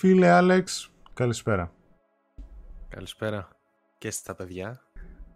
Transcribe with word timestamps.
Φίλε 0.00 0.28
Άλεξ, 0.30 0.90
καλησπέρα. 1.14 1.72
Καλησπέρα 2.88 3.48
και 3.98 4.10
στα 4.10 4.34
παιδιά 4.34 4.80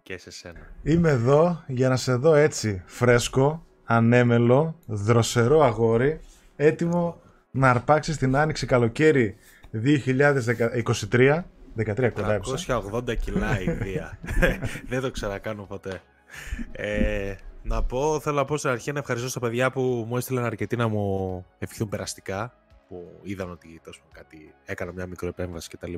και 0.03 0.17
σε 0.17 0.31
σένα. 0.31 0.59
Είμαι 0.83 1.09
εδώ 1.09 1.63
για 1.67 1.89
να 1.89 1.95
σε 1.95 2.15
δω 2.15 2.33
έτσι 2.33 2.83
φρέσκο, 2.85 3.65
ανέμελο, 3.83 4.79
δροσερό 4.85 5.61
αγόρι, 5.61 6.19
έτοιμο 6.55 7.21
να 7.51 7.69
αρπάξεις 7.69 8.17
την 8.17 8.35
άνοιξη 8.35 8.65
καλοκαίρι 8.65 9.35
2023. 9.71 11.43
13 11.77 12.11
κοντά 12.13 12.39
280 12.67 13.17
κιλά 13.17 13.59
η 13.61 13.73
βία. 13.73 14.19
Δεν 14.89 15.01
το 15.01 15.11
ξανακάνω 15.11 15.63
ποτέ. 15.63 16.01
Ε, 16.71 17.35
να 17.63 17.83
πω, 17.83 18.19
θέλω 18.19 18.35
να 18.35 18.45
πω 18.45 18.57
στην 18.57 18.69
αρχή 18.69 18.91
να 18.91 18.99
ευχαριστώ 18.99 19.29
στα 19.29 19.39
παιδιά 19.39 19.71
που 19.71 20.05
μου 20.07 20.17
έστειλαν 20.17 20.45
αρκετή 20.45 20.75
να 20.75 20.87
μου 20.87 21.45
ευχηθούν 21.59 21.89
περαστικά. 21.89 22.53
Που 22.87 23.19
είδαν 23.23 23.51
ότι 23.51 23.81
τόσο 23.83 24.01
κάτι 24.11 24.53
έκανα 24.65 24.91
μια 24.91 25.07
μικροεπέμβαση 25.07 25.69
κτλ. 25.69 25.93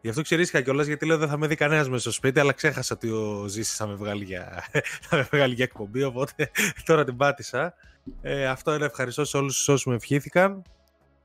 Γι' 0.00 0.08
αυτό 0.08 0.22
ξερίσχα 0.22 0.60
κιόλας 0.60 0.86
γιατί 0.86 1.06
λέω 1.06 1.18
δεν 1.18 1.28
θα 1.28 1.36
με 1.36 1.46
δει 1.46 1.54
κανένας 1.54 1.88
μέσα 1.88 2.00
στο 2.00 2.10
σπίτι, 2.10 2.40
αλλά 2.40 2.52
ξέχασα 2.52 2.94
ότι 2.94 3.10
ο 3.10 3.46
Ζήσης 3.48 3.76
θα 3.76 3.86
με 3.86 3.94
βγάλει 3.94 4.24
για, 4.24 4.62
θα 5.08 5.16
με 5.16 5.28
βγάλει 5.32 5.54
για 5.54 5.64
εκπομπή. 5.64 6.02
Οπότε 6.02 6.50
τώρα 6.86 7.04
την 7.04 7.16
πάτησα. 7.16 7.74
Ε, 8.22 8.46
αυτό 8.46 8.74
είναι 8.74 8.84
ευχαριστώ 8.84 9.24
σε 9.24 9.36
όλους 9.36 9.68
όσους 9.68 9.84
με 9.86 9.94
ευχήθηκαν. 9.94 10.62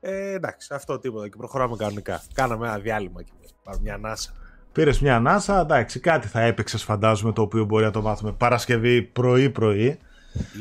Ε, 0.00 0.32
εντάξει, 0.32 0.74
αυτό 0.74 0.98
τίποτα 0.98 1.28
και 1.28 1.36
προχωράμε 1.36 1.76
κανονικά. 1.76 2.22
Κάναμε 2.34 2.66
ένα 2.66 2.78
διάλειμμα 2.78 3.22
και 3.22 3.32
μια 3.80 3.94
ανάσα. 3.94 4.32
Πήρες 4.72 5.00
μια 5.00 5.16
ανάσα, 5.16 5.60
εντάξει, 5.60 6.00
κάτι 6.00 6.28
θα 6.28 6.40
έπαιξες, 6.40 6.82
φαντάζομαι, 6.82 7.32
το 7.32 7.42
οποίο 7.42 7.64
μπορεί 7.64 7.84
να 7.84 7.90
το 7.90 8.02
μάθουμε 8.02 8.32
Παρασκευή 8.32 9.02
πρωί-πρωί. 9.02 9.98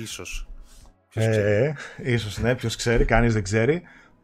Ίσως. 0.02 0.48
Ε, 1.14 1.74
ίσως 1.98 2.38
ναι, 2.38 2.56
ποιος 2.56 2.76
ξέρει, 2.76 3.06
κανείς 3.06 3.34
δεν 3.34 3.44
ξέρει. 3.44 3.82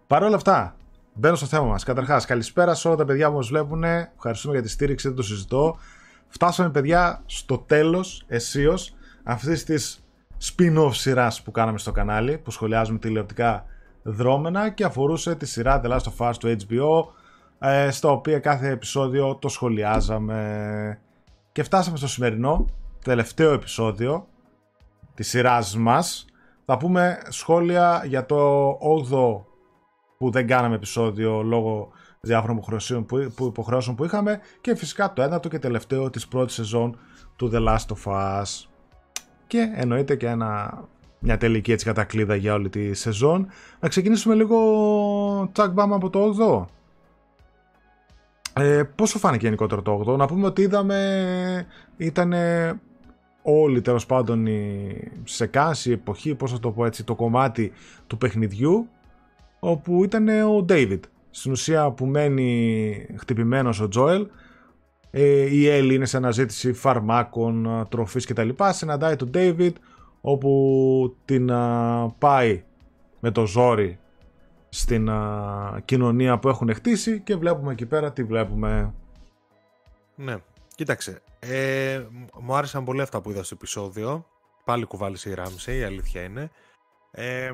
Παρ' 0.09 0.23
όλα 0.23 0.35
αυτά, 0.35 0.75
μπαίνω 1.13 1.35
στο 1.35 1.45
θέμα 1.45 1.65
μας. 1.65 1.83
Καταρχάς, 1.83 2.25
καλησπέρα 2.25 2.73
σε 2.73 2.87
όλα 2.87 2.97
τα 2.97 3.05
παιδιά 3.05 3.29
που 3.29 3.35
μας 3.35 3.47
βλέπουν. 3.47 3.83
Ευχαριστούμε 3.83 4.53
για 4.53 4.63
τη 4.63 4.69
στήριξη, 4.69 5.07
δεν 5.07 5.17
το 5.17 5.23
συζητώ. 5.23 5.77
Φτάσαμε, 6.27 6.69
παιδιά, 6.69 7.21
στο 7.25 7.57
τέλος 7.57 8.23
αισίως 8.27 8.95
αυτής 9.23 9.63
της 9.63 10.05
spin-off 10.43 10.89
σειράς 10.93 11.41
που 11.41 11.51
κάναμε 11.51 11.77
στο 11.77 11.91
κανάλι, 11.91 12.37
που 12.37 12.51
σχολιάζουμε 12.51 12.99
τηλεοπτικά 12.99 13.65
δρόμενα 14.03 14.69
και 14.69 14.83
αφορούσε 14.83 15.35
τη 15.35 15.45
σειρά 15.45 15.81
The 15.83 15.89
Last 15.89 16.03
of 16.17 16.29
Us 16.29 16.33
του 16.39 16.47
HBO, 16.47 17.13
ε, 17.59 17.91
στο 17.91 18.11
οποίο 18.11 18.39
κάθε 18.39 18.69
επεισόδιο 18.69 19.35
το 19.35 19.47
σχολιάζαμε. 19.47 20.99
Και 21.51 21.63
φτάσαμε 21.63 21.97
στο 21.97 22.07
σημερινό, 22.07 22.65
τελευταίο 23.03 23.53
επεισόδιο 23.53 24.27
της 25.13 25.29
σειράς 25.29 25.77
μας. 25.77 26.25
Θα 26.65 26.77
πούμε 26.77 27.19
σχόλια 27.29 28.03
για 28.05 28.25
το 28.25 28.69
8ο 28.79 29.47
που 30.19 30.29
δεν 30.29 30.47
κάναμε 30.47 30.75
επεισόδιο 30.75 31.41
λόγω 31.41 31.91
διάφορων 32.19 32.55
υποχρεώσεων 32.55 33.05
που, 33.05 33.17
υποχρεώσεων 33.45 33.95
που 33.95 34.05
είχαμε 34.05 34.39
και 34.61 34.75
φυσικά 34.75 35.13
το 35.13 35.21
ένατο 35.21 35.49
και 35.49 35.59
τελευταίο 35.59 36.09
της 36.09 36.27
πρώτης 36.27 36.55
σεζόν 36.55 36.97
του 37.35 37.51
The 37.53 37.67
Last 37.67 37.85
of 37.95 38.11
Us. 38.11 38.67
Και 39.47 39.71
εννοείται 39.75 40.15
και 40.15 40.27
ένα, 40.27 40.83
μια 41.19 41.37
τελική 41.37 41.71
έτσι 41.71 41.85
κατακλείδα 41.85 42.35
για 42.35 42.53
όλη 42.53 42.69
τη 42.69 42.93
σεζόν. 42.93 43.47
Να 43.79 43.87
ξεκινήσουμε 43.87 44.35
λίγο 44.35 44.59
τσακ 45.51 45.71
μπάμα 45.71 45.95
από 45.95 46.09
το 46.09 46.35
8ο. 46.39 46.65
Ε, 48.61 48.83
πόσο 48.83 49.19
φάνηκε 49.19 49.45
γενικότερο 49.45 49.81
το 49.81 50.03
8ο, 50.07 50.17
να 50.17 50.27
πούμε 50.27 50.45
ότι 50.45 50.61
είδαμε, 50.61 51.67
ήταν 51.97 52.33
όλη 53.41 53.81
τέλος 53.81 54.05
πάντων 54.05 54.45
η 54.45 54.93
σεκάση, 55.23 55.89
η 55.89 55.93
εποχή, 55.93 56.35
πώς 56.35 56.51
θα 56.51 56.59
το 56.59 56.71
πω 56.71 56.85
έτσι, 56.85 57.03
το 57.03 57.15
κομμάτι 57.15 57.71
του 58.07 58.17
παιχνιδιού 58.17 58.89
όπου 59.59 60.03
ήταν 60.03 60.27
ο 60.27 60.65
David. 60.69 60.99
Στην 61.29 61.51
ουσία 61.51 61.91
που 61.91 62.05
μένει 62.05 63.07
χτυπημένος 63.17 63.79
ο 63.79 63.87
Τζόελ, 63.87 64.27
ε, 65.11 65.55
η 65.55 65.67
Έλλη 65.67 65.93
είναι 65.93 66.05
σε 66.05 66.17
αναζήτηση 66.17 66.73
φαρμάκων, 66.73 67.87
τροφής 67.89 68.25
κτλ. 68.25 68.49
Συναντάει 68.69 69.15
τον 69.15 69.31
David 69.33 69.73
όπου 70.21 71.17
την 71.25 71.51
πάει 72.17 72.63
με 73.19 73.31
το 73.31 73.45
ζόρι 73.45 73.99
στην 74.69 75.09
κοινωνία 75.85 76.39
που 76.39 76.49
έχουν 76.49 76.73
χτίσει 76.73 77.19
και 77.19 77.35
βλέπουμε 77.35 77.71
εκεί 77.71 77.85
πέρα 77.85 78.11
τι 78.11 78.23
βλέπουμε. 78.23 78.93
Ναι, 80.15 80.35
κοίταξε. 80.75 81.21
Ε, 81.39 82.01
μου 82.41 82.55
άρεσαν 82.55 82.83
πολύ 82.83 83.01
αυτά 83.01 83.21
που 83.21 83.29
είδα 83.29 83.43
στο 83.43 83.55
επεισόδιο. 83.55 84.25
Πάλι 84.65 84.85
κουβάλισε 84.85 85.29
η 85.29 85.33
Ράμψε, 85.33 85.75
η 85.75 85.83
αλήθεια 85.83 86.23
είναι. 86.23 86.49
Ε, 87.11 87.51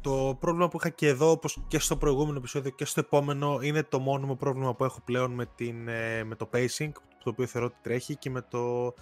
το 0.00 0.36
πρόβλημα 0.40 0.68
που 0.68 0.76
είχα 0.80 0.88
και 0.88 1.08
εδώ, 1.08 1.30
όπως 1.30 1.64
και 1.68 1.78
στο 1.78 1.96
προηγούμενο 1.96 2.38
επεισόδιο 2.38 2.70
και 2.70 2.84
στο 2.84 3.00
επόμενο, 3.00 3.58
είναι 3.62 3.82
το 3.82 3.98
μόνιμο 3.98 4.34
πρόβλημα 4.34 4.74
που 4.74 4.84
έχω 4.84 5.00
πλέον 5.04 5.32
με, 5.32 5.46
την, 5.54 5.88
ε, 5.88 6.24
με 6.24 6.34
το 6.34 6.48
pacing, 6.52 6.90
το 7.24 7.30
οποίο 7.30 7.46
θεωρώ 7.46 7.66
ότι 7.66 7.76
τρέχει 7.82 8.16
και 8.16 8.30
με, 8.30 8.42
το, 8.42 8.94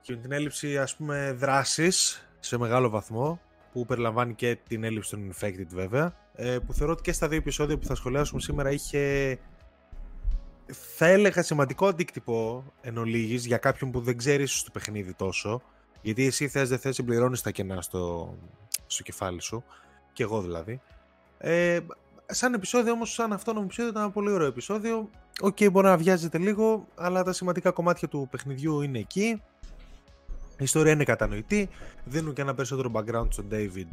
και 0.00 0.14
με 0.14 0.20
την 0.20 0.32
έλλειψη 0.32 0.78
ας 0.78 0.96
πούμε 0.96 1.32
δράσης 1.38 2.28
σε 2.40 2.58
μεγάλο 2.58 2.88
βαθμό, 2.88 3.40
που 3.72 3.86
περιλαμβάνει 3.86 4.34
και 4.34 4.58
την 4.68 4.84
έλλειψη 4.84 5.10
των 5.10 5.32
infected 5.32 5.66
βέβαια, 5.68 6.14
ε, 6.34 6.58
που 6.58 6.72
θεωρώ 6.72 6.92
ότι 6.92 7.02
και 7.02 7.12
στα 7.12 7.28
δύο 7.28 7.38
επεισόδια 7.38 7.78
που 7.78 7.86
θα 7.86 7.94
σχολιάσουμε 7.94 8.40
σήμερα 8.40 8.70
είχε 8.70 9.38
θα 10.72 11.06
έλεγα 11.06 11.42
σημαντικό 11.42 11.86
αντίκτυπο 11.86 12.64
εν 12.80 12.98
ολίγοις, 12.98 13.46
για 13.46 13.56
κάποιον 13.56 13.90
που 13.90 14.00
δεν 14.00 14.16
ξέρει 14.16 14.42
ίσως 14.42 14.64
το 14.64 14.70
παιχνίδι 14.72 15.14
τόσο, 15.14 15.62
γιατί 16.02 16.26
εσύ 16.26 16.48
θες 16.48 16.68
δεν 16.68 16.78
θες 16.78 16.94
συμπληρώνεις 16.94 17.40
τα 17.40 17.50
κενά 17.50 17.82
στο, 17.82 18.34
στο 18.90 19.02
κεφάλι 19.02 19.40
σου, 19.40 19.64
και 20.12 20.22
εγώ 20.22 20.40
δηλαδή. 20.40 20.80
Ε, 21.38 21.78
σαν 22.26 22.54
επεισόδιο 22.54 22.92
όμως, 22.92 23.12
σαν 23.12 23.32
αυτόνομο 23.32 23.64
επεισόδιο 23.64 23.90
ήταν 23.90 24.02
ένα 24.02 24.12
πολύ 24.12 24.30
ωραίο 24.30 24.46
επεισόδιο. 24.46 25.10
Ok, 25.40 25.56
okay, 25.56 25.70
μπορεί 25.72 25.86
να 25.86 25.96
βιάζεται 25.96 26.38
λίγο, 26.38 26.86
αλλά 26.94 27.22
τα 27.22 27.32
σημαντικά 27.32 27.70
κομμάτια 27.70 28.08
του 28.08 28.28
παιχνιδιού 28.30 28.80
είναι 28.80 28.98
εκεί. 28.98 29.42
Η 30.58 30.64
ιστορία 30.64 30.92
είναι 30.92 31.04
κατανοητή, 31.04 31.68
δίνουν 32.04 32.34
και 32.34 32.40
ένα 32.40 32.54
περισσότερο 32.54 32.90
background 32.94 33.26
στον 33.28 33.48
David, 33.50 33.86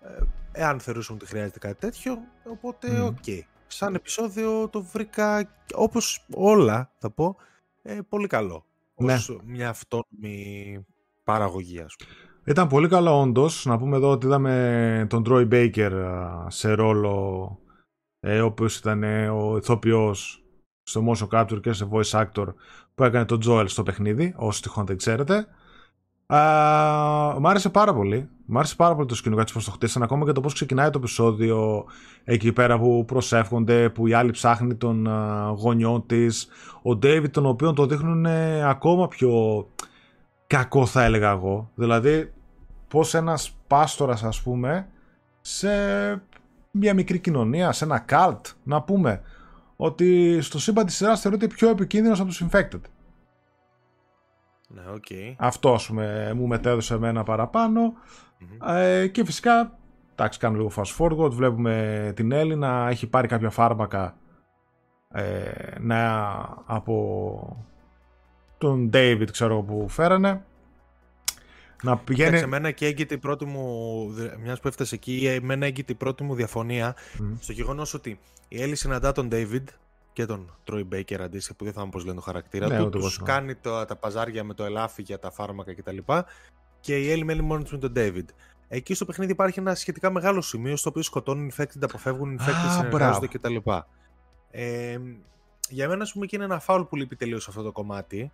ε, 0.00 0.24
εάν 0.52 0.80
θεωρούσαν 0.80 1.14
ότι 1.16 1.26
χρειάζεται 1.26 1.58
κάτι 1.58 1.74
τέτοιο, 1.74 2.18
οπότε 2.44 3.00
ok. 3.00 3.16
Okay. 3.26 3.40
Σαν 3.66 3.94
επεισόδιο 3.94 4.68
το 4.68 4.82
βρήκα, 4.82 5.56
όπως 5.74 6.24
όλα 6.34 6.90
θα 6.98 7.10
πω, 7.10 7.36
ε, 7.82 7.98
πολύ 8.08 8.26
καλό. 8.26 8.64
Ναι. 8.96 9.14
Ως 9.14 9.38
μια 9.44 9.68
αυτόνομη 9.68 10.86
παραγωγή, 11.24 11.80
ας 11.80 11.96
πούμε. 11.96 12.35
Ήταν 12.46 12.68
πολύ 12.68 12.88
καλό 12.88 13.20
όντως. 13.20 13.64
Να 13.66 13.78
πούμε 13.78 13.96
εδώ 13.96 14.10
ότι 14.10 14.26
είδαμε 14.26 15.06
τον 15.08 15.24
Troy 15.28 15.48
Baker 15.52 15.90
σε 16.46 16.72
ρόλο 16.72 17.58
ε, 18.20 18.40
ο 18.40 18.46
οποίος 18.46 18.76
ήταν 18.76 19.02
ε, 19.02 19.28
ο 19.28 19.56
ηθοποιός 19.56 20.44
στο 20.82 21.04
motion 21.08 21.28
capture 21.28 21.60
και 21.60 21.72
σε 21.72 21.88
voice 21.90 22.20
actor 22.24 22.46
που 22.94 23.04
έκανε 23.04 23.24
τον 23.24 23.40
Joel 23.46 23.64
στο 23.66 23.82
παιχνίδι, 23.82 24.34
όσοι 24.36 24.62
τυχόν 24.62 24.86
δεν 24.86 24.96
ξέρετε. 24.96 25.46
Α, 26.26 26.38
μ' 27.40 27.46
άρεσε 27.46 27.68
πάρα 27.68 27.94
πολύ. 27.94 28.28
Μ' 28.46 28.58
άρεσε 28.58 28.76
πάρα 28.76 28.94
πολύ 28.94 29.06
το 29.06 29.14
σκηνικό 29.14 29.40
έτσι 29.40 29.54
πώς 29.54 29.64
το 29.64 29.70
χτίσαν. 29.70 30.02
Ακόμα 30.02 30.24
και 30.24 30.32
το 30.32 30.40
πώς 30.40 30.54
ξεκινάει 30.54 30.90
το 30.90 30.98
επεισόδιο 30.98 31.84
εκεί 32.24 32.52
πέρα 32.52 32.78
που 32.78 33.04
προσεύχονται, 33.06 33.90
που 33.90 34.06
η 34.06 34.12
άλλη 34.12 34.30
ψάχνει 34.30 34.74
τον 34.74 35.06
uh, 35.08 35.54
γονιό 35.56 36.04
της. 36.06 36.48
Ο 36.82 36.90
David, 36.90 37.30
τον 37.30 37.46
οποίο 37.46 37.72
το 37.72 37.86
δείχνουν 37.86 38.26
ακόμα 38.66 39.08
πιο 39.08 39.66
κακό, 40.46 40.86
θα 40.86 41.04
έλεγα 41.04 41.30
εγώ. 41.30 41.70
Δηλαδή, 41.74 42.32
πώ 42.96 43.18
ένας 43.18 43.56
πάστορας, 43.66 44.22
ας 44.24 44.42
πούμε, 44.42 44.88
σε 45.40 45.68
μια 46.70 46.94
μικρή 46.94 47.18
κοινωνία, 47.18 47.72
σε 47.72 47.84
ένα 47.84 48.04
cult, 48.08 48.40
να 48.62 48.82
πούμε, 48.82 49.22
ότι 49.76 50.40
στο 50.40 50.58
σύμπαν 50.58 50.86
της 50.86 50.96
σειράς 50.96 51.20
θεωρείται 51.20 51.46
πιο 51.46 51.68
επικίνδυνος 51.68 52.20
από 52.20 52.28
τους 52.28 52.44
infected. 52.44 52.80
Ναι, 54.68 54.82
okay. 54.94 55.34
Αυτό 55.36 55.78
μου 56.34 56.46
μετέδωσε 56.46 56.94
εμένα 56.94 57.24
Ε, 58.66 59.06
και 59.06 59.24
φυσικά, 59.24 59.78
εντάξει, 60.12 60.38
κάνω 60.38 60.56
λίγο 60.56 60.70
fast 60.76 60.96
forward. 60.98 61.30
Βλέπουμε 61.30 62.12
την 62.16 62.32
Έλλη 62.32 62.56
να 62.56 62.88
έχει 62.88 63.06
πάρει 63.06 63.28
κάποια 63.28 63.50
φάρμακα 63.50 64.16
ε, 65.12 65.78
να, 65.80 66.28
από 66.66 67.66
τον 68.58 68.90
David, 68.92 69.28
ξέρω 69.30 69.62
που 69.62 69.88
φέρανε. 69.88 70.44
Να 71.86 71.98
πηγαίνει... 71.98 72.38
Σε 72.38 72.46
μένα 72.46 72.70
και 72.70 72.86
έγκυται 72.86 73.14
η 73.14 73.18
πρώτη 73.18 73.44
μου, 73.44 74.06
μιας 74.42 74.60
που 74.60 74.68
έφτασε 74.68 74.94
εκεί, 74.94 75.26
εμένα 75.26 75.66
έγκυται 75.66 75.92
η 75.92 75.94
πρώτη 75.94 76.22
μου 76.22 76.34
διαφωνία 76.34 76.96
στο 77.40 77.52
γεγονός 77.52 77.94
ότι 77.94 78.18
η 78.48 78.62
Έλλη 78.62 78.74
συναντά 78.76 79.12
τον 79.12 79.28
David 79.32 79.64
και 80.12 80.26
τον 80.26 80.56
Troy 80.70 80.84
Baker 80.92 81.18
αντίστοιχα, 81.20 81.54
που 81.54 81.64
δεν 81.64 81.72
θα 81.72 81.88
πώς 81.88 82.04
λένε 82.04 82.16
το 82.16 82.22
χαρακτήρα 82.22 82.68
ναι, 82.68 82.78
του. 82.78 82.88
Τους 82.88 83.22
κάνει 83.22 83.54
το, 83.54 83.84
τα 83.84 83.96
παζάρια 83.96 84.44
με 84.44 84.54
το 84.54 84.64
ελάφι 84.64 85.02
για 85.02 85.18
τα 85.18 85.30
φάρμακα 85.30 85.74
κτλ. 85.74 85.96
Και, 85.96 86.22
και 86.80 86.98
η 86.98 87.10
Έλλη 87.10 87.24
μένει 87.24 87.40
μόνη 87.40 87.64
του 87.64 87.70
με 87.72 87.78
τον 87.78 87.92
David. 87.96 88.24
Εκεί 88.68 88.94
στο 88.94 89.04
παιχνίδι 89.04 89.32
υπάρχει 89.32 89.58
ένα 89.58 89.74
σχετικά 89.74 90.10
μεγάλο 90.10 90.40
σημείο 90.40 90.76
στο 90.76 90.88
οποίο 90.90 91.02
σκοτώνουν 91.02 91.52
infected, 91.56 91.80
αποφεύγουν 91.80 92.40
infected, 92.40 92.70
συνεργάζονται 92.76 93.26
κτλ. 93.26 93.56
Ε, 94.50 94.98
για 95.68 95.88
μένα, 95.88 96.02
ας 96.02 96.12
πούμε, 96.12 96.26
και 96.26 96.36
είναι 96.36 96.44
ένα 96.44 96.58
φάουλ 96.58 96.82
που 96.82 96.96
λείπει 96.96 97.16
τελείως 97.16 97.48
αυτό 97.48 97.62
το 97.62 97.72
κομμάτι. 97.72 98.32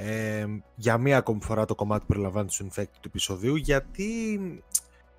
Ε, 0.00 0.46
για 0.74 0.98
μία 0.98 1.16
ακόμη 1.16 1.40
φορά 1.42 1.64
το 1.64 1.74
κομμάτι 1.74 2.00
που 2.00 2.06
περιλαμβάνει 2.06 2.46
τους 2.46 2.62
infected 2.62 2.98
του 3.00 3.06
επεισοδίου, 3.06 3.56
γιατί 3.56 4.40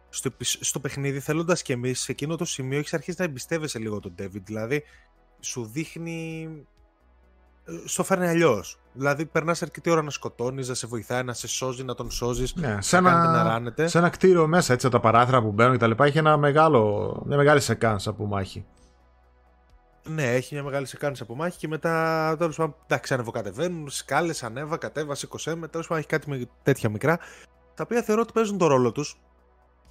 στο, 0.09 0.31
στο 0.39 0.79
παιχνίδι, 0.79 1.19
θέλοντας 1.19 1.61
και 1.61 1.73
εμείς, 1.73 1.99
σε 1.99 2.11
εκείνο 2.11 2.35
το 2.35 2.45
σημείο 2.45 2.77
έχεις 2.77 2.93
αρχίσει 2.93 3.17
να 3.19 3.25
εμπιστεύεσαι 3.25 3.79
λίγο 3.79 3.99
τον 3.99 4.13
David. 4.19 4.41
Δηλαδή, 4.43 4.83
σου 5.39 5.65
δείχνει. 5.65 6.49
Ε, 7.65 7.71
στο 7.85 8.03
φέρνει 8.03 8.27
αλλιώς. 8.27 8.79
Δηλαδή, 8.93 9.25
περνάς 9.25 9.61
αρκετή 9.61 9.89
ώρα 9.89 10.01
να 10.01 10.09
σκοτώνεις, 10.09 10.67
να 10.67 10.73
σε 10.73 10.87
βοηθάει, 10.87 11.23
να 11.23 11.33
σε 11.33 11.47
σώζει, 11.47 11.83
να 11.83 11.95
τον 11.95 12.11
σώζεις. 12.11 12.55
Ναι, 12.55 12.81
σε, 12.81 12.97
ένα, 12.97 13.73
σε 13.75 13.97
ένα 13.97 14.09
κτίριο 14.09 14.47
μέσα, 14.47 14.73
έτσι, 14.73 14.89
τα 14.89 14.99
παράθυρα 14.99 15.41
που 15.41 15.51
μπαίνουν 15.51 15.77
κτλ. 15.77 16.03
Έχει 16.03 16.17
ένα 16.17 16.37
μεγάλο, 16.37 17.23
μια 17.25 17.37
μεγάλη 17.37 17.59
σεκάνσα 17.59 18.09
από 18.09 18.25
μάχη. 18.25 18.65
Ναι, 20.09 20.33
έχει 20.33 20.53
μια 20.53 20.63
μεγάλη 20.63 20.85
σεκάνσα 20.85 21.23
από 21.23 21.35
μάχη 21.35 21.57
και 21.57 21.67
μετά 21.67 22.35
τέλος 22.37 22.55
πάντων 22.55 22.75
εντάξει, 22.83 23.13
ανεβοκατεβαίνουν, 23.13 23.89
σκάλες, 23.89 24.43
ανέβα, 24.43 24.77
κατέβα, 24.77 25.15
σήκωσέ 25.15 25.55
με. 25.55 25.67
Τέλος 25.67 25.87
πάντων 25.87 26.03
έχει 26.03 26.11
κάτι 26.11 26.29
με 26.29 26.49
τέτοια 26.63 26.89
μικρά. 26.89 27.19
Τα 27.75 27.83
οποία 27.83 28.01
θεωρώ 28.01 28.21
ότι 28.21 28.33
παίζουν 28.33 28.57
το 28.57 28.67
ρόλο 28.67 28.91
τους 28.91 29.19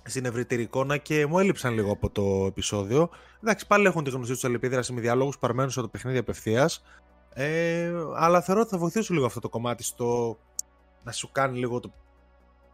στην 0.03 0.25
ευρύτερη 0.25 0.63
εικόνα 0.63 0.97
και 0.97 1.27
μου 1.27 1.39
έλειψαν 1.39 1.75
λίγο 1.75 1.93
από 1.93 2.11
το 2.11 2.45
επεισόδιο. 2.47 3.11
Εντάξει, 3.43 3.67
πάλι 3.67 3.87
έχουν 3.87 4.05
τη 4.05 4.11
γνωστή 4.11 4.33
τους 4.33 4.45
αλληλεπίδραση 4.45 4.93
με 4.93 5.01
διαλόγους 5.01 5.39
παρμένουν 5.39 5.71
στο 5.71 5.89
παιχνίδι 5.89 6.19
απευθείας. 6.19 6.85
Ε, 7.33 7.93
αλλά 8.17 8.41
θεωρώ 8.41 8.61
ότι 8.61 8.71
θα 8.71 8.79
βοηθήσουν 8.79 9.15
λίγο 9.15 9.27
αυτό 9.27 9.41
το 9.41 9.49
κομμάτι 9.49 9.83
στο 9.83 10.39
να 11.05 11.13
σου 11.13 11.33
κάνει 11.33 11.59
λίγο 11.59 11.81
το 11.81 11.93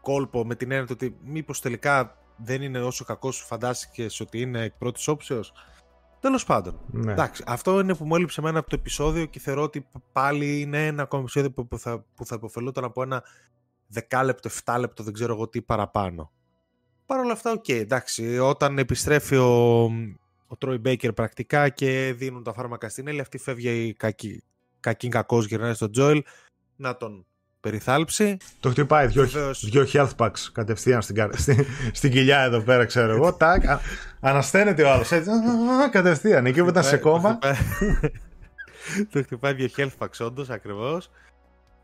κόλπο 0.01 0.45
με 0.45 0.55
την 0.55 0.71
έννοια 0.71 0.87
ότι 0.91 1.17
μήπως 1.23 1.61
τελικά 1.61 2.17
δεν 2.37 2.61
είναι 2.61 2.79
όσο 2.79 3.03
κακός 3.03 3.35
σου 3.35 3.45
φαντάστηκες 3.45 4.19
ότι 4.19 4.41
είναι 4.41 4.61
εκ 4.61 4.73
πρώτης 4.77 5.07
όψεως. 5.07 5.53
Τέλος 6.25 6.45
πάντων. 6.45 6.79
Ναι. 6.91 7.11
Εντάξει, 7.11 7.43
αυτό 7.47 7.79
είναι 7.79 7.95
που 7.95 8.05
μου 8.05 8.15
έλειψε 8.15 8.41
εμένα 8.41 8.59
από 8.59 8.69
το 8.69 8.75
επεισόδιο 8.79 9.25
και 9.25 9.39
θεωρώ 9.39 9.61
ότι 9.61 9.87
πάλι 10.11 10.61
είναι 10.61 10.85
ένα 10.87 11.01
ακόμα 11.01 11.21
επεισόδιο 11.21 11.51
που 11.51 11.77
θα, 11.77 12.05
που 12.15 12.25
θα 12.25 12.35
υποφελούταν 12.35 12.83
από 12.83 13.01
ένα 13.01 13.23
δεκάλεπτο, 13.87 14.49
7 14.65 14.75
λεπτό, 14.79 15.03
δεν 15.03 15.13
ξέρω 15.13 15.33
εγώ 15.33 15.47
τι 15.47 15.61
παραπάνω. 15.61 16.31
Παρ' 17.05 17.19
όλα 17.19 17.31
αυτά, 17.31 17.51
ok, 17.51 17.63
okay, 17.67 17.79
εντάξει, 17.79 18.39
όταν 18.39 18.77
επιστρέφει 18.77 19.35
ο, 19.35 19.83
ο 20.47 20.57
Τρόι 20.57 20.77
Μπέικερ 20.77 21.13
πρακτικά 21.13 21.69
και 21.69 22.13
δίνουν 22.17 22.43
τα 22.43 22.53
φάρμακα 22.53 22.89
στην 22.89 23.07
Έλλη, 23.07 23.19
αυτή 23.19 23.37
φεύγει 23.37 23.87
η 23.87 23.93
κακή, 23.93 24.43
κακή 24.79 25.07
κακός 25.07 25.45
γυρνάει 25.45 25.73
στον 25.73 25.91
Τζόελ 25.91 26.23
να 26.75 26.97
τον 26.97 27.25
περιθάλψει. 27.65 28.37
Του 28.59 28.69
χτυπάει 28.69 29.07
δυο, 29.07 29.27
δυο 29.61 29.87
health 29.93 30.15
packs 30.17 30.39
κατευθείαν 30.51 31.01
στην, 31.01 31.29
στην, 31.33 31.65
στην 31.91 32.11
κοιλιά 32.11 32.39
εδώ 32.39 32.59
πέρα, 32.59 32.85
ξέρω 32.85 33.11
εγώ. 33.11 33.33
Τακ, 33.33 33.63
ανασταίνεται 34.19 34.83
ο 34.83 34.91
άλλος 34.91 35.11
έτσι, 35.11 35.29
κατευθείαν, 35.91 36.45
εκεί 36.45 36.61
που 36.61 36.69
ήταν 36.69 36.83
σε 36.83 36.97
κώμα. 36.97 37.39
Του 39.11 39.23
χτυπάει 39.23 39.53
δυο 39.53 39.67
health 39.77 40.05
packs 40.05 40.25
όντως, 40.25 40.49
ακριβώς. 40.49 41.11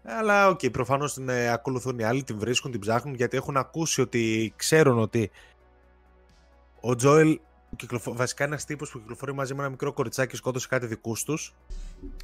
Αλλά 0.04 0.48
ok, 0.48 0.60
okay, 0.60 0.72
προφανώς 0.72 1.14
την 1.14 1.30
ε, 1.30 1.52
ακολουθούν 1.52 2.00
οι 2.00 2.04
άλλοι, 2.04 2.24
την 2.24 2.40
βρίσκουν, 2.40 2.72
την 2.72 2.80
ψάχνουν 2.80 3.16
γιατί 3.16 3.38
έχουν 3.38 3.58
ακούσει 3.58 4.02
ότι 4.02 4.54
ξέρουν 4.56 5.00
ότι 5.00 5.32
ο 6.82 6.96
Τζόελ 6.96 7.40
βασικά 8.06 8.44
είναι 8.44 8.54
ένας 8.54 8.66
τύπος 8.66 8.92
που 8.92 9.00
κυκλοφορεί 9.00 9.34
μαζί 9.34 9.54
με 9.54 9.60
ένα 9.60 9.70
μικρό 9.70 9.94
κοριτσάκι 9.94 10.36
σκότωσε 10.36 10.68
κάτι 10.68 10.86
δικούς 10.86 11.24
τους, 11.24 11.54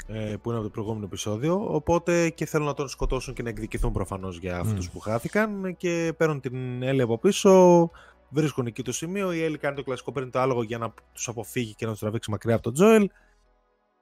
ε, 0.08 0.36
που 0.42 0.50
είναι 0.50 0.58
από 0.58 0.68
το 0.68 0.70
προηγούμενο 0.72 1.06
επεισόδιο. 1.06 1.66
Οπότε 1.68 2.30
και 2.30 2.46
θέλουν 2.46 2.68
να 2.68 2.74
τον 2.74 2.88
σκοτώσουν 2.88 3.34
και 3.34 3.44
να 3.44 3.50
εκδικηθούν 3.50 3.92
προφανώς 3.92 4.38
για 4.38 4.60
αυτούς 4.60 4.88
mm. 4.88 4.92
που 4.92 5.00
χάθηκαν 5.00 5.76
και 5.78 6.14
παίρνουν 6.18 6.40
την 6.40 6.84
Έλλη 6.84 7.02
από 7.02 7.18
πίσω, 7.18 7.92
βρίσκουν 8.30 8.66
εκεί 8.66 8.84
το 8.84 8.92
σημείο. 8.92 9.32
Η 9.32 9.44
Έλλη 9.44 9.58
κάνει 9.58 9.76
το 9.76 9.84
κλασικό, 9.84 10.12
παίρνει 10.12 10.30
το 10.30 10.40
άλογο 10.40 10.64
για 10.64 10.78
να 10.78 10.94
τους 11.14 11.28
αποφύγει 11.28 11.74
και 11.76 11.86
να 11.86 11.92
τους 11.92 12.00
τραβήξει 12.00 12.32
μακριά 12.32 12.54
από 12.54 12.64
τον 12.64 12.74
Τζόελ. 12.74 13.10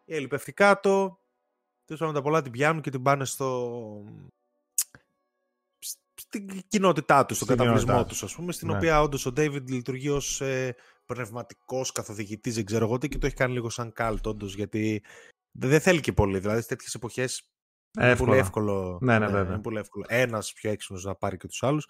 Η 0.06 0.16
Έλλη 0.16 0.28
πέφτει 0.28 0.54
κάτω, 0.54 1.20
Τέλος 1.86 2.00
πάντων, 2.00 2.16
τα 2.16 2.22
πολλά 2.22 2.42
την 2.42 2.52
πιάνουν 2.52 2.82
και 2.82 2.90
την 2.90 3.02
πάνε 3.02 3.26
στο. 3.26 4.04
στην 6.16 6.62
κοινότητά 6.68 7.26
τους, 7.26 7.36
στον 7.36 7.48
καταβλισμό 7.48 8.06
τους, 8.06 8.24
ας 8.24 8.36
πούμε, 8.36 8.52
στην 8.52 8.68
ναι. 8.68 8.76
οποία 8.76 9.02
όντως 9.02 9.26
ο 9.26 9.34
David 9.38 9.68
λειτουργεί 9.68 10.10
ως 10.10 10.42
ε, 10.42 10.76
πνευματικός 11.06 11.92
καθοδηγητής, 11.92 12.56
δεν 12.56 12.66
ξέρω 12.66 12.86
εγώ 12.86 12.98
τι, 12.98 13.08
και 13.08 13.18
το 13.18 13.26
έχει 13.26 13.36
κάνει 13.36 13.54
λίγο 13.54 13.70
σαν 13.70 13.94
καλτ, 13.94 14.28
όντως, 14.28 14.56
γιατί 14.56 15.04
δεν 15.52 15.80
θέλει 15.80 16.00
και 16.00 16.14
πολύ. 16.14 16.40
Δηλαδή, 16.40 16.62
σε 16.62 16.68
τέτοιες 16.68 16.94
εποχές 16.94 17.50
είναι 18.02 18.16
πολύ 18.16 18.38
εύκολο. 18.38 18.98
Ναι, 19.02 19.20
ναι, 19.20 19.44
ναι, 19.44 19.60
πολύ 19.60 19.78
εύκολο. 19.78 20.06
Ένας 20.08 20.54
πιο 20.54 20.70
έξυπνος 20.70 21.04
να 21.04 21.16
πάρει 21.16 21.38
και 21.38 21.48
τους 21.48 21.64
άλλους. 21.64 21.90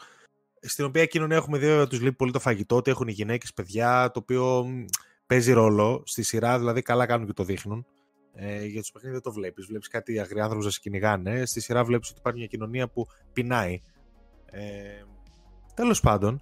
Στην 0.61 0.85
οποία 0.85 1.05
κοινωνία 1.05 1.37
έχουμε 1.37 1.57
δει 1.57 1.67
ότι 1.67 1.89
τους 1.89 2.01
λείπει 2.01 2.15
πολύ 2.15 2.31
το 2.31 2.39
φαγητό, 2.39 2.75
ότι 2.75 2.91
έχουν 2.91 3.07
οι 3.07 3.11
γυναίκες, 3.11 3.53
παιδιά, 3.53 4.11
το 4.11 4.19
οποίο 4.19 4.65
παίζει 5.25 5.51
ρόλο 5.51 6.03
στη 6.05 6.23
σειρά, 6.23 6.57
δηλαδή 6.57 6.81
καλά 6.81 7.05
κάνουν 7.05 7.27
και 7.27 7.33
το 7.33 7.43
δείχνουν. 7.43 7.85
Ε, 8.33 8.65
για 8.65 8.81
τους 8.81 8.91
παιχνίδι 8.91 9.13
δεν 9.13 9.23
το 9.23 9.31
βλέπεις. 9.31 9.65
Βλέπεις 9.65 9.87
κάτι 9.87 10.19
αγριάνθρωπου 10.19 10.63
να 10.63 10.69
σε 10.69 10.79
κυνηγάνε. 10.79 11.45
Στη 11.45 11.59
σειρά 11.59 11.83
βλέπεις 11.83 12.09
ότι 12.09 12.19
υπάρχει 12.19 12.39
μια 12.39 12.47
κοινωνία 12.47 12.87
που 12.89 13.07
πεινάει. 13.33 13.81
Ε, 14.45 15.03
Τέλος 15.73 15.99
πάντων. 15.99 16.41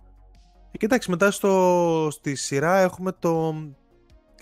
Ε, 0.73 0.77
κοιτάξτε, 0.77 1.11
μετά 1.11 1.31
στο, 1.31 2.07
στη 2.11 2.35
σειρά 2.35 2.77
έχουμε 2.77 3.11
το. 3.19 3.55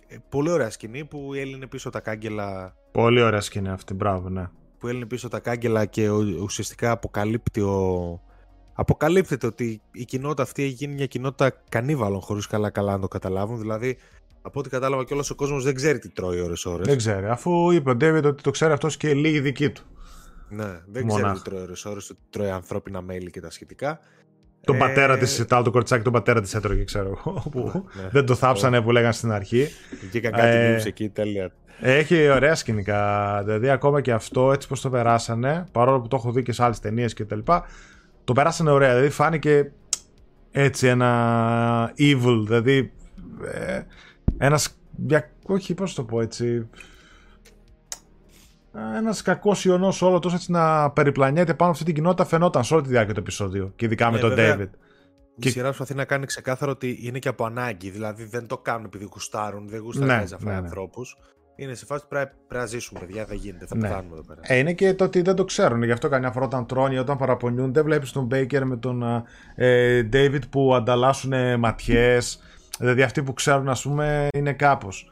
Ε, 0.08 0.18
πολύ 0.30 0.50
ωραία 0.52 0.70
σκηνή 0.70 1.06
που 1.06 1.34
έλυνε 1.34 1.68
πίσω 1.68 1.90
τα 1.90 2.00
κάγκελα. 2.00 2.76
Πολύ 2.92 3.22
ωραία 3.22 3.42
σκηνή 3.42 3.70
αυτή, 3.70 3.94
μπράβο, 3.94 4.30
ναι. 4.30 4.50
Που 4.78 4.88
έλυνε 4.88 5.06
πίσω 5.06 5.28
τα 5.28 5.40
κάγκελα 5.40 5.86
και 5.86 6.10
ουσιαστικά 6.10 6.92
αποκαλύπτει 6.92 7.62
ο, 7.62 8.22
αποκαλύπτεται 8.74 9.48
ότι 9.48 9.82
η 9.92 10.06
κοινότητα 10.06 10.44
αυτή 10.44 10.64
έχει 10.64 10.74
γίνει 10.74 10.94
μια 10.94 11.06
κοινότητα 11.06 11.62
κανίβαλων 11.70 12.22
χωρίς 12.22 12.48
καλά-καλά 12.48 12.92
να 12.92 13.00
το 13.00 13.08
καταλάβουν. 13.08 13.60
Δηλαδή, 13.60 13.98
από 14.42 14.60
ό,τι 14.60 14.70
κατάλαβα 14.70 15.04
κιόλας 15.04 15.30
ο 15.30 15.36
κόσμος 15.36 15.64
δεν 15.64 15.76
ξέρει 15.76 16.00
τι 16.00 16.10
τρώει 16.10 16.40
ώρε-ώρε. 16.40 16.84
Δεν 16.84 16.98
ξέρει. 16.98 17.28
Αφού 17.28 17.72
είπε 17.72 17.90
ο 17.90 17.96
Ντέβιτ 17.96 18.26
ότι 18.26 18.44
το 18.44 18.52
ξέρει 18.52 18.74
αυτός 18.74 18.98
και 18.98 19.14
λίγη 19.14 19.40
δική 19.40 19.70
του. 19.70 19.84
Ναι, 20.50 20.82
δεν 20.88 21.08
ξέρει 21.08 21.32
τι 21.32 21.42
τρώει 21.42 21.62
ώρε-ώρε, 21.62 22.00
ότι 22.12 22.20
τρώει 22.30 22.50
ανθρώπινα 22.50 23.02
μέλη 23.02 23.32
και 23.32 23.42
τα 23.42 23.50
σχετικά. 23.50 24.00
Τον 24.64 24.76
ε... 24.76 24.80
πατέρα 24.80 25.18
της, 25.18 25.46
το 25.48 25.56
άλλο 25.56 25.72
κορτσάκι, 25.72 26.04
τον 26.04 26.14
πατέρα 26.14 26.42
της 26.42 26.56
έτρωγε, 26.56 26.84
ξέρω 26.84 27.08
εγώ. 27.18 27.44
Που 27.52 27.72
ναι, 28.02 28.10
δεν 28.12 28.26
το 28.26 28.36
θάψανε 28.36 28.82
που 28.82 28.92
λέγανε 28.92 29.14
στην 29.14 29.32
αρχή. 29.32 29.68
Βγήκαν 30.10 30.32
κάτι 30.32 30.48
ε... 30.48 30.82
εκεί, 30.86 31.10
τέλεια. 31.10 31.52
Έχει 31.80 32.30
ωραία 32.30 32.56
σκηνικά. 32.56 33.42
Δηλαδή, 33.46 33.70
ακόμα 33.70 34.02
και 34.02 34.12
αυτό 34.12 34.52
έτσι 34.52 34.68
πως 34.68 34.82
το 34.82 34.90
περάσανε, 34.90 35.66
παρόλο 35.72 36.02
που 36.02 36.08
το 36.08 36.16
έχω 36.16 36.32
δει 36.32 36.42
και 36.42 36.52
σε 36.52 36.64
άλλες 36.64 36.80
ταινίες 36.80 37.14
κτλ. 37.14 37.40
Το 38.24 38.34
περάσανε 38.34 38.70
ωραία. 38.72 38.90
Δηλαδή, 38.90 39.10
φάνηκε 39.10 39.72
έτσι 40.52 40.88
ένα 40.88 41.94
evil. 41.98 42.42
Δηλαδή, 42.46 42.92
ε, 43.54 43.82
ένας. 44.38 44.78
Όχι, 45.46 45.74
πώς 45.74 45.94
το 45.94 46.04
πω 46.04 46.22
έτσι. 46.22 46.68
Ένας 48.96 49.22
κακός 49.22 49.66
ιονό 49.66 49.94
όλο 50.00 50.20
τόσο 50.20 50.36
έτσι 50.36 50.52
να 50.52 50.92
περιπλανιέται 50.92 51.54
πάνω 51.54 51.72
αυτή 51.72 51.84
την 51.84 51.94
κοινότητα 51.94 52.26
φαινόταν 52.26 52.64
σε 52.64 52.74
όλη 52.74 52.84
τη 52.84 52.90
διάρκεια 52.90 53.14
του 53.14 53.20
επεισοδίου. 53.20 53.74
Και 53.76 53.86
ειδικά 53.86 54.12
με 54.12 54.16
ναι, 54.16 54.22
τον 54.22 54.34
David. 54.38 54.70
Η 55.36 55.50
σειρά 55.50 55.66
προσπαθεί 55.66 55.94
να 55.96 56.06
κάνει 56.06 56.26
ξεκάθαρο 56.26 56.72
ότι 56.72 57.00
είναι 57.02 57.20
και 57.20 57.28
από 57.28 57.46
ανάγκη. 57.46 57.90
Δηλαδή 57.90 58.24
δεν 58.24 58.48
το 58.48 58.58
κάνουν 58.58 58.86
επειδή 58.86 59.08
γουστάρουν, 59.12 59.68
δεν 59.68 59.80
γουστάρουν 59.80 60.16
ναι, 60.16 60.22
αυτά 60.22 60.38
ναι, 60.44 60.52
ναι. 60.52 60.58
ανθρώπους. 60.58 61.18
Είναι 61.56 61.74
σε 61.74 61.86
φάση 61.86 62.02
που 62.02 62.08
πρέπει, 62.08 62.32
πρέπει 62.48 62.64
να 62.64 62.66
ζήσουμε, 62.66 63.00
παιδιά. 63.00 63.26
Δεν 63.26 63.38
γίνεται. 63.38 63.66
Θα 63.66 63.76
ναι. 63.76 63.82
πεθάνουμε 63.82 64.14
εδώ 64.14 64.24
πέρα. 64.24 64.40
Ε, 64.44 64.58
είναι 64.58 64.74
και 64.74 64.94
το 64.94 65.04
ότι 65.04 65.22
δεν 65.22 65.36
το 65.36 65.46
ξέρουν. 65.46 65.84
Γι' 65.84 65.92
αυτό 65.92 66.10
καμιά 66.10 66.32
φορά 66.32 66.46
όταν 66.46 66.66
τρώνε, 66.66 67.00
όταν 67.00 67.18
παραπονιούνται, 67.18 67.82
βλέπεις 67.82 68.12
τον 68.12 68.28
Baker 68.32 68.62
με 68.64 68.78
τον 68.78 69.26
ε, 69.56 70.10
David 70.14 70.42
που 70.50 70.76
ανταλλάσσουν 70.76 71.60
ματιές. 71.60 72.40
Δηλαδή 72.80 73.02
αυτοί 73.02 73.24
που 73.24 73.34
ξέρουν, 73.34 73.70
ας 73.70 73.82
πούμε, 73.82 74.28
είναι 74.34 74.54
κάπως. 74.54 75.12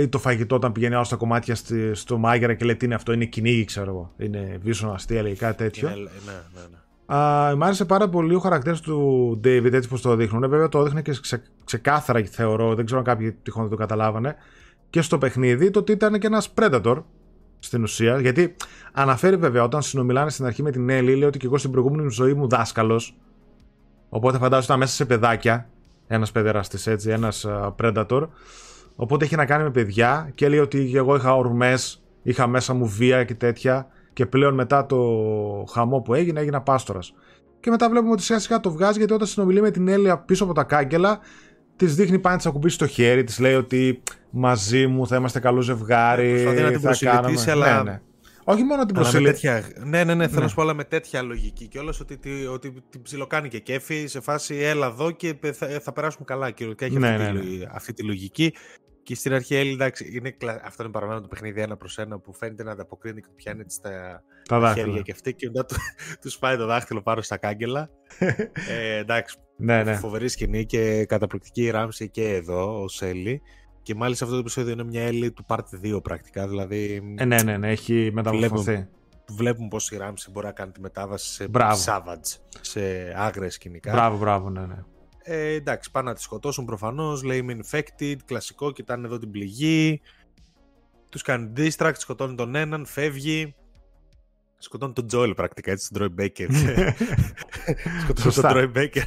Ή 0.00 0.08
το 0.08 0.18
φαγητό 0.18 0.54
όταν 0.54 0.72
πηγαίνει 0.72 0.94
άλλο 0.94 1.04
στα 1.04 1.16
κομμάτια 1.16 1.54
στη, 1.54 1.94
στο 1.94 2.18
μάγερα 2.18 2.54
και 2.54 2.64
λέει 2.64 2.76
τι 2.76 2.84
είναι 2.84 2.94
αυτό, 2.94 3.12
είναι 3.12 3.24
κυνήγι, 3.24 3.64
ξέρω 3.64 3.90
εγώ. 3.90 4.12
Είναι 4.16 4.58
βίσον 4.62 4.94
αστεία, 4.94 5.22
λέει 5.22 5.34
κάτι 5.34 5.56
τέτοιο. 5.56 5.88
Ναι, 5.88 5.94
ναι, 5.94 6.02
ναι. 6.02 6.60
ναι. 6.70 7.54
μ' 7.54 7.62
άρεσε 7.62 7.84
πάρα 7.84 8.08
πολύ 8.08 8.34
ο 8.34 8.38
χαρακτήρας 8.38 8.80
του 8.80 9.40
David 9.44 9.72
έτσι 9.72 9.88
πως 9.88 10.00
το 10.00 10.16
δείχνουν. 10.16 10.48
Βέβαια 10.48 10.68
το 10.68 10.82
δείχνει 10.82 11.02
και 11.02 11.16
ξε, 11.20 11.42
ξεκάθαρα 11.64 12.22
θεωρώ, 12.30 12.74
δεν 12.74 12.84
ξέρω 12.84 13.00
αν 13.00 13.06
κάποιοι 13.06 13.32
τυχόν 13.32 13.62
δεν 13.62 13.70
το 13.70 13.76
καταλάβανε. 13.76 14.36
Και 14.90 15.02
στο 15.02 15.18
παιχνίδι 15.18 15.70
το 15.70 15.78
ότι 15.78 15.92
ήταν 15.92 16.18
και 16.18 16.26
ένας 16.26 16.52
Predator 16.54 17.02
στην 17.58 17.82
ουσία. 17.82 18.20
Γιατί 18.20 18.56
αναφέρει 18.92 19.36
βέβαια 19.36 19.62
όταν 19.62 19.82
συνομιλάνε 19.82 20.30
στην 20.30 20.44
αρχή 20.44 20.62
με 20.62 20.70
την 20.70 20.88
Έλλη, 20.88 21.14
λέει 21.14 21.28
ότι 21.28 21.38
και 21.38 21.46
εγώ 21.46 21.58
στην 21.58 21.70
προηγούμενη 21.70 22.10
ζωή 22.10 22.34
μου 22.34 22.48
δάσκαλος. 22.48 23.16
Οπότε 24.08 24.38
φαντάζομαι 24.38 24.64
ήταν 24.64 24.78
μέσα 24.78 24.94
σε 24.94 25.04
παιδάκια 25.04 25.68
ένας 26.06 26.32
παιδεραστής 26.32 26.86
έτσι, 26.86 27.10
ένας 27.10 27.46
Predator. 27.78 28.28
Οπότε 28.96 29.24
έχει 29.24 29.36
να 29.36 29.44
κάνει 29.44 29.62
με 29.62 29.70
παιδιά 29.70 30.30
και 30.34 30.48
λέει 30.48 30.58
ότι 30.58 30.92
εγώ 30.94 31.16
είχα 31.16 31.36
ορμές, 31.36 32.02
είχα 32.22 32.46
μέσα 32.46 32.74
μου 32.74 32.86
βία 32.86 33.24
και 33.24 33.34
τέτοια. 33.34 33.86
Και 34.12 34.26
πλέον 34.26 34.54
μετά 34.54 34.86
το 34.86 34.98
χαμό 35.72 36.00
που 36.00 36.14
έγινε, 36.14 36.40
έγινα 36.40 36.60
πάστορας. 36.60 37.14
Και 37.60 37.70
μετά 37.70 37.90
βλέπουμε 37.90 38.12
ότι 38.12 38.22
σιγά 38.22 38.38
σιγά 38.38 38.60
το 38.60 38.70
βγάζει 38.70 38.98
γιατί 38.98 39.12
όταν 39.12 39.26
συνομιλεί 39.26 39.60
με 39.60 39.70
την 39.70 39.88
Έλια 39.88 40.18
πίσω 40.18 40.44
από 40.44 40.52
τα 40.54 40.62
κάγκελα, 40.62 41.18
της 41.76 41.94
δείχνει 41.94 42.18
πάνε 42.18 42.36
τη 42.36 42.44
ακουμπήσεις 42.46 42.76
στο 42.76 42.86
χέρι, 42.86 43.24
της 43.24 43.38
λέει 43.38 43.54
ότι 43.54 44.02
μαζί 44.30 44.86
μου 44.86 45.06
θα 45.06 45.16
είμαστε 45.16 45.40
καλό 45.40 45.60
ζευγάρι. 45.60 46.32
Προσπαθεί 46.32 46.62
να 46.62 46.70
την 46.70 46.80
προσιλητήσει, 46.80 47.50
αλλά. 47.50 47.82
Ναι, 47.82 47.90
ναι. 47.90 48.00
Όχι 48.50 48.62
μόνο 48.62 48.84
την 48.84 48.94
προσήλωση. 48.94 49.48
Ναι, 49.84 50.04
ναι, 50.04 50.14
ναι, 50.14 50.28
θέλω 50.28 50.40
να 50.40 50.48
σου 50.48 50.54
πω, 50.54 50.62
αλλά 50.62 50.74
με 50.74 50.84
τέτοια 50.84 51.22
λογική. 51.22 51.66
Και 51.68 51.78
όλο 51.78 51.94
ότι, 52.00 52.46
ότι 52.46 52.74
την 52.90 53.02
ψιλοκάνει 53.02 53.48
και 53.48 53.58
κέφι 53.58 54.06
σε 54.06 54.20
φάση 54.20 54.54
έλα 54.56 54.86
εδώ 54.86 55.10
και 55.10 55.36
θα, 55.52 55.80
θα 55.80 55.92
περάσουμε 55.92 56.24
καλά. 56.24 56.50
Και 56.50 56.74
έχει 56.78 56.98
ναι, 56.98 57.08
αυτή, 57.08 57.22
ναι, 57.22 57.32
ναι. 57.32 57.66
αυτή 57.70 57.92
τη 57.92 58.02
λογική. 58.02 58.54
Και 59.02 59.14
στην 59.14 59.32
αρχή, 59.32 59.54
Έλλη, 59.54 59.72
εντάξει, 59.72 60.10
είναι, 60.14 60.36
αυτό 60.64 60.82
είναι 60.82 60.92
παραμένω 60.92 61.20
το 61.20 61.28
παιχνίδι 61.28 61.60
ένα 61.60 61.76
προς 61.76 61.98
ένα 61.98 62.18
που 62.18 62.32
φαίνεται 62.32 62.62
να 62.62 62.72
ανταποκρίνει 62.72 63.20
και 63.20 63.28
πιάνει 63.36 63.64
στα 63.66 64.22
τα 64.42 64.72
χέρια 64.74 65.00
και 65.00 65.12
αυτή 65.12 65.34
και 65.34 65.46
μετά 65.46 65.64
του, 65.64 65.74
τους 66.20 66.32
σπάει 66.32 66.56
το 66.56 66.66
δάχτυλο 66.66 67.02
πάνω 67.02 67.22
στα 67.22 67.36
κάγκελα. 67.36 67.90
ε, 68.70 68.96
εντάξει, 68.96 69.36
Ναι, 69.56 69.82
ναι. 69.82 69.94
Φοβερή 69.94 70.28
σκηνή 70.28 70.66
και 70.66 71.04
καταπληκτική 71.04 71.62
η 71.62 71.70
Ράμψη 71.70 72.10
και 72.10 72.28
εδώ, 72.28 72.82
ο 72.82 73.06
Έλλη. 73.06 73.42
Και 73.82 73.94
μάλιστα 73.94 74.24
αυτό 74.24 74.36
το 74.36 74.42
επεισόδιο 74.42 74.72
είναι 74.72 74.84
μια 74.84 75.02
Έλλη 75.02 75.32
του 75.32 75.44
Part 75.48 75.58
2 75.84 76.02
πρακτικά. 76.02 76.48
Δηλαδή, 76.48 77.14
Ε, 77.16 77.24
ναι, 77.24 77.42
ναι, 77.42 77.56
ναι, 77.56 77.70
έχει 77.70 78.10
μεταμορφωθεί. 78.12 78.88
βλέπουμε 79.28 79.68
πώς 79.68 79.90
η 79.90 79.96
Ράμψη 79.96 80.30
μπορεί 80.30 80.46
να 80.46 80.52
κάνει 80.52 80.72
τη 80.72 80.80
μετάβαση 80.80 81.32
σε 81.32 81.48
Μπράβο. 81.48 81.82
savage, 81.86 82.36
σε 82.60 82.80
άγρια 83.16 83.50
σκηνικά. 83.50 83.92
Μπράβο, 83.92 84.18
μπράβο, 84.18 84.50
ναι, 84.50 84.60
ναι. 84.66 84.76
Ε, 85.22 85.52
εντάξει, 85.52 85.90
πάνε 85.90 86.08
να 86.08 86.14
τη 86.14 86.22
σκοτώσουν 86.22 86.64
προφανώς. 86.64 87.22
Λέει 87.22 87.38
είμαι 87.38 87.56
infected, 87.70 88.16
κλασικό, 88.24 88.72
κοιτάνε 88.72 89.06
εδώ 89.06 89.18
την 89.18 89.30
πληγή. 89.30 90.00
Τους 91.10 91.22
κάνει 91.22 91.52
distract, 91.56 91.92
σκοτώνει 91.96 92.34
τον 92.34 92.54
έναν, 92.54 92.86
φεύγει. 92.86 93.54
Σκοτώνει 94.58 94.92
τον 94.92 95.06
Τζόελ 95.06 95.34
πρακτικά, 95.34 95.70
έτσι, 95.70 95.90
τον 95.92 96.14
Troy 96.16 96.20
Baker. 96.20 96.48
σκοτώνει 98.02 98.20
Σωστά. 98.32 98.52
τον 98.52 98.72
Troy 98.74 98.78
Baker. 98.78 99.02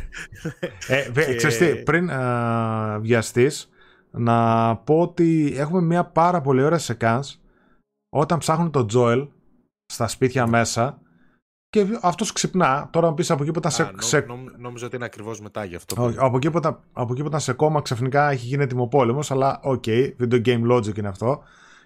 Ε, 0.87 1.09
βε- 1.11 1.27
Και- 1.27 1.35
Ξέρεις 1.35 1.57
τι, 1.57 1.65
πριν 1.83 2.11
α, 2.11 2.99
βιαστείς, 2.99 3.69
να 4.17 4.75
πω 4.75 5.01
ότι 5.01 5.53
έχουμε 5.57 5.81
μια 5.81 6.03
πάρα 6.05 6.41
πολύ 6.41 6.63
ωραία 6.63 6.77
σεκάνς 6.77 7.37
όταν 8.15 8.37
ψάχνουν 8.37 8.71
τον 8.71 8.87
Τζόελ 8.87 9.27
στα 9.93 10.07
σπίτια 10.07 10.47
μέσα 10.47 11.01
και 11.69 11.99
αυτός 12.01 12.31
ξυπνά. 12.31 12.89
Τώρα 12.91 13.07
να 13.07 13.13
πεις 13.13 13.31
από 13.31 13.43
εκεί 13.43 13.51
που 13.51 13.59
ήταν 13.59 13.71
σε, 13.71 13.83
Α, 13.83 13.91
νο- 13.91 14.01
σε- 14.01 14.19
νόμ- 14.19 14.57
νόμιζα 14.57 14.85
ότι 14.85 14.95
είναι 14.95 15.05
ακριβώς 15.05 15.41
μετά 15.41 15.63
γι' 15.63 15.75
αυτό. 15.75 16.03
όχι, 16.03 16.17
από, 16.19 16.37
εκεί 16.37 16.51
που 16.51 16.57
ήταν, 16.57 16.79
από 16.93 17.11
εκεί 17.13 17.21
που 17.21 17.27
ήταν 17.27 17.39
σε 17.39 17.53
κώμα 17.53 17.81
ξαφνικά 17.81 18.29
έχει 18.29 18.45
γίνει 18.45 18.63
ετοιμοπόλεμος 18.63 19.31
αλλά 19.31 19.59
ok, 19.63 19.83
video 20.19 20.45
game 20.45 20.71
logic 20.71 20.97
είναι 20.97 21.07
αυτό. 21.07 21.43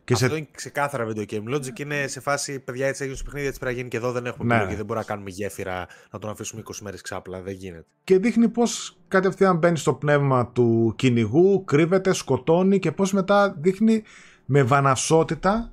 Και 0.07 0.13
Αυτό 0.13 0.27
σε, 0.27 0.35
είναι 0.35 0.47
ξεκάθαρα 0.51 1.07
video 1.07 1.25
game 1.31 1.55
logic. 1.55 1.79
Είναι 1.79 2.07
σε 2.07 2.19
φάση 2.19 2.59
παιδιά 2.59 2.87
έτσι 2.87 3.01
έγινε 3.03 3.17
στο 3.17 3.25
παιχνίδι, 3.25 3.47
έτσι 3.47 3.59
πρέπει 3.59 3.73
να 3.73 3.79
γίνει 3.79 3.89
και 3.91 3.97
εδώ. 3.97 4.11
Δεν 4.11 4.25
έχουμε 4.25 4.47
Ναι. 4.47 4.53
επιλογή. 4.53 4.75
Δεν 4.75 4.85
μπορούμε 4.85 5.05
να 5.05 5.11
κάνουμε 5.11 5.29
γέφυρα 5.29 5.87
να 6.11 6.19
τον 6.19 6.29
αφήσουμε 6.29 6.61
20 6.61 6.71
μέρες 6.81 7.01
ξάπλα. 7.01 7.41
Δεν 7.41 7.53
γίνεται. 7.53 7.85
και 8.03 8.17
δείχνει 8.17 8.49
πως 8.49 8.97
κατευθείαν 9.07 9.57
μπαίνει 9.57 9.77
στο 9.77 9.93
πνεύμα 9.93 10.47
του 10.47 10.93
κυνηγού, 10.97 11.63
κρύβεται, 11.65 12.13
σκοτώνει 12.13 12.79
και 12.79 12.91
πως 12.91 13.13
μετά 13.13 13.55
δείχνει 13.59 14.03
με 14.45 14.63
βαναυσότητα 14.63 15.71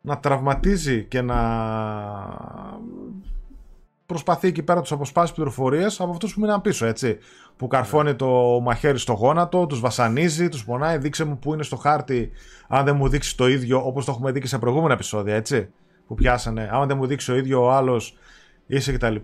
να 0.00 0.18
τραυματίζει 0.18 1.04
και 1.04 1.22
να 1.22 1.38
προσπαθεί 4.06 4.48
εκεί 4.48 4.62
πέρα 4.62 4.80
τους 4.80 4.92
αποσπάσεις 4.92 5.34
πληροφορίες 5.34 6.00
από 6.00 6.10
αυτούς 6.10 6.34
που 6.34 6.40
μείναν 6.40 6.60
πίσω, 6.60 6.86
έτσι. 6.86 7.18
Που 7.56 7.66
καρφώνει 7.66 8.14
το 8.14 8.60
μαχαίρι 8.62 8.98
στο 8.98 9.12
γόνατο, 9.12 9.66
τους 9.66 9.80
βασανίζει, 9.80 10.48
τους 10.48 10.64
πονάει, 10.64 10.98
δείξε 10.98 11.24
μου 11.24 11.38
που 11.38 11.54
είναι 11.54 11.62
στο 11.62 11.76
χάρτη, 11.76 12.30
αν 12.68 12.84
δεν 12.84 12.96
μου 12.96 13.08
δείξει 13.08 13.36
το 13.36 13.48
ίδιο, 13.48 13.86
όπως 13.86 14.04
το 14.04 14.12
έχουμε 14.12 14.32
δει 14.32 14.40
και 14.40 14.46
σε 14.46 14.58
προηγούμενα 14.58 14.92
επεισόδια, 14.94 15.34
έτσι. 15.34 15.68
Που 16.06 16.14
πιάσανε, 16.14 16.68
αν 16.72 16.88
δεν 16.88 16.96
μου 16.96 17.06
δείξει 17.06 17.32
ο 17.32 17.36
ίδιο 17.36 17.64
ο 17.64 17.70
άλλος, 17.70 18.16
είσαι 18.66 18.92
κτλ. 18.92 19.14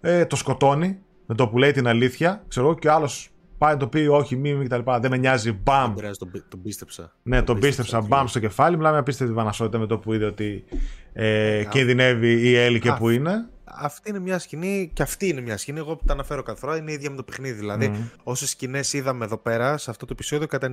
Ε, 0.00 0.24
το 0.26 0.36
σκοτώνει 0.36 0.98
με 1.26 1.34
το 1.34 1.48
που 1.48 1.58
λέει 1.58 1.70
την 1.72 1.86
αλήθεια, 1.88 2.42
ξέρω 2.48 2.66
εγώ, 2.66 2.74
και 2.78 2.88
ο 2.88 2.92
άλλος 2.92 3.30
πάει 3.58 3.72
να 3.72 3.78
το 3.78 3.86
πει 3.86 3.98
όχι, 4.06 4.36
μη, 4.36 4.54
μη 4.54 4.64
κτλ. 4.64 4.80
Δεν 5.00 5.10
με 5.10 5.16
νοιάζει, 5.16 5.52
μπαμ, 5.52 5.84
Δεν 5.84 5.94
πειράζει, 5.94 6.18
τον, 6.18 6.30
πι- 6.30 6.44
τον 6.48 6.62
πίστεψα. 6.62 7.12
ναι, 7.22 7.42
τον 7.42 7.58
πίστεψα 7.60 8.00
μπαμ 8.00 8.26
στο 8.26 8.38
κεφάλι. 8.38 8.76
Μιλάμε 8.76 8.98
απίστευτη 8.98 9.32
βανασότητα 9.34 9.78
με 9.78 9.86
το 9.86 9.98
που 9.98 10.12
είδε 10.12 10.24
ότι 10.24 10.64
ε, 11.12 11.56
Ε, 11.58 11.64
κινδυνεύει 11.64 12.48
η 12.48 12.56
Έλλη 12.56 12.78
και 12.80 12.88
α, 12.88 12.96
που 12.96 13.08
είναι. 13.08 13.48
Αυτή 13.74 14.10
είναι 14.10 14.18
μια 14.18 14.38
σκηνή 14.38 14.90
και 14.94 15.02
αυτή 15.02 15.28
είναι 15.28 15.40
μια 15.40 15.56
σκηνή. 15.56 15.78
Εγώ 15.78 15.96
που 15.96 16.04
τα 16.04 16.12
αναφέρω 16.12 16.42
κάθε 16.42 16.58
φορά 16.58 16.76
είναι 16.76 16.92
ίδια 16.92 17.10
με 17.10 17.16
το 17.16 17.22
παιχνίδι. 17.22 17.58
Δηλαδή, 17.58 17.88
Μμμ. 17.88 18.06
όσες 18.22 18.50
σκηνές 18.50 18.92
είδαμε 18.92 19.24
εδώ 19.24 19.36
πέρα 19.36 19.76
σε 19.76 19.90
αυτό 19.90 20.04
το 20.06 20.12
επεισόδιο, 20.14 20.46
κατά 20.46 20.66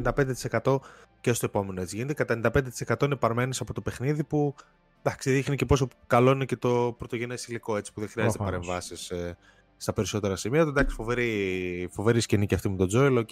95% 0.64 0.80
και 1.22 1.34
στο 1.34 1.46
επόμενο 1.46 1.82
έτσι 1.82 1.96
γίνεται. 1.96 2.14
Κατά 2.14 2.52
95% 2.88 3.04
είναι 3.06 3.16
παρμένε 3.16 3.56
από 3.60 3.74
το 3.74 3.82
παιχνίδι 3.82 4.24
που 4.24 4.56
εντάξει, 5.04 5.32
δείχνει 5.32 5.56
και 5.56 5.66
πόσο 5.66 5.88
καλό 6.08 6.32
είναι 6.32 6.46
και 6.46 6.56
το 6.56 6.96
πρωτογενές 6.98 7.48
υλικό 7.48 7.78
έτσι 7.78 7.94
που 7.94 8.00
δεν 8.00 8.10
χρειάζεται 8.10 8.38
Προφανώς. 8.38 8.66
παρεμβάσεις 8.68 9.10
ε, 9.10 9.38
στα 9.78 9.94
περισσότερα 9.94 10.36
σημεία. 10.36 10.62
Εντάξει, 10.62 10.96
φοβερή, 10.96 11.90
φοβερή 11.92 12.20
σκηνή 12.20 12.46
και 12.46 12.56
αυτή 12.56 12.70
με 12.70 12.76
τον 12.78 12.88
Τζόελ, 12.88 13.18
οκ. 13.18 13.30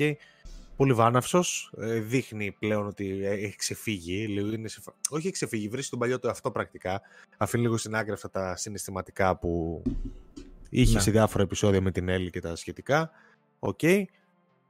Πολύ 0.77 0.93
βάναυσο. 0.93 1.43
δείχνει 2.01 2.51
πλέον 2.59 2.87
ότι 2.87 3.25
ε, 3.25 3.29
έχει 3.31 3.55
ξεφύγει. 3.55 4.27
λίγο 4.27 4.53
είναι 4.53 4.67
σε 4.67 4.81
φα- 4.81 4.93
Όχι 5.09 5.25
έχει 5.25 5.31
ξεφύγει, 5.31 5.67
βρίσκει 5.67 5.89
τον 5.89 5.99
παλιό 5.99 6.19
του 6.19 6.29
αυτό 6.29 6.51
πρακτικά. 6.51 7.01
Αφήνει 7.37 7.63
λίγο 7.63 7.77
στην 7.77 7.95
άκρη 7.95 8.11
αυτά 8.11 8.29
τα 8.29 8.55
συναισθηματικά 8.55 9.37
που 9.37 9.81
είχε 10.69 10.93
Ναι. 10.93 10.99
σε 10.99 11.11
διάφορα 11.11 11.43
επεισόδια 11.43 11.81
με 11.81 11.91
την 11.91 12.09
Έλλη 12.09 12.29
και 12.29 12.39
τα 12.39 12.55
σχετικά. 12.55 13.11
Οκ. 13.59 13.79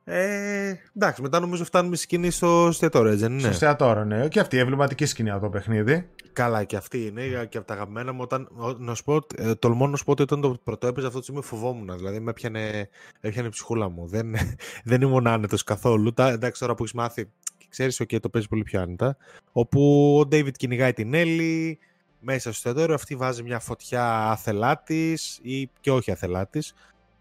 Ε, 0.09 0.73
εντάξει, 0.95 1.21
μετά 1.21 1.39
νομίζω 1.39 1.63
φτάνουμε 1.65 1.95
στη 1.95 2.03
σκηνή 2.03 2.31
στο 2.31 2.65
εστιατόριο, 2.69 3.11
έτσι 3.11 3.23
δεν 3.23 3.31
είναι; 3.31 3.41
Στο 3.41 3.49
εστιατόριο, 3.49 4.05
ναι. 4.05 4.27
Και 4.27 4.39
αυτή 4.39 4.55
η 4.55 4.59
εμβληματική 4.59 5.05
σκηνή 5.05 5.29
από 5.29 5.41
το 5.41 5.49
παιχνίδι. 5.49 6.09
Καλά, 6.33 6.63
και 6.63 6.75
αυτή 6.75 7.05
είναι 7.05 7.45
και 7.49 7.57
από 7.57 7.67
τα 7.67 7.73
αγαπημένα 7.73 8.11
μου. 8.11 8.19
Όταν, 8.21 8.49
ο- 8.55 8.71
να 8.77 8.93
σου 8.95 9.03
πω, 9.03 9.19
ε, 9.35 9.55
τολμώ 9.55 9.87
να 9.87 9.97
σου 9.97 10.03
πω 10.03 10.11
ότι 10.11 10.21
όταν 10.21 10.41
το 10.41 10.57
πρωτοέπαιζε 10.63 11.07
αυτό 11.07 11.19
το 11.19 11.25
σημείο 11.25 11.41
φοβόμουν. 11.41 11.97
Δηλαδή 11.97 12.19
με 12.19 12.29
έπιανε, 12.29 12.89
έπιανε 13.19 13.47
η 13.47 13.51
ψυχούλα 13.51 13.89
μου. 13.89 14.07
Δεν, 14.07 14.35
δεν 14.89 15.01
ήμουν 15.01 15.27
άνετος 15.27 15.63
καθόλου. 15.63 16.13
Τα, 16.13 16.27
εντάξει, 16.29 16.59
τώρα 16.61 16.75
που 16.75 16.83
έχεις 16.83 16.95
μάθει 16.95 17.25
και 17.57 17.65
ξέρεις, 17.69 18.01
OK, 18.03 18.19
το 18.19 18.29
παίζει 18.29 18.47
πολύ 18.47 18.63
πιο 18.63 18.81
άνετα. 18.81 19.17
Όπου 19.51 20.15
ο 20.19 20.25
Ντέιβιτ 20.25 20.55
κυνηγάει 20.55 20.93
την 20.93 21.13
Έλλη 21.13 21.79
μέσα 22.19 22.39
στο 22.39 22.49
εστιατόριο. 22.49 22.95
Αυτή 22.95 23.15
βάζει 23.15 23.43
μια 23.43 23.59
φωτιά 23.59 24.29
άθελά 24.29 24.77
τη 24.83 25.13
ή 25.41 25.69
και 25.79 25.91
όχι 25.91 26.11
άθελά 26.11 26.47
τη. 26.47 26.59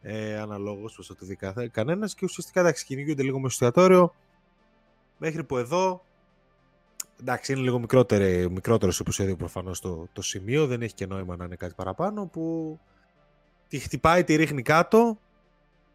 Ε, 0.09 0.39
Αναλόγως 0.39 0.95
προς 0.95 1.07
το 1.07 1.15
τι 1.15 1.25
δει 1.25 1.37
κανένας. 1.71 2.15
Και 2.15 2.25
ουσιαστικά 2.25 2.61
εντάξει, 2.61 2.85
κυνηγούνται 2.85 3.23
λίγο 3.23 3.41
με 3.41 3.49
στο 3.49 3.65
εστιατόριο. 3.65 4.15
Μέχρι 5.19 5.45
που 5.45 5.57
εδώ 5.57 6.05
Εντάξει, 7.21 7.53
είναι 7.53 7.61
λίγο 7.61 7.79
μικρότερο, 7.79 8.51
μικρότερο 8.51 8.93
στο 8.93 9.03
επεισόδιο 9.07 9.37
προφανώς 9.37 9.81
το, 9.81 10.09
το 10.13 10.23
σημείο. 10.23 10.67
Δεν 10.67 10.83
έχει 10.83 10.95
και 10.95 11.07
νόημα 11.07 11.37
να 11.37 11.45
είναι 11.45 11.57
κάτι 11.57 11.75
παραπάνω. 11.77 12.27
Που 12.27 12.79
τη 13.69 13.79
χτυπάει, 13.79 14.25
τη 14.25 14.37
ρίχνει 14.37 14.63
κάτω. 14.63 15.19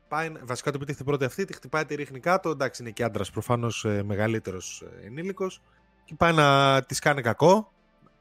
Πάει, 0.08 0.32
βασικά 0.44 0.72
το 0.72 0.77
επιτύχει 0.77 1.03
πρώτη 1.03 1.25
αυτή, 1.25 1.46
τη 1.46 1.53
χτυπάει, 1.53 1.86
τη 1.86 1.96
ρίχνει 1.96 2.20
κάτω. 2.20 2.50
Εντάξει, 2.50 2.82
είναι 2.82 2.91
και 2.91 3.03
άντρας 3.03 3.32
προφανώς 3.32 3.86
μεγαλύτερος 4.03 4.84
ενήλικος. 5.03 5.62
Και 6.06 6.15
πάει 6.18 6.34
να 6.34 6.82
της 6.84 7.00
κάνει 7.00 7.22
κακό. 7.22 7.72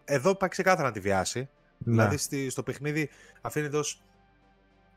Εδώ 0.04 0.34
πάει 0.34 0.48
ξεκάθαρα 0.48 0.88
να 0.88 0.92
τη 0.92 1.00
βιάσει. 1.00 1.48
Ναι. 1.78 1.92
Δηλαδή 1.92 2.16
στη, 2.16 2.50
στο 2.50 2.62
παιχνίδι 2.62 3.10
αφήνει 3.40 3.66
εδώ. 3.66 3.80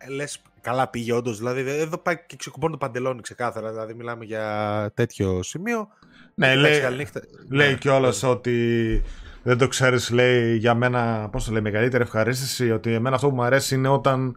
Λες, 0.10 0.41
καλά 0.62 0.88
πήγε 0.88 1.13
όντως. 1.13 1.38
Δηλαδή 1.38 1.69
εδώ 1.69 1.98
πάει 1.98 2.15
και 2.27 2.36
ξεκουμπώνει 2.36 2.72
το 2.72 2.77
παντελόνι 2.77 3.22
ξεκάθαρα. 3.22 3.69
Δηλαδή 3.72 3.93
μιλάμε 3.93 4.25
για 4.25 4.91
τέτοιο 4.93 5.43
σημείο. 5.43 5.88
Ναι, 6.36 6.51
Εντάξει, 6.51 6.72
λέει, 6.72 6.81
καλή 6.81 6.98
νύχτα. 6.98 7.22
λέει 7.50 7.69
Ναι, 7.69 7.75
κιόλας 7.77 8.22
ναι. 8.24 8.29
ότι 8.29 9.01
δεν 9.43 9.57
το 9.57 9.67
ξέρεις, 9.67 10.10
λέει 10.10 10.55
για 10.55 10.74
μένα, 10.74 11.29
πώς 11.31 11.45
το 11.45 11.51
λέει, 11.51 11.62
μεγαλύτερη 11.62 12.03
ευχαρίστηση. 12.03 12.72
Ότι 12.72 12.93
εμένα 12.93 13.15
αυτό 13.15 13.29
που 13.29 13.36
μου 13.36 13.43
αρέσει 13.43 13.75
είναι 13.75 13.88
όταν 13.88 14.36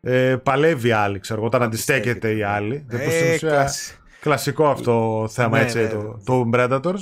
ε, 0.00 0.36
παλεύει 0.42 0.88
η 0.88 0.92
άλλη, 0.92 1.18
ξέρω 1.18 1.38
εγώ, 1.38 1.46
όταν 1.46 1.62
αντιστέκεται 1.62 2.28
η 2.28 2.42
Αντιστέκεται, 2.42 2.54
άλλη. 2.54 2.84
ναι. 2.88 2.98
Δεν 2.98 3.10
στην 3.10 3.26
Ε, 3.26 3.34
ουσία- 3.34 3.48
κλασ- 3.50 4.02
Κλασικό 4.20 4.68
αυτό 4.68 5.26
θέμα, 5.30 5.56
Ναι, 5.58 5.62
έτσι, 5.64 5.78
ναι, 5.78 5.88
το, 5.88 6.02
ναι. 6.02 6.22
το 6.24 6.50
Predators. 6.54 7.00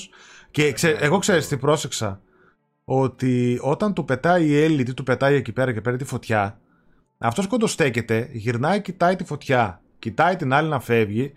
Και 0.50 0.72
ξέ, 0.72 0.88
Ναι, 0.90 0.98
εγώ 1.00 1.14
ναι, 1.14 1.20
ξέρεις 1.20 1.48
το- 1.48 1.54
τι 1.54 1.60
πρόσεξα. 1.60 2.20
Ότι 2.84 3.58
όταν 3.62 3.94
του 3.94 4.04
πετάει 4.04 4.46
η 4.46 4.62
Έλλη, 4.62 4.82
τι 4.82 4.94
του 4.94 5.02
πετάει 5.02 5.34
εκεί 5.34 5.52
πέρα 5.52 5.72
και 5.72 5.80
παίρνει 5.80 5.98
τη 5.98 6.04
φωτιά, 6.04 6.60
αυτός 7.22 7.46
κοντοστέκεται, 7.46 8.28
γυρνάει, 8.32 8.80
κοιτάει 8.80 9.16
τη 9.16 9.24
φωτιά, 9.24 9.80
κοιτάει 9.98 10.36
την 10.36 10.52
άλλη 10.52 10.68
να 10.68 10.80
φεύγει 10.80 11.32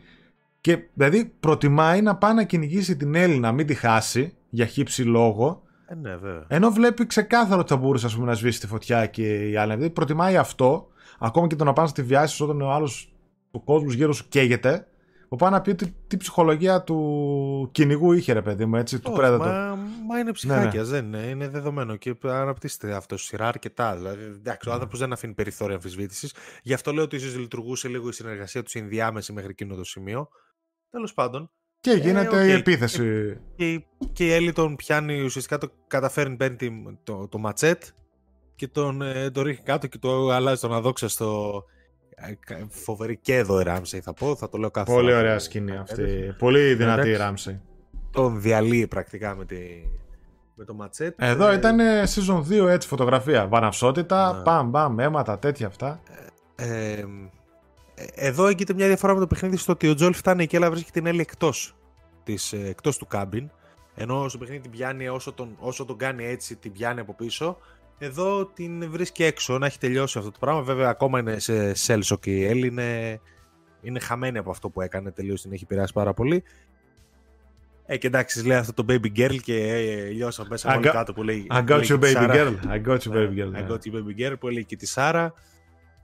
και 0.62 0.80
δηλαδή 0.94 1.34
προτιμάει 1.39 2.01
να 2.01 2.15
πάει 2.15 2.34
να 2.34 2.44
κυνηγήσει 2.44 2.96
την 2.98 3.15
Έλλη 3.15 3.39
να 3.39 3.51
μην 3.51 3.65
τη 3.68 3.74
χάσει 3.74 4.34
για 4.50 4.65
χύψη 4.65 5.04
λόγο, 5.04 5.63
Ε, 5.88 5.96
ναι, 5.96 6.15
βέβαια. 6.15 6.46
ενώ 6.48 6.70
βλέπει 6.72 7.06
ξεκάθαρο 7.08 7.60
ότι 7.60 7.70
θα 7.70 7.77
μπορούσε 7.77 8.06
ας 8.06 8.15
πούμε, 8.15 8.25
να 8.25 8.34
σβήσει 8.34 8.60
τη 8.60 8.68
φωτιά 8.68 9.06
και 9.06 9.50
η 9.50 9.56
άλλη. 9.56 9.74
Δηλαδή 9.74 9.89
προτιμάει 9.89 10.38
αυτό, 10.38 10.88
ακόμα 11.20 11.48
και 11.48 11.56
το 11.56 11.63
να 11.63 11.74
πάνε 11.74 11.88
να 11.88 11.94
τη 11.94 12.01
βιάσει 12.01 12.44
όταν 12.44 12.62
ο 12.62 12.72
άλλος 12.72 13.13
ο 13.51 13.60
κόσμο 13.60 13.89
γύρω 13.89 14.13
σου 14.13 14.25
καίγεται, 14.30 14.88
που 15.27 15.36
πάει 15.36 15.51
να 15.51 15.62
πει 15.62 15.70
ότι 15.70 15.96
τι 16.08 16.17
ψυχολογία 16.17 16.82
του 16.84 17.70
κυνηγού 17.72 18.12
είχε, 18.12 18.34
ρε 18.34 18.41
παιδί 18.41 18.65
μου, 18.65 18.75
έτσι, 18.75 19.00
του 19.00 19.12
Όχι, 19.13 19.22
Predator. 19.24 19.38
Μα, 19.39 19.77
μα 20.08 20.20
είναι 20.20 20.32
ψυχάκια, 20.32 20.84
δεν 20.84 21.05
είναι, 21.05 21.17
είναι 21.17 21.48
δεδομένο 21.48 21.96
και 21.96 22.15
αναπτύσσεται 22.24 22.94
αυτό 22.94 23.17
στη 23.17 23.27
σειρά 23.27 23.48
αρκετά. 23.48 23.96
Δηλαδή, 23.96 24.24
εντάξει, 24.24 24.70
ο 24.70 24.74
άνθρωπος 24.74 25.00
δεν 25.00 25.13
αφήνει 25.13 25.34
περιθώρια 25.34 25.75
αμφισβήτησης. 25.75 26.34
Γι' 26.63 26.74
αυτό 26.74 26.91
λέω 26.94 27.03
ότι 27.03 27.15
ίσως 27.15 27.38
λειτουργούσε 27.38 27.88
λίγο 27.88 28.08
η 28.10 28.12
συνεργασία 28.13 28.63
τους 28.63 28.74
ενδιάμεση 28.74 29.34
μέχρι 29.34 29.50
εκείνο 29.50 29.75
το 29.75 29.84
σημείο. 29.84 30.29
Τέλος 30.89 31.13
πάντων, 31.13 31.51
Και 31.79 31.91
γίνεται 31.91 32.41
οκ. 32.41 32.48
η 32.48 32.51
επίθεση. 32.51 33.38
και, 33.55 33.72
η- 33.74 33.88
και 34.13 34.25
η 34.25 34.32
Έλλη 34.32 34.51
τον 34.53 34.75
πιάνει, 34.75 35.22
ουσιαστικά 35.22 35.58
το 35.58 35.72
καταφέρνει, 35.88 36.36
παίρνει 36.36 36.55
τη- 36.55 36.98
το, 37.03 37.27
το 37.27 37.38
ματσέτ 37.38 37.84
και 38.55 38.67
τον, 38.67 39.01
ε, 39.01 39.29
το 39.32 39.41
ρίχνει 39.41 39.63
κάτω 39.63 39.88
και 39.88 39.98
του 39.98 40.29
αλλάζει 40.29 40.62
τον 40.62 40.74
αδόξαστο. 40.74 41.53
ε, 41.58 41.65
κα- 41.65 41.74
Φοβερή 42.69 43.17
και 43.17 43.36
εδώ 43.36 43.60
η 43.60 43.63
Ράμσεϊ 43.63 44.00
θα 44.01 44.13
πω, 44.13 44.36
θα 44.36 44.50
το 44.50 44.57
λέω 44.57 44.72
κάθε 44.72 44.91
Πολύ 44.91 45.07
φορά 45.07 45.19
ωραία 45.19 45.34
που- 45.36 45.41
σκηνή 45.41 45.77
αυτή. 45.77 46.36
Πολύ 46.38 46.74
δυνατή 46.74 47.07
η 47.07 47.12
Εντάξει. 47.12 47.24
Ράμψη. 47.25 47.62
Τον 48.12 48.41
διαλύει 48.41 48.88
πρακτικά 48.88 49.36
με, 49.36 49.45
τη, 49.45 49.57
με 50.55 50.65
το 50.65 50.74
ματσέτ. 50.74 51.22
Εδώ 51.22 51.48
Ε, 51.48 51.55
ήταν 51.55 51.77
season 52.05 52.43
2 52.63 52.67
έτσι 52.67 52.88
φωτογραφία. 52.88 53.48
Βαναυσότητα, 53.48 54.34
Ναι. 54.34 54.41
μπαμ, 54.41 54.69
μπαμ, 54.69 55.00
αίματα, 55.00 55.39
τέτοια 55.39 55.67
αυτά. 55.67 56.00
Ε, 56.55 56.65
ε, 56.95 57.05
εδώ 58.15 58.48
έγκυται 58.48 58.74
μια 58.74 58.88
διαφορά 58.88 59.13
με 59.13 59.19
το 59.19 59.27
παιχνίδι 59.27 59.57
στο 59.57 59.72
ότι 59.72 59.88
ο 59.89 59.93
Τζόλ 59.95 60.13
φτάνει 60.13 60.48
και 60.48 60.57
έλα 60.57 60.69
βρίσκει 60.69 60.91
την 60.91 61.05
Έλλη 61.05 61.22
εκτός, 61.22 61.75
της, 62.24 62.53
ε, 62.53 62.67
εκτός 62.67 62.98
του 62.98 63.07
κάμπιν. 63.07 63.50
Ενώ 63.95 64.27
στο 64.29 64.38
παιχνίδι 64.38 64.62
την 64.62 64.72
πιάνει 64.72 65.07
όσο 65.07 65.31
τον, 65.34 65.55
όσο 65.60 65.86
τον 65.86 65.98
κάνει 65.98 66.25
έτσι, 66.25 66.55
την 66.55 66.72
πιάνει 66.72 67.00
από 67.00 67.13
πίσω. 67.13 67.57
Εδώ 67.97 68.45
την 68.45 68.91
βρίσκει 68.91 69.23
έξω, 69.23 69.57
να 69.57 69.65
έχει 69.65 69.79
τελειώσει 69.79 70.17
αυτό 70.17 70.31
το 70.31 70.39
πράγμα. 70.39 70.61
Βέβαια, 70.61 70.89
ακόμα 70.89 71.19
είναι 71.19 71.39
σε 71.39 71.73
shell 71.74 71.95
shock 71.95 72.17
και 72.17 72.31
η 72.31 72.45
Έλλη 72.45 72.67
είναι 72.67 73.19
είναι 73.81 73.99
χαμένη 73.99 74.37
από 74.37 74.49
αυτό 74.49 74.69
που 74.69 74.81
έκανε 74.81 75.11
τελείως 75.11 75.41
την 75.41 75.51
έχει 75.51 75.65
πειράσει 75.65 75.93
πάρα 75.93 76.13
πολύ 76.13 76.43
ε, 77.85 77.97
και 77.97 78.07
εντάξει, 78.07 78.45
λέει 78.45 78.57
αυτό 78.57 78.73
το 78.73 78.85
baby 78.93 79.17
girl 79.17 79.37
και 79.41 79.73
ε, 79.73 80.09
λιώσα 80.09 80.45
μέσα 80.49 80.73
από 80.73 80.81
κάτω 80.81 81.13
που 81.13 81.23
λέει. 81.23 81.47
I 81.49 81.65
got 81.67 81.83
you 81.83 81.99
baby 81.99 82.27
girl. 82.27 82.53
I 82.63 82.83
got 82.85 82.97
you 82.97 83.11
baby 83.11 83.35
girl. 83.35 83.53
I 83.55 83.67
got 83.69 83.79
you 83.83 83.93
baby 83.93 84.19
girl 84.19 84.35
που 84.39 84.47
λέει 84.47 84.65
και 84.65 84.75
τη 84.75 84.85
Σάρα. 84.85 85.33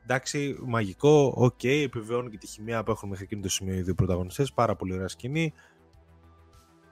Εντάξει, 0.04 0.58
μαγικό, 0.62 1.34
ok, 1.36 1.60
okay, 1.64 1.82
επιβεβαιώνει 1.84 2.30
και 2.30 2.38
τη 2.38 2.48
χημεία 2.48 2.84
που 2.84 2.92
έχουν 2.92 3.10
μέχρι 3.10 3.24
εκείνο 3.24 3.42
το 3.42 3.50
σημείο 3.50 3.76
οι 3.76 3.82
δύο 3.82 3.94
πρωταγωνιστές. 3.94 4.54
Πάρα 4.54 4.76
πολύ 4.76 4.94
ωραία 4.94 5.08
σκηνή. 5.08 5.54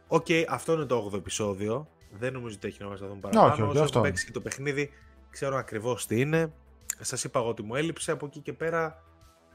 Okay, 0.08 0.44
αυτό 0.50 0.74
είναι 0.74 0.86
το 0.86 1.10
8ο 1.14 1.18
επεισόδιο. 1.18 1.88
Δεν 2.12 2.34
νομίζω 2.34 2.56
ότι 2.56 2.68
έχει 2.68 2.82
να 2.82 2.96
δούμε 2.96 3.20
παραπάνω. 3.20 3.54
Όχι, 3.54 3.62
όχι, 3.62 3.78
Όσο 3.78 4.02
παίξει 4.02 4.26
και 4.26 4.32
το 4.32 4.42
παιχνίδι, 4.42 4.90
ξέρω 5.30 5.58
ακριβώς 5.58 6.08
τι 6.08 6.20
είναι. 6.20 6.54
Σας 7.00 7.24
είπα 7.24 7.40
εγώ 7.40 7.50
ότι 7.50 7.64
μου 7.64 7.76
έλειψε 7.76 8.12
από 8.12 8.26
εκεί 8.26 8.40
και 8.40 8.54
πέρα. 8.54 9.04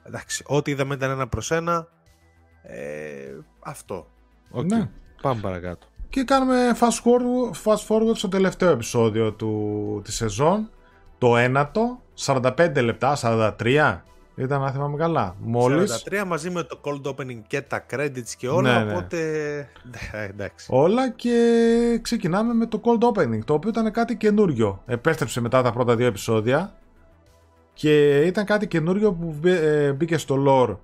Εντάξει, 0.02 0.44
ό,τι 0.46 0.70
είδαμε 0.70 0.94
ήταν 0.94 1.10
ένα 1.10 1.28
προς 1.28 1.50
ένα. 1.50 1.88
Ε, 2.62 3.34
αυτό. 3.60 4.06
Okay. 4.54 4.64
Ναι. 4.64 4.90
Πάμε 5.22 5.40
παρακάτω. 5.40 5.86
Και 6.08 6.22
κάνουμε 6.24 6.76
fast 6.80 7.02
forward, 7.04 7.62
fast 7.64 7.86
forward 7.86 8.16
στο 8.16 8.28
τελευταίο 8.28 8.70
επεισόδιο 8.70 9.32
του, 9.32 10.00
της 10.04 10.14
σεζόν. 10.14 10.70
Το 11.18 11.36
ένατο, 11.36 12.02
45 12.24 12.82
λεπτά, 12.82 13.16
43. 13.20 14.04
Ήταν 14.36 14.60
να 14.60 14.70
θυμάμαι 14.70 14.96
καλά. 14.96 15.36
Μόλις... 15.38 16.04
43 16.10 16.24
μαζί 16.26 16.50
με 16.50 16.62
το 16.62 16.80
cold 16.82 17.10
opening 17.10 17.40
και 17.46 17.60
τα 17.60 17.86
credits 17.90 18.32
και 18.38 18.48
όλα, 18.48 18.78
ναι, 18.78 18.84
ναι. 18.84 18.92
οπότε... 18.92 19.18
Ε, 20.12 20.24
εντάξει. 20.24 20.66
Όλα 20.70 21.10
και 21.10 21.98
ξεκινάμε 22.02 22.54
με 22.54 22.66
το 22.66 22.80
cold 22.84 23.08
opening, 23.08 23.38
το 23.44 23.54
οποίο 23.54 23.70
ήταν 23.70 23.92
κάτι 23.92 24.16
καινούριο. 24.16 24.82
Επέστρεψε 24.86 25.40
μετά 25.40 25.62
τα 25.62 25.72
πρώτα 25.72 25.96
δύο 25.96 26.06
επεισόδια 26.06 26.74
και 27.74 28.20
ήταν 28.20 28.44
κάτι 28.44 28.66
καινούριο 28.66 29.12
που 29.12 29.34
ε, 29.44 29.92
μπήκε 29.92 30.16
στο 30.16 30.44
lore 30.46 30.76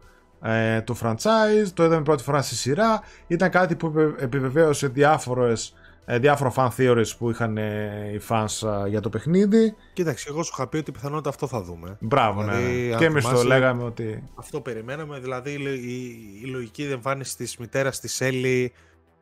ε, 0.43 0.81
το 0.81 0.97
franchise, 1.03 1.69
το 1.75 1.85
είδαμε 1.85 2.03
πρώτη 2.03 2.23
φορά 2.23 2.43
στη 2.43 2.55
σειρά. 2.55 3.01
Ήταν 3.27 3.51
κάτι 3.51 3.75
που 3.75 3.93
επιβεβαίωσε 4.19 4.87
διάφορες, 4.87 5.69
ε, 5.69 5.80
διάφορα 6.07 6.53
fan 6.57 6.69
theories 6.77 7.17
που 7.19 7.31
είχαν 7.31 7.59
ε, 7.59 8.11
οι 8.15 8.21
fans 8.29 8.69
ε, 8.85 8.89
για 8.89 9.01
το 9.01 9.09
παιχνίδι. 9.09 9.75
Κοίταξε, 9.93 10.29
εγώ 10.29 10.43
σου 10.43 10.51
είχα 10.55 10.69
πει 10.69 10.77
ότι 10.77 10.93
πιθανότητα 10.93 11.29
αυτό 11.29 11.47
θα 11.47 11.63
δούμε. 11.63 11.97
Μπράβο, 12.01 12.43
ναι, 12.43 12.57
δηλαδή, 12.57 12.89
ναι. 12.89 12.97
Και 12.97 13.05
εμείς 13.05 13.29
το 13.29 13.43
λέγαμε 13.43 13.83
ότι. 13.83 14.23
Αυτό 14.35 14.61
περιμέναμε. 14.61 15.19
Δηλαδή 15.19 15.51
η, 15.51 16.41
η, 16.43 16.47
λογική 16.47 16.83
εμφάνιση 16.83 17.37
τη 17.37 17.55
μητέρας 17.59 18.01
της 18.01 18.21
Έλλη, 18.21 18.73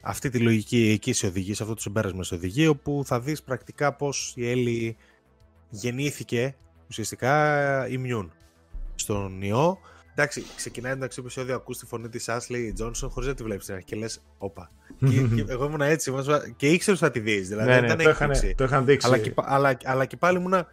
αυτή 0.00 0.28
τη 0.30 0.38
λογική 0.38 0.90
εκεί 0.94 1.12
σε 1.12 1.26
οδηγεί, 1.26 1.54
σε 1.54 1.62
αυτό 1.62 1.74
το 1.74 1.80
συμπέρασμα 1.80 2.22
σε 2.22 2.34
οδηγεί, 2.34 2.66
όπου 2.66 3.02
θα 3.06 3.20
δεις 3.20 3.42
πρακτικά 3.42 3.92
πώς 3.92 4.32
η 4.36 4.50
Έλλη 4.50 4.96
γεννήθηκε 5.68 6.54
ουσιαστικά 6.88 7.84
immune 7.86 8.28
στον 8.94 9.42
ιό 9.42 9.78
Εντάξει, 10.20 10.44
ξεκινάει 10.56 10.96
το 10.96 11.08
επεισόδιο, 11.18 11.54
ακούς 11.54 11.78
τη 11.78 11.86
φωνή 11.86 12.08
της 12.08 12.28
Ashley 12.28 12.72
Johnson 12.80 13.08
χωρίς 13.10 13.28
να 13.28 13.34
τη 13.34 13.42
βλέπεις 13.42 13.64
την 13.64 13.74
αρχή 13.74 13.86
και 13.86 13.96
λες, 13.96 14.22
Όπα. 14.38 14.70
και, 14.98 15.44
εγώ 15.52 15.64
ήμουν 15.64 15.80
έτσι, 15.80 16.12
και 16.56 16.68
ήξερες 16.68 17.02
ότι 17.02 17.10
θα 17.10 17.10
τη 17.10 17.20
δεις. 17.20 17.48
Δηλαδή, 17.48 17.68
ναι, 17.68 17.80
ναι, 17.80 18.02
το, 18.02 18.10
είχαν, 18.10 18.30
το 18.54 18.64
είχαν 18.64 18.84
δείξει. 18.84 19.06
Αλλά 19.06 19.18
και, 19.18 19.32
αλλά, 19.36 19.76
αλλά 19.84 20.04
και 20.04 20.16
πάλι 20.16 20.38
ήμουν. 20.38 20.66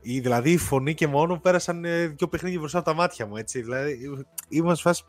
Δηλαδή 0.00 0.52
η 0.52 0.56
φωνή 0.56 0.94
και 0.94 1.06
μόνο 1.06 1.38
πέρασαν 1.38 1.84
ε, 1.84 2.06
δύο 2.06 2.28
παιχνίδια 2.28 2.58
μπροστά 2.58 2.78
από 2.78 2.90
τα 2.90 2.94
μάτια 2.94 3.26
μου. 3.26 3.36
Έτσι. 3.36 3.60
Δηλαδή, 3.60 3.98
είμαστε 4.48 4.82
φάση. 4.82 5.04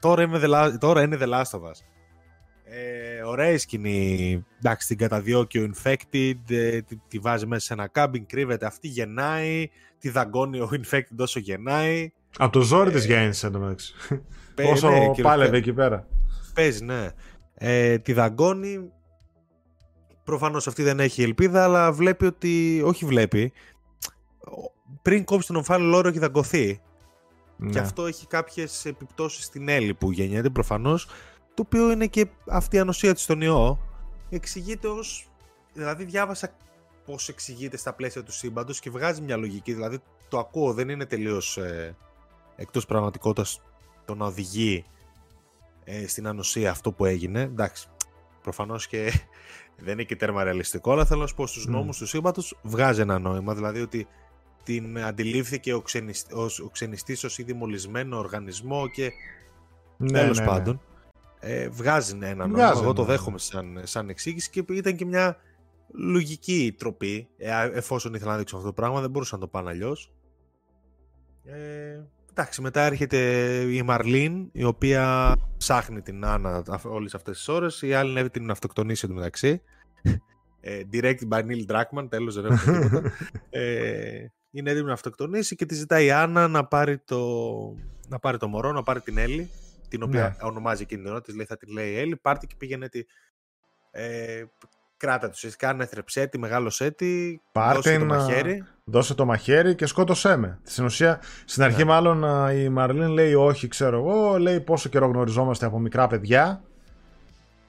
Τώρα, 0.00 0.22
είμαι 0.22 0.40
the, 0.44 0.76
τώρα 0.78 1.02
είναι 1.02 1.18
The 1.20 1.28
Last 1.28 1.58
of 1.58 1.60
Us. 1.60 1.80
Ε, 2.64 3.22
ωραία 3.22 3.48
η 3.48 3.58
σκηνή. 3.58 4.44
Εντάξει, 4.58 4.86
την 4.86 4.98
καταδιώκει 4.98 5.58
ο 5.58 5.70
Infected, 5.74 6.34
ε, 6.48 6.80
τη, 6.80 6.96
τη, 7.08 7.18
βάζει 7.18 7.46
μέσα 7.46 7.66
σε 7.66 7.72
ένα 7.72 7.86
κάμπιν, 7.86 8.26
κρύβεται 8.26 8.66
αυτή, 8.66 8.88
γεννάει, 8.88 9.68
τη 9.98 10.08
δαγκώνει 10.10 10.60
ο 10.60 10.70
Infected 10.72 11.16
όσο 11.18 11.40
γεννάει. 11.40 12.12
Από 12.36 12.52
το 12.52 12.60
ζόρι 12.60 12.90
της 12.90 13.04
γέννησε 13.06 13.46
εντωμεταξύ. 13.46 13.94
Όσο 14.72 14.90
ναι, 14.90 15.10
πάλευε 15.22 15.56
εκεί 15.56 15.72
πέρα. 15.72 16.06
Παίζει, 16.54 16.84
ναι. 16.84 17.10
Ε, 17.54 17.98
τη 17.98 18.12
δαγκώνει. 18.12 18.90
Προφανώς 20.24 20.66
αυτή 20.66 20.82
δεν 20.82 21.00
έχει 21.00 21.22
ελπίδα, 21.22 21.64
αλλά 21.64 21.92
βλέπει 21.92 22.26
ότι. 22.26 22.82
Όχι 22.84 23.04
βλέπει. 23.04 23.52
Πριν 25.02 25.24
κόψει 25.24 25.46
τον 25.46 25.56
ομφάλιο 25.56 25.86
λόρο 25.86 26.08
έχει 26.08 26.18
δαγκωθεί. 26.18 26.80
Ναι. 27.56 27.70
Και 27.70 27.78
αυτό 27.78 28.06
έχει 28.06 28.26
κάποιες 28.26 28.84
επιπτώσεις 28.84 29.44
στην 29.44 29.68
Έλλη 29.68 29.94
που 29.94 30.12
γεννιέται 30.12 30.50
προφανώς. 30.50 31.06
Το 31.54 31.62
οποίο 31.66 31.90
είναι 31.90 32.06
και 32.06 32.26
αυτή 32.48 32.76
η 32.76 32.78
ανοσία 32.78 33.14
της 33.14 33.22
στον 33.22 33.40
ιό. 33.40 33.78
Εξηγείται 34.30 34.88
ως. 34.88 35.28
Δηλαδή, 35.72 36.04
διάβασα 36.04 36.50
πώς 37.04 37.28
εξηγείται 37.28 37.76
στα 37.76 37.92
πλαίσια 37.92 38.22
του 38.22 38.32
σύμπαντος 38.32 38.80
και 38.80 38.90
βγάζει 38.90 39.20
μια 39.20 39.36
λογική. 39.36 39.72
Δηλαδή, 39.72 39.98
το 40.28 40.38
ακούω, 40.38 40.72
δεν 40.72 40.88
είναι 40.88 41.06
τελείως 41.06 41.56
ε, 41.56 41.96
εκτός 42.58 42.86
πραγματικότητας 42.86 43.62
το 44.04 44.14
να 44.14 44.26
οδηγεί 44.26 44.84
ε, 45.84 46.06
στην 46.06 46.26
ανοσία 46.26 46.70
αυτό 46.70 46.92
που 46.92 47.04
έγινε. 47.04 47.40
Εντάξει, 47.40 47.88
προφανώς 48.42 48.86
και 48.86 49.12
δεν 49.84 49.92
είναι 49.92 50.02
και 50.02 50.16
τέρμα 50.16 50.44
ρεαλιστικό, 50.44 50.92
αλλά 50.92 51.04
θέλω 51.04 51.20
να 51.20 51.26
σου 51.26 51.34
πω 51.34 51.46
στους 51.46 51.64
mm. 51.68 51.70
νόμους 51.70 51.98
του 51.98 52.06
σύμπαντος 52.06 52.58
βγάζει 52.62 53.00
ένα 53.00 53.18
νόημα, 53.18 53.54
δηλαδή 53.54 53.80
ότι 53.80 54.06
την 54.62 54.98
αντιλήφθηκε 54.98 55.72
ο, 55.74 55.80
ξενισ... 55.80 56.26
ο 56.64 56.68
ξενιστής 56.68 57.24
ως 57.24 57.38
ήδη 57.38 57.52
μολυσμένο 57.52 58.18
οργανισμό 58.18 58.88
και 58.88 59.10
ναι, 59.96 60.10
τέλος 60.10 60.38
ναι, 60.38 60.44
ναι. 60.44 60.50
πάντων 60.50 60.80
Ε, 61.40 61.68
βγάζει 61.68 62.18
ένα 62.22 62.46
νόημα, 62.46 62.70
εγώ 62.70 62.92
το 62.92 63.04
δέχομαι 63.04 63.38
σαν, 63.38 63.80
σαν 63.82 64.08
εξήγηση 64.08 64.50
και 64.50 64.64
ήταν 64.68 64.96
και 64.96 65.04
μια 65.04 65.36
λογική 65.94 66.74
τροπή, 66.78 67.28
ε, 67.36 67.70
εφόσον 67.72 68.14
ήθελα 68.14 68.30
να 68.30 68.38
δείξω 68.38 68.56
αυτό 68.56 68.68
το 68.68 68.74
πράγμα, 68.74 69.00
δεν 69.00 69.10
μπορούσα 69.10 69.34
να 69.34 69.40
το 69.40 69.48
πάνε 69.48 69.70
αλλιώς. 69.70 70.12
Ε, 71.44 72.00
Εντάξει, 72.40 72.62
μετά 72.62 72.80
έρχεται 72.80 73.18
η 73.60 73.82
Μαρλίν, 73.82 74.48
η 74.52 74.64
οποία 74.64 75.36
ψάχνει 75.56 76.02
την 76.02 76.24
Άννα 76.24 76.80
όλες 76.84 77.14
αυτές 77.14 77.36
τις 77.36 77.48
ώρες. 77.48 77.82
Η 77.82 77.94
άλλη 77.94 78.20
είναι 78.20 78.28
την 78.28 78.50
αυτοκτονήσει 78.50 79.04
εντωμεταξύ. 79.04 79.62
Ε, 80.60 80.82
direct 80.92 81.28
by 81.28 81.42
Neil 81.42 81.66
Druckmann, 81.66 82.06
τέλος 82.08 82.34
δεν 82.34 82.44
έχουμε 82.44 82.78
τίποτα. 82.78 83.12
ε, 83.50 84.26
είναι 84.50 84.70
έτοιμη 84.70 84.86
να 84.86 84.92
αυτοκτονήσει 84.92 85.56
και 85.56 85.66
τη 85.66 85.74
ζητάει 85.74 86.04
η 86.04 86.10
Άννα 86.10 86.48
να 86.48 86.64
πάρει 86.64 86.98
το, 86.98 87.20
να 88.08 88.18
πάρει 88.18 88.38
το 88.38 88.48
μωρό, 88.48 88.72
να 88.72 88.82
πάρει 88.82 89.00
την 89.00 89.18
Έλλη, 89.18 89.50
την 89.88 90.02
οποία 90.02 90.22
ναι. 90.22 90.48
ονομάζει 90.48 90.82
εκείνη 90.82 91.02
την 91.02 91.10
ώρα, 91.10 91.20
της 91.20 91.34
λέει, 91.34 91.46
θα 91.46 91.56
τη 91.56 91.72
λέει 91.72 91.96
Έλλη, 91.96 92.16
πάρτε 92.16 92.46
και 92.46 92.54
πήγαινε 92.58 92.88
τη, 92.88 93.02
ε, 93.90 94.44
κράτα 94.98 95.30
τους. 95.30 95.56
Κάνε 95.56 95.86
θρεψέ 95.86 96.26
τη, 96.26 96.38
μεγάλωσέ 96.38 96.90
τη, 96.90 97.40
δώσε 97.52 97.98
το 97.98 98.04
μαχαίρι. 98.04 98.64
Δώσε 98.84 99.14
το 99.14 99.24
μαχαίρι 99.24 99.74
και 99.74 99.86
σκότωσέ 99.86 100.36
με. 100.36 100.58
Στην 100.62 100.84
ουσία, 100.84 101.20
στην 101.44 101.62
αρχή, 101.62 101.78
ναι. 101.78 101.84
μάλλον 101.84 102.24
η 102.50 102.68
Μαρλίν 102.68 103.08
λέει 103.08 103.34
όχι, 103.34 103.68
ξέρω 103.68 103.98
εγώ, 103.98 104.38
λέει 104.38 104.60
πόσο 104.60 104.88
καιρό 104.88 105.06
γνωριζόμαστε 105.06 105.66
από 105.66 105.78
μικρά 105.78 106.06
παιδιά. 106.06 106.62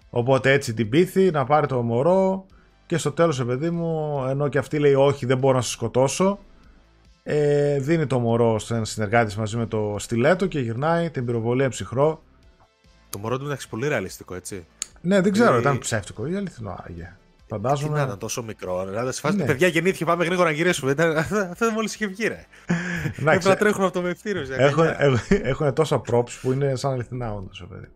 Οπότε 0.10 0.52
έτσι 0.52 0.74
την 0.74 0.90
πείθει 0.90 1.32
να 1.32 1.46
πάρει 1.46 1.68
το 1.68 1.82
μωρό 1.82 2.46
και 2.86 2.98
στο 2.98 3.12
τέλος, 3.12 3.46
παιδί 3.46 3.70
μου, 3.70 4.24
ενώ 4.30 4.48
και 4.48 4.58
αυτή 4.58 4.80
λέει 4.80 4.94
όχι, 4.94 5.26
δεν 5.26 5.38
μπορώ 5.38 5.56
να 5.56 5.62
σε 5.62 5.72
σκοτώσω, 5.72 6.40
ε, 7.24 7.80
δίνει 7.80 8.08
το 8.08 8.20
μωρό 8.20 8.60
στον 8.60 8.86
συνεργάτη 8.86 9.40
μαζί 9.40 9.58
με 9.58 9.66
το 9.66 9.96
στιλέτο 10.00 10.48
και 10.48 10.60
γυρνάει 10.60 11.10
την 11.10 11.26
πυροβολία 11.26 11.70
ψυχρό. 11.70 12.24
Το 13.10 13.20
μωρό 13.20 13.38
του 13.38 13.44
μεταξύ 13.44 13.70
πολύ 13.70 13.88
ρεαλιστικό, 13.88 14.36
έτσι. 14.36 14.66
Ναι, 15.02 15.22
δεν 15.22 15.32
ξέρω, 15.32 15.56
ε, 15.56 15.60
ήταν 15.60 15.78
ψεύτικο 15.78 16.28
ή 16.28 16.36
αληθινό, 16.36 16.84
Άγια. 16.88 17.18
Φαντάζομαι. 17.48 17.94
Τι 17.94 18.00
να 18.00 18.06
ήταν 18.06 18.18
τόσο 18.18 18.44
μικρό. 18.44 18.86
Δηλαδή, 18.86 19.12
σε 19.12 19.20
φάση 19.20 19.38
ναι. 19.38 19.46
παιδιά 19.46 19.68
γεννήθηκε, 19.68 20.06
πάμε 20.06 20.26
γρήγορα 20.26 20.50
να 20.50 20.56
γυρίσουμε. 20.56 20.96
Αυτό 21.52 21.72
μόλις 21.72 21.94
είχε 21.94 22.08
βγει, 22.08 22.28
ρε. 22.28 22.46
Έπρεπε 23.20 23.50
να 23.50 23.56
τρέχουν 23.56 23.84
από 23.84 23.94
το 23.94 24.02
μευτήριο. 24.02 24.46
Έχουν, 24.58 24.86
έχουν 25.30 25.74
τόσα 25.74 26.02
props 26.12 26.32
που 26.42 26.52
είναι 26.52 26.76
σαν 26.76 26.92
αληθινά, 26.92 27.34
όντως, 27.34 27.66
παιδί. 27.70 27.88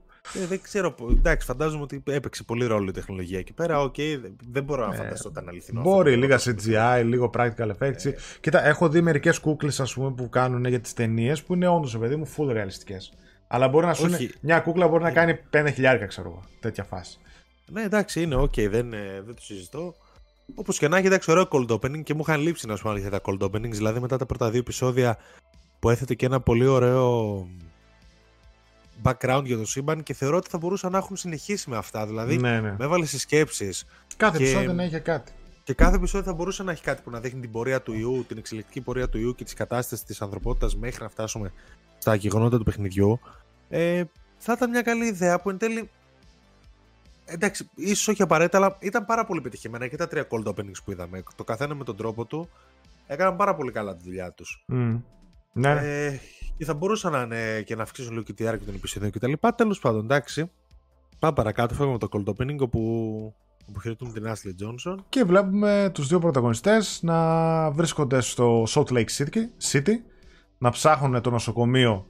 Ε, 0.42 0.46
δεν 0.46 0.62
ξέρω. 0.62 0.96
Εντάξει, 1.10 1.46
φαντάζομαι 1.48 1.84
ότι 1.84 2.04
έπαιξε 2.06 2.44
πολύ 2.44 2.66
ρόλο 2.66 2.90
η 2.90 2.92
τεχνολογία 2.92 3.40
εκεί 3.40 3.54
πέρα. 3.54 3.80
Okay, 3.80 4.20
δεν 4.52 4.64
μπορώ 4.64 4.88
να 4.88 4.94
ε, 4.94 4.98
φανταστώ 4.98 5.30
ότι 5.30 5.38
ήταν 5.38 5.50
αληθινό. 5.50 5.82
Μπορεί, 5.82 6.16
λίγα 6.16 6.40
CGI, 6.40 7.04
λίγο 7.06 7.30
practical 7.38 7.72
effects. 7.80 8.06
Ε. 8.06 8.14
Κοίτα, 8.40 8.66
έχω 8.66 8.90
δει 8.90 9.02
μερικές 9.02 9.40
κούκλες 9.40 9.96
που 10.16 10.30
κάνουν 10.30 10.66
για 10.66 10.80
τις 10.80 10.94
ταινίες 10.94 11.44
που 11.44 11.54
είναι 11.54 11.68
όντως, 11.68 11.98
παιδί 11.98 12.16
μου, 12.16 12.28
full 12.38 12.48
ρεαλιστικές. 12.52 12.98
Αλλά 13.48 13.68
μπορεί 13.68 13.86
να 13.86 13.94
σου 13.94 14.08
είναι, 14.08 14.30
μια 14.42 14.60
κούκλα 14.60 14.88
μπορεί 14.88 15.04
να 15.04 15.12
κάνει 15.12 15.40
5.000, 15.54 16.06
ξέρω 16.08 16.30
εγώ. 16.30 16.44
Τέτοια 16.60 16.84
φάση. 16.84 17.18
Ναι, 17.72 17.82
εντάξει, 17.82 18.22
είναι 18.22 18.54
okay, 18.56 18.68
δεν, 18.70 18.94
ε, 18.94 19.22
δεν 19.26 19.36
το 19.36 19.42
συζητώ. 19.42 19.96
Όπως 20.56 20.78
και 20.78 20.88
να 20.88 20.98
έχει, 20.98 21.06
εντάξει, 21.06 21.32
ωραίο 21.32 21.48
cold 21.52 21.68
opening 21.68 22.04
και 22.04 22.14
μου 22.14 22.22
είχαν 22.28 22.42
λείψει 22.42 22.68
να 22.68 22.76
σου 22.76 22.84
πω 22.84 23.10
τα 23.10 23.22
cold 23.26 23.40
openings. 23.40 23.72
Δηλαδή, 23.72 24.00
μετά 24.00 24.18
τα 24.18 24.26
πρώτα 24.26 24.50
δύο 24.50 24.60
επεισόδια 24.60 25.18
που 25.80 25.90
έθετε 25.90 26.14
και 26.16 26.26
ένα 26.26 26.42
πολύ 26.42 26.66
ωραίο 26.66 27.48
background 29.04 29.42
για 29.44 29.58
το 29.58 29.66
σύμπαν 29.66 30.04
και 30.04 30.14
θεωρώ 30.14 30.38
ότι 30.38 30.50
θα 30.50 30.58
μπορούσαν 30.58 30.92
να 30.92 30.98
έχουν 30.98 31.16
συνεχίσει 31.16 31.70
με 31.70 31.78
αυτά. 31.78 32.06
Δηλαδή, 32.06 32.38
ναι, 32.38 32.60
ναι. 32.60 32.76
με 32.78 32.86
έβαλες 32.86 33.08
στις 33.08 33.18
σκέψεις. 33.18 33.70
Κάθε 34.18 34.38
και... 34.38 34.44
επεισόδιο 34.44 34.74
να 34.74 34.84
είχε 34.84 35.00
κάτι. 35.00 35.32
Και 35.64 35.74
κάθε 35.74 35.96
επεισόδιο 35.96 36.32
θα 36.32 36.34
μπορούσε 36.34 36.64
να 36.64 36.72
έχει 36.72 36.84
κάτι 36.84 37.02
που 37.02 37.10
να 37.10 37.20
δείχνει 37.20 37.40
την 37.40 37.52
πορεία 37.52 37.82
του 37.82 37.94
ιού, 37.94 38.26
την 38.28 38.38
εξελικτική 38.38 38.82
πορεία 38.82 39.10
του 39.10 39.18
ιού 39.18 39.36
και 39.36 39.44
τη 39.44 39.56
κατάσταση 39.56 40.06
της 40.06 40.22
ανθρωπότητας 40.22 40.76
μέχρι 40.76 41.04
να 41.04 41.10
φτάσουμε 41.10 41.52
στα 41.98 42.16
γεγονότα 42.16 42.58
του 42.58 42.64
παιχνιδιού. 42.64 43.20
Ε, 43.70 44.04
θα 44.38 44.54
ήταν 44.54 44.70
μια 44.70 44.82
καλή 44.82 45.06
ιδέα 45.06 45.42
που 45.42 45.50
εν 45.50 45.58
τέλει 45.58 45.90
εντάξει, 47.26 47.70
ίσως 47.76 48.08
όχι 48.08 48.22
απαραίτητα, 48.22 48.58
αλλά 48.58 48.78
ήταν 48.80 49.06
πάρα 49.06 49.26
πολύ 49.26 49.42
πετυχημένα 49.42 49.88
και 49.88 49.96
τα 49.96 50.08
τρία 50.08 50.28
cold 50.30 50.44
openings 50.44 50.84
που 50.86 50.92
είδαμε. 50.92 51.24
Το 51.36 51.44
καθένα 51.44 51.76
με 51.76 51.84
τον 51.84 51.96
τρόπο 51.96 52.26
του 52.26 52.50
έκαναν 53.08 53.36
πάρα 53.36 53.56
πολύ 53.56 53.72
καλά 53.72 53.96
τη 53.96 54.04
δουλειά 54.04 54.32
τους. 54.32 54.66
Mm. 54.74 55.02
Ναι. 55.54 55.70
Ε, 55.72 56.20
Και 56.58 56.66
θα 56.66 56.74
μπορούσαν 56.74 57.12
να 57.12 57.22
είναι 57.22 57.62
και 57.62 57.76
να 57.76 57.84
αυξήσουν 57.84 58.12
λίγο 58.12 58.24
και 58.24 58.34
τη 58.34 58.44
διάρκεια 58.44 58.66
των 58.66 58.76
επεισοδίων 58.76 59.12
κτλ. 59.12 59.34
Τέλος 59.56 59.80
πάντων, 59.80 60.04
εντάξει. 60.04 60.52
Πάμε 61.20 61.34
παρακάτω, 61.34 61.74
φεύγουμε 61.74 61.98
το 61.98 62.08
cold 62.12 62.34
opening 62.34 62.58
όπου 62.60 63.34
αποχαιρετούμε 63.70 64.12
την 64.12 64.26
Ashley 64.26 64.66
Johnson. 64.66 64.98
Και 65.10 65.24
βλέπουμε 65.24 65.90
τους 65.94 66.08
δύο 66.08 66.20
πρωταγωνιστές 66.20 67.00
να 67.02 67.72
βρίσκονται 67.72 68.22
στο 68.22 68.64
Salt 68.68 68.88
Lake 68.88 69.30
City, 69.72 69.92
να 70.58 70.70
ψάχνουν 70.70 71.22
το 71.22 71.30
νοσοκομείο 71.30 72.08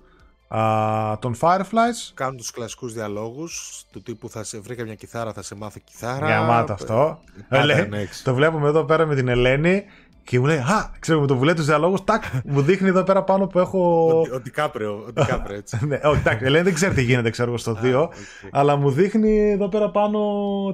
α, 0.48 1.18
των 1.20 1.36
Fireflies. 1.39 2.12
Κάνουν 2.13 2.38
τους 2.38 2.52
κλασικούς 2.52 2.94
διαλόγους 2.94 3.84
του 3.92 4.02
τύπου 4.02 4.30
θα 4.30 4.44
σε 4.44 4.60
βρήκα 4.60 4.84
μια 4.84 4.96
κιθάρα, 4.96 5.34
θα 5.34 5.42
σε 5.42 5.56
μάθω 5.56 5.80
κιθάρα. 5.84 6.28
Γαμάτο 6.28 6.74
αυτό. 6.74 7.20
Ε, 7.50 7.88
το 8.24 8.34
βλέπουμε 8.34 8.68
εδώ 8.68 8.84
πέρα 8.84 9.06
με 9.06 9.16
την 9.16 9.28
Ελένη 9.28 9.84
και 10.24 10.40
μου 10.40 10.46
λέει, 10.46 10.58
Α, 10.58 10.92
ξέρω 11.00 11.20
με 11.20 11.28
το 11.28 11.36
βουλέ 11.38 11.54
τους 11.54 11.66
διαλόγους, 11.66 12.04
τάκ, 12.04 12.24
μου 12.46 12.62
δείχνει 12.62 12.88
εδώ 12.88 13.04
πέρα 13.04 13.24
πάνω 13.24 13.48
που 13.48 13.60
έχω. 13.60 14.08
Ο 14.34 14.40
Ντικάπριο, 14.40 15.04
ο 15.08 15.12
Ντικάπριο 15.12 15.56
έτσι. 15.56 15.80
ναι, 15.88 16.00
όχι, 16.04 16.22
τάκ, 16.22 16.42
Ελένη 16.42 16.64
δεν 16.64 16.74
ξέρει 16.74 16.94
τι 16.94 17.02
γίνεται, 17.02 17.30
ξέρω 17.30 17.48
εγώ 17.50 17.58
στο 17.58 17.78
2. 17.84 18.08
Αλλά 18.52 18.76
μου 18.76 18.92
δείχνει 18.92 19.52
εδώ 19.52 19.70
πέρα 19.70 19.90
πάνω 19.90 20.20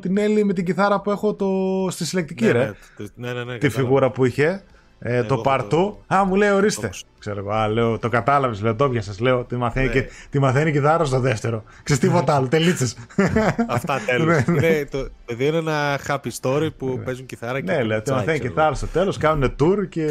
την 0.02 0.18
Έλλη 0.18 0.44
με 0.44 0.54
την 0.54 0.66
κιθάρα 0.66 1.02
που 1.02 1.12
έχω 1.12 1.34
το... 1.34 1.48
στη 1.90 2.06
συλλεκτική, 2.06 2.46
ναι, 2.46 2.52
ρε. 2.52 2.74
Ναι, 3.16 3.34
ναι, 3.34 3.44
ναι, 3.44 3.58
τη 3.58 3.70
φιγούρα 3.70 4.12
που 4.12 4.26
είχε. 4.26 4.64
Ε, 5.02 5.24
το 5.24 5.38
παρτού. 5.38 5.98
Α, 6.14 6.26
μου 6.26 6.36
λέει, 6.36 6.50
ορίστε. 6.50 6.90
Ξέρω 7.20 7.40
εγώ, 7.40 7.74
λέω, 7.74 8.00
το 8.00 8.10
κατάλαβες, 8.10 8.62
λέω, 8.62 8.76
το 8.76 8.90
πιάσες. 8.90 9.20
Λέω, 9.20 9.44
τη 9.44 9.56
μαθαίνει, 9.56 9.86
ναι. 9.86 9.92
και, 9.92 10.10
τη 10.30 10.40
μαθαίνει 10.40 10.72
και 10.72 10.80
δάρο 10.80 11.06
στο 11.06 11.20
δεύτερο. 11.20 11.64
Ξέρεις 11.84 12.02
τίποτα 12.02 12.36
άλλο, 12.36 12.48
τελίτσες. 12.48 12.96
Αυτά 13.68 14.00
τέλος. 14.06 14.46
ναι, 14.46 14.60
ναι. 14.60 14.86
το 14.86 15.10
παιδί 15.26 15.46
είναι 15.46 15.58
ένα 15.58 16.00
happy 16.08 16.30
story 16.42 16.70
που 16.78 16.88
ναι. 16.88 17.04
παίζουν 17.04 17.26
κιθάρα 17.26 17.62
και. 17.62 17.72
Ναι, 17.72 17.84
λέω, 17.84 18.02
τη 18.02 18.12
μαθαίνει 18.12 18.40
κιθάρα 18.40 18.74
στο 18.74 18.88
τέλος, 18.88 19.18
κάνουν 19.18 19.56
tour 19.60 19.90
και 19.90 20.08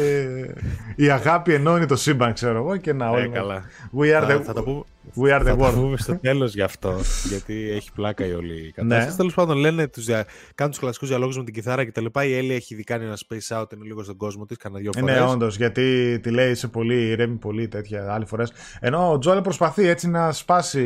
η 0.95 1.09
αγάπη 1.09 1.53
ενώνει 1.53 1.85
το 1.85 1.95
σύμπαν, 1.95 2.33
ξέρω 2.33 2.57
εγώ. 2.57 2.77
Και 2.77 2.93
να 2.93 3.09
όλοι. 3.09 3.29
καλά. 3.29 3.63
We 3.99 4.21
are 4.21 4.27
the... 4.27 4.81
θα 5.13 5.15
το 5.15 5.21
πούμε. 5.21 5.29
We 5.29 5.39
are 5.39 5.41
the 5.41 5.45
θα 5.45 5.53
world. 5.53 5.73
το 5.73 5.79
πούμε 5.79 5.97
στο 5.97 6.17
τέλος 6.17 6.53
γι' 6.53 6.61
αυτό. 6.61 6.95
γιατί 7.27 7.69
έχει 7.69 7.91
πλάκα 7.91 8.25
η 8.25 8.33
όλη 8.33 8.67
η 8.67 8.71
κατάσταση. 8.71 9.09
Ναι. 9.09 9.15
Τέλος 9.15 9.33
πάντων, 9.33 9.57
λένε, 9.57 9.87
τους 9.87 10.05
δια... 10.05 10.25
κάνουν 10.55 10.71
τους 10.71 10.81
κλασικούς 10.81 11.07
διαλόγους 11.07 11.37
με 11.37 11.43
την 11.43 11.53
κιθάρα 11.53 11.83
και 11.83 11.91
τα 11.91 12.01
λοιπά. 12.01 12.25
Η 12.25 12.33
Έλλη 12.37 12.53
έχει 12.53 12.75
δει 12.75 12.83
κάνει 12.83 13.05
ένα 13.05 13.17
space 13.17 13.61
out, 13.61 13.73
είναι 13.73 13.85
λίγο 13.85 14.03
στον 14.03 14.17
κόσμο 14.17 14.45
της, 14.45 14.57
κανένα 14.57 14.81
δυο 14.81 14.91
φορέ. 14.99 15.13
Ναι, 15.13 15.21
όντως, 15.21 15.57
γιατί 15.57 16.19
τη 16.19 16.29
λέει 16.29 16.55
σε 16.55 16.67
πολύ, 16.67 17.07
ηρέμη 17.07 17.35
πολύ 17.35 17.67
τέτοια 17.67 18.13
άλλη 18.13 18.25
φορές. 18.25 18.51
Ενώ 18.79 19.11
ο 19.11 19.17
Τζόελ 19.17 19.41
προσπαθεί 19.41 19.87
έτσι 19.87 20.09
να 20.09 20.31
σπάσει 20.31 20.83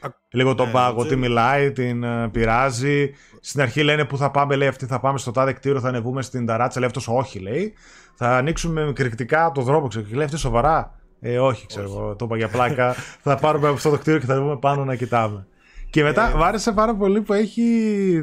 Α, 0.00 0.08
λίγο 0.30 0.54
τον 0.54 0.66
ναι, 0.66 0.72
πάγο. 0.72 1.06
Τι 1.06 1.16
μιλάει, 1.16 1.72
την 1.72 2.02
uh, 2.04 2.28
πειράζει. 2.32 3.10
Στην 3.40 3.60
αρχή 3.60 3.82
λένε 3.82 4.04
που 4.04 4.16
θα 4.16 4.30
πάμε, 4.30 4.56
λέει 4.56 4.68
αυτή 4.68 4.86
θα 4.86 5.00
πάμε 5.00 5.18
στο 5.18 5.30
τάδε 5.30 5.52
κτίριο, 5.52 5.80
θα 5.80 5.88
ανεβούμε 5.88 6.22
στην 6.22 6.46
ταράτσα. 6.46 6.78
Λέει 6.78 6.88
αυτός 6.88 7.08
όχι, 7.08 7.38
λέει. 7.38 7.74
Θα 8.14 8.36
ανοίξουμε 8.36 8.92
κρυκτικά 8.94 9.52
το 9.54 9.62
δρόμο, 9.62 9.88
ξέρω. 9.88 10.04
Και 10.04 10.14
λέει 10.14 10.24
αυτή 10.24 10.36
σοβαρά. 10.36 11.01
Ε, 11.24 11.38
όχι, 11.38 11.66
ξέρω 11.66 11.84
εγώ, 11.84 12.16
το 12.16 12.24
είπα 12.24 12.36
για 12.36 12.48
πλάκα. 12.48 12.94
θα 13.22 13.36
πάρουμε 13.36 13.68
αυτό 13.68 13.90
το 13.90 13.98
κτίριο 13.98 14.18
και 14.20 14.26
θα 14.26 14.32
ανεβούμε 14.32 14.56
πάνω 14.56 14.84
να 14.84 14.94
κοιτάμε. 14.94 15.46
Και 15.90 16.02
μετά 16.02 16.30
ε, 16.30 16.34
μ' 16.34 16.42
άρεσε 16.42 16.72
πάρα 16.72 16.94
πολύ 16.94 17.20
που 17.20 17.32
έχει 17.32 17.62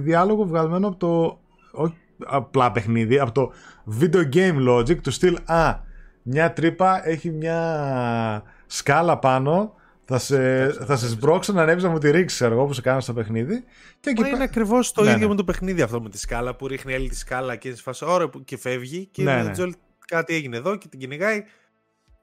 διάλογο 0.01 0.45
βγαλμένο 0.45 0.87
από 0.87 0.97
το. 0.97 1.39
Όχι 1.71 1.95
απλά 2.25 2.71
παιχνίδι, 2.71 3.19
από 3.19 3.31
το 3.31 3.51
video 3.99 4.35
game 4.35 4.69
logic 4.69 5.01
του 5.01 5.11
στυλ 5.11 5.37
Α, 5.45 5.79
μια 6.21 6.53
τρύπα 6.53 7.07
έχει 7.07 7.31
μια 7.31 8.43
σκάλα 8.65 9.17
πάνω. 9.17 9.73
Θα 10.05 10.17
σε, 10.17 10.69
θα 10.69 10.95
σε 10.95 11.07
σπρώξω 11.07 11.53
να 11.53 11.61
ανέβεις 11.61 11.83
να 11.83 11.89
μου 11.89 11.97
τη 11.97 12.11
ρίξεις, 12.11 12.39
ξέρω 12.39 12.53
εγώ, 12.53 12.65
που 12.65 12.73
σε 12.73 12.81
κάνω 12.81 12.99
στο 12.99 13.13
παιχνίδι. 13.13 13.63
Και 13.99 14.13
Μα 14.21 14.27
είναι 14.27 14.43
ακριβώς 14.43 14.91
το 14.91 15.03
ναι, 15.03 15.09
ίδιο 15.09 15.21
ναι. 15.21 15.27
με 15.27 15.35
το 15.35 15.43
παιχνίδι 15.43 15.81
αυτό 15.81 16.01
με 16.01 16.09
τη 16.09 16.17
σκάλα 16.17 16.55
που 16.55 16.67
ρίχνει 16.67 16.93
η 16.93 16.96
Έλλη 16.96 17.09
τη 17.09 17.15
σκάλα 17.15 17.55
και 17.55 17.75
σε 17.75 17.81
φάση 17.81 18.05
ώρα 18.07 18.29
και 18.45 18.57
φεύγει. 18.57 19.05
Και 19.11 19.23
ναι, 19.23 19.43
ναι. 19.43 19.51
Joel, 19.51 19.73
κάτι 20.07 20.33
έγινε 20.33 20.57
εδώ 20.57 20.75
και 20.75 20.87
την 20.87 20.99
κυνηγάει. 20.99 21.43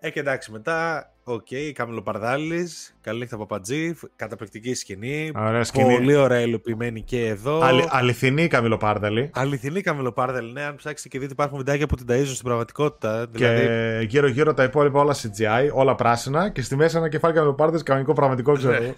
Ε, 0.06 0.10
και 0.10 0.20
εντάξει, 0.20 0.52
μετά, 0.52 1.10
okay, 1.24 1.70
Καμηλοπάρδαλης, 1.74 2.96
καλή 3.00 3.18
νύχτα 3.18 3.36
παπατζή, 3.37 3.94
καταπληκτική 4.16 4.74
σκηνή. 4.74 5.32
Ωραία 5.36 5.64
σκηνή. 5.64 5.94
Πολύ 5.94 6.14
ωραία 6.14 6.40
υλοποιημένη 6.40 7.02
και 7.02 7.26
εδώ. 7.26 7.60
Αλη, 7.60 7.84
αληθινή 7.88 8.46
Καμιλοπάρδαλη. 8.46 9.30
Αληθινή 9.34 9.80
Καμιλοπάρδαλη, 9.80 10.52
ναι. 10.52 10.62
Αν 10.62 10.74
ψάξετε 10.76 11.08
και 11.08 11.18
δείτε, 11.18 11.32
υπάρχουν 11.32 11.56
βιντεάκια 11.58 11.86
που 11.86 11.96
την 11.96 12.06
ταΐζουν 12.08 12.32
στην 12.32 12.44
πραγματικότητα. 12.44 13.26
Και 13.32 13.48
δηλαδή... 13.48 14.04
γύρω-γύρω 14.04 14.54
τα 14.54 14.62
υπόλοιπα 14.62 15.00
όλα 15.00 15.14
CGI, 15.14 15.68
όλα 15.72 15.94
πράσινα. 15.94 16.50
Και 16.50 16.62
στη 16.62 16.76
μέση 16.76 16.96
ένα 16.96 17.08
κεφάλι 17.08 17.34
Καμιλοπάρδαλης, 17.34 17.82
κανονικό 17.82 18.12
πραγματικό, 18.12 18.52
ξέρω 18.52 18.78
ναι. 18.78 18.92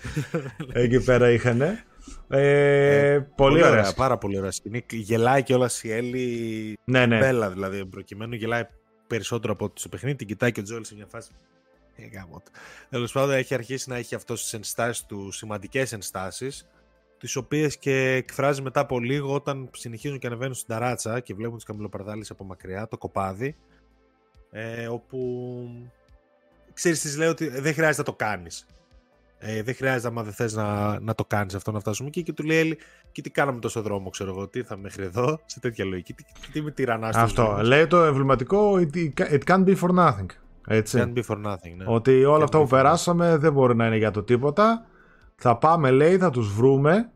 Εκεί 0.73 1.05
πέρα 1.05 1.31
είχαν. 1.31 1.61
Ε, 1.61 1.79
ε, 2.29 3.19
πολύ 3.35 3.63
ωραία. 3.63 3.71
ωραία. 3.71 3.93
Πάρα 3.97 4.19
πολύ 4.19 4.39
ωραία 4.39 4.51
σκηνή. 4.51 4.85
Γελάει 4.91 5.43
και 5.43 5.55
όλα 5.55 5.71
η 5.83 5.93
Έλλη. 5.93 6.79
Ναι, 6.85 7.07
ναι. 7.07 7.19
Μπέλα 7.19 7.51
δηλαδή 7.51 7.87
προκειμένου. 7.87 8.35
Γελάει 8.35 8.63
περισσότερο 9.09 9.53
από 9.53 9.65
ό,τι 9.65 9.81
στο 9.81 9.89
παιχνίδι. 9.89 10.17
Την 10.17 10.27
κοιτάει 10.27 10.53
και 10.53 10.61
ο 10.61 10.63
Τζόελ 10.63 10.85
σε 10.85 10.95
μια 10.95 11.07
φάση. 11.07 11.31
Ε, 11.97 12.09
Τέλος 12.91 13.13
πάντων, 13.13 13.35
έχει 13.35 13.55
αρχίσει 13.55 13.89
να 13.89 13.97
έχει 13.97 14.15
αυτός 14.15 14.43
τις 14.43 14.53
ενστάσεις 14.53 15.07
του, 15.07 15.31
σημαντικές 15.33 15.93
ενστάσεις, 15.93 16.69
τις 17.19 17.37
οποίες 17.37 17.79
και 17.79 18.13
εκφράζει 18.13 18.63
μετά 18.63 18.81
από 18.81 19.01
λίγο 19.01 19.35
όταν 19.35 19.71
συνεχίζουν 19.73 20.19
και 20.19 20.27
ανεβαίνουν 20.27 20.55
στην 20.55 20.69
ταράτσα 20.69 21.21
και 21.21 21.35
βλέπουν 21.35 21.57
τις 21.57 21.65
καμιλοπαρδάλε 21.65 22.25
από 22.29 22.45
μακριά, 22.45 22.89
το 22.89 22.99
κοπάδι. 22.99 23.57
Ε, 24.51 24.87
όπου 24.87 25.69
ξέρεις, 26.73 27.01
τι 27.01 27.17
λέει 27.17 27.29
ότι 27.29 27.49
δεν 27.49 27.75
χρειάζεται 27.75 27.99
να 27.99 28.05
το 28.05 28.15
κάνεις. 28.15 28.67
Ε, 29.39 29.63
δεν 29.63 29.75
χρειάζεται, 29.75 30.09
άμα 30.09 30.23
δεν 30.23 30.33
θες 30.33 30.55
να, 30.55 31.01
να 31.01 31.15
το 31.15 31.25
κάνεις 31.25 31.55
αυτό, 31.55 31.73
να 31.73 31.81
φτάσουμε 31.81 32.09
εκεί. 32.09 32.23
Και 32.23 32.33
του 32.33 32.43
λέει, 32.43 32.59
Έλλη, 32.59 32.79
και 33.13 33.23
τι 33.23 33.31
κάναμε 33.31 33.59
τόσο 33.59 33.83
δρόμο, 33.83 34.11
ξέρω 34.11 34.31
εγώ, 34.31 34.49
τι 34.49 34.59
ήρθαμε 34.59 34.83
μέχρι 34.83 35.05
εδώ, 35.05 35.41
σε 35.45 35.61
τέτοια 35.61 35.85
λογική. 35.85 36.15
Τι, 36.15 36.25
τι 36.53 36.63
με 36.63 36.71
τυραννάς 36.71 37.17
Αυτό. 37.17 37.59
Λέει 37.63 37.87
το 37.87 38.03
εμβληματικό, 38.03 38.73
it, 38.75 39.13
it 39.19 39.41
can't 39.47 39.65
be 39.65 39.77
for 39.77 39.91
nothing. 39.99 40.27
Έτσι. 40.67 40.99
Can't 41.03 41.19
be 41.19 41.23
for 41.29 41.37
nothing, 41.47 41.75
ναι. 41.77 41.85
Ότι 41.87 42.25
όλα 42.25 42.45
αυτά 42.45 42.59
που 42.59 42.67
περάσαμε 42.67 43.37
δεν 43.37 43.53
μπορεί 43.53 43.77
να 43.77 43.87
είναι 43.87 43.97
για 43.97 44.11
το 44.11 44.23
τίποτα. 44.23 44.87
Θα 45.35 45.57
πάμε, 45.57 45.91
λέει, 45.91 46.19
θα 46.19 46.31
τους 46.31 46.55
βρούμε. 46.55 47.11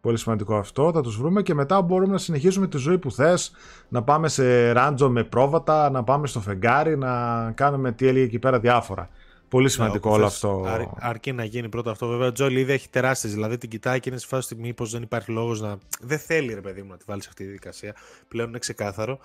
Πολύ 0.00 0.18
σημαντικό 0.18 0.56
αυτό. 0.56 0.90
Θα 0.92 1.00
τους 1.00 1.16
βρούμε 1.16 1.42
και 1.42 1.54
μετά 1.54 1.82
μπορούμε 1.82 2.12
να 2.12 2.18
συνεχίσουμε 2.18 2.68
τη 2.68 2.76
ζωή 2.76 2.98
που 2.98 3.10
θες. 3.10 3.52
Να 3.88 4.02
πάμε 4.02 4.28
σε 4.28 4.72
ράντζο 4.72 5.10
με 5.10 5.24
πρόβατα, 5.24 5.90
να 5.90 6.04
πάμε 6.04 6.26
στο 6.26 6.40
φεγγάρι, 6.40 6.98
να 6.98 7.52
κάνουμε 7.52 7.92
τι 7.92 8.06
έλεγε 8.06 8.24
εκεί 8.24 8.38
πέρα 8.38 8.60
διάφορα. 8.60 9.08
Πολύ 9.52 9.68
σημαντικό 9.68 10.10
όλο 10.10 10.26
αυτό. 10.26 10.64
Αρ, 10.66 10.82
αρκεί 10.98 11.32
να 11.32 11.44
γίνει 11.44 11.68
πρώτο 11.68 11.90
αυτό. 11.90 12.06
Βέβαια, 12.06 12.26
ο 12.28 12.32
Τζόλι 12.32 12.60
ήδη 12.60 12.72
έχει 12.72 12.88
τεράστιες. 12.88 13.32
Δηλαδή 13.32 13.58
την 13.58 13.68
κοιτάει 13.68 14.00
και 14.00 14.08
είναι 14.08 14.18
σε 14.18 14.26
φάση 14.26 14.54
μήπως 14.54 14.90
δεν 14.90 15.02
υπάρχει 15.02 15.32
λόγος 15.32 15.60
να. 15.60 15.78
Δεν 16.00 16.18
θέλει, 16.18 16.54
ρε 16.54 16.60
παιδί 16.60 16.82
μου, 16.82 16.90
να 16.90 16.96
τη 16.96 17.04
βάλεις 17.06 17.22
σε 17.22 17.28
αυτή 17.28 17.42
τη 17.42 17.48
διαδικασία. 17.48 17.94
Πλέον 18.28 18.48
είναι 18.48 18.58
ξεκάθαρο. 18.58 19.18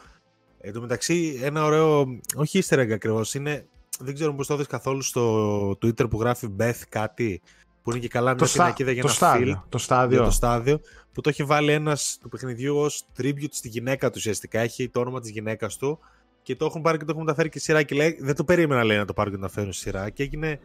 Εν 0.60 0.74
τω 0.74 0.82
μεταξύ, 0.82 1.40
ένα 1.44 1.64
ωραίο. 1.64 2.20
Όχι 2.36 2.64
easter 2.64 2.78
egg 2.78 2.92
ακριβώς. 2.92 3.34
Είναι. 3.34 3.66
Δεν 4.00 4.14
ξέρω 4.14 4.34
πώς 4.34 4.48
το 4.48 4.56
δεις 4.56 4.68
καθόλου 4.68 5.02
στο 5.02 5.70
Twitter 5.70 6.10
που 6.10 6.20
γράφει 6.20 6.56
Beth 6.60 6.82
κάτι. 6.90 7.42
Που 7.82 7.92
είναι 7.92 8.00
και 8.00 8.08
καλά 8.08 8.34
μια 8.34 8.48
πινακίδα 8.54 8.92
για 8.92 9.02
το 9.02 9.08
ένα 9.08 9.18
στάδιο, 9.18 9.66
το 9.70 9.78
στάδιο. 9.78 10.24
το 10.24 10.32
στάδιο. 10.32 10.80
Που 11.14 11.22
το 11.22 11.30
έχει 11.30 11.44
βάλει 11.44 11.72
ένας 11.72 12.18
του 12.22 12.30
παιχνιδιού 12.30 12.78
ως 12.78 13.06
tribute 13.18 13.52
στη 13.52 13.68
γυναίκα 13.68 14.08
του 14.08 14.16
ουσιαστικά. 14.18 14.60
Έχει 14.60 14.90
το 14.90 15.00
όνομα 15.00 15.20
της 15.20 15.30
γυναίκας 15.30 15.78
του 15.78 16.00
και 16.48 16.56
το 16.56 16.66
έχουν 16.66 16.82
πάρει 16.82 16.98
και 16.98 17.06
το 17.06 17.12
έχουν 17.12 17.24
μεταφέρει 17.24 17.50
και 17.50 17.60
σειρά 17.60 17.84
και 17.84 17.96
λέει, 17.96 18.18
δεν 18.20 18.36
το 18.36 18.44
περίμενα 18.44 18.84
λέει 18.84 18.98
να 18.98 19.06
το 19.06 19.14
πάρουν 19.14 19.32
και 19.32 19.40
να 19.40 19.48
το 19.48 19.54
φέρουν 19.54 19.74
σειρά 19.74 20.10
και 20.10 20.24
έγινε 20.24 20.60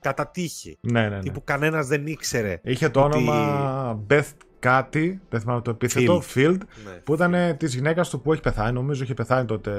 κατά 0.00 0.26
τύχη. 0.26 0.78
Ναι, 0.80 1.00
ναι, 1.00 1.08
ναι. 1.08 1.18
Τύπου 1.18 1.44
κανένας 1.44 1.86
δεν 1.86 2.06
ήξερε. 2.06 2.60
Είχε 2.62 2.88
το 2.88 3.04
ότι... 3.04 3.16
όνομα 3.16 4.00
Beth 4.08 4.30
κάτι, 4.58 5.20
δεν 5.28 5.40
θυμάμαι 5.40 5.60
το 5.60 5.70
επίθετο, 5.70 6.22
Field, 6.34 6.38
Field 6.38 6.58
ναι, 6.58 6.92
που 7.04 7.14
ήταν 7.14 7.56
της 7.56 7.74
γυναίκας 7.74 8.10
του 8.10 8.20
που 8.20 8.32
έχει 8.32 8.42
πεθάνει. 8.42 8.72
Νομίζω 8.72 9.02
είχε 9.02 9.14
πεθάνει 9.14 9.46
τότε 9.46 9.72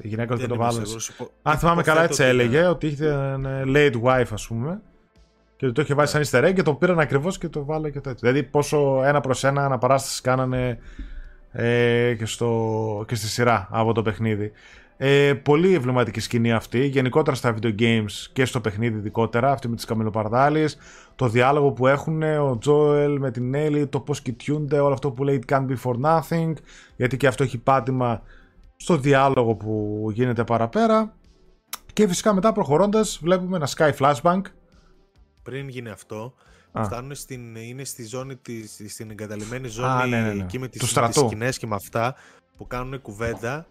η 0.00 0.08
γυναίκα 0.08 0.34
του 0.34 0.40
και 0.40 0.46
το 0.46 0.56
βάλανε. 0.56 0.86
Αν 1.42 1.58
θυμάμαι 1.58 1.82
καλά, 1.82 2.02
έτσι 2.02 2.22
έλεγε 2.22 2.66
ότι 2.66 2.86
είχε 2.86 3.36
late 3.66 4.02
wife, 4.02 4.30
ας 4.32 4.46
πούμε. 4.46 4.80
Και 5.56 5.70
το 5.70 5.82
είχε 5.82 5.94
βάλει 5.94 6.08
σαν 6.08 6.22
easter 6.24 6.52
και 6.54 6.62
το 6.62 6.74
πήραν 6.74 6.98
ακριβώς 6.98 7.38
και 7.38 7.48
το 7.48 7.64
βάλε 7.64 7.90
και 7.90 8.00
το 8.00 8.10
έτσι. 8.10 8.26
Δηλαδή, 8.26 8.48
πόσο 8.48 9.02
ένα 9.04 9.20
προς 9.20 9.44
ένα 9.44 9.64
αναπαράσταση 9.64 10.22
κάνανε 10.22 10.78
ε, 11.52 12.14
και, 12.18 12.26
στο, 12.26 13.04
και 13.08 13.14
στη 13.14 13.26
σειρά 13.26 13.68
από 13.70 13.92
το 13.92 14.02
παιχνίδι. 14.02 14.52
Ε, 14.98 15.34
πολύ 15.34 15.74
εμβληματική 15.74 16.20
σκηνή 16.20 16.52
αυτή, 16.52 16.86
γενικότερα 16.86 17.36
στα 17.36 17.54
video 17.54 17.74
games 17.78 18.12
και 18.32 18.44
στο 18.44 18.60
παιχνίδι 18.60 18.98
ειδικότερα, 18.98 19.52
αυτή 19.52 19.68
με 19.68 19.76
τις 19.76 19.84
καμιλοπαρδάλεις, 19.84 20.78
το 21.14 21.28
διάλογο 21.28 21.72
που 21.72 21.86
έχουν 21.86 22.22
ο 22.22 22.58
Τζόελ 22.58 23.18
με 23.18 23.30
την 23.30 23.54
Έλλη, 23.54 23.86
το 23.86 24.00
πώς 24.00 24.20
κοιτιούνται, 24.20 24.78
όλο 24.78 24.92
αυτό 24.92 25.10
που 25.10 25.24
λέει 25.24 25.42
it 25.46 25.52
can't 25.52 25.66
be 25.66 25.76
for 25.82 25.94
nothing, 26.00 26.52
γιατί 26.96 27.16
και 27.16 27.26
αυτό 27.26 27.42
έχει 27.42 27.58
πάτημα 27.58 28.22
στο 28.76 28.96
διάλογο 28.96 29.54
που 29.54 30.06
γίνεται 30.12 30.44
παραπέρα. 30.44 31.14
Και 31.92 32.08
φυσικά 32.08 32.34
μετά 32.34 32.52
προχωρώντας 32.52 33.18
βλέπουμε 33.22 33.56
ένα 33.56 33.68
sky 33.76 33.92
flashbang. 33.98 34.40
Πριν 35.42 35.68
γίνει 35.68 35.88
αυτό, 35.88 36.34
Α. 36.72 36.84
φτάνουν 36.84 37.14
στην, 37.14 37.56
είναι 37.56 37.84
στη 37.84 38.06
ζώνη 38.06 38.36
της, 38.36 38.82
στην 38.88 39.10
εγκαταλειμμένη 39.10 39.68
ζώνη 39.68 39.88
Α, 39.88 40.06
ναι, 40.06 40.20
ναι, 40.20 40.32
ναι. 40.32 40.42
εκεί 40.42 40.58
με 40.58 40.68
τις, 40.68 40.94
με 40.94 41.08
τις 41.08 41.16
σκηνές 41.16 41.58
και 41.58 41.66
με 41.66 41.74
αυτά 41.74 42.14
που 42.56 42.66
κάνουν 42.66 43.02
κουβέντα 43.02 43.66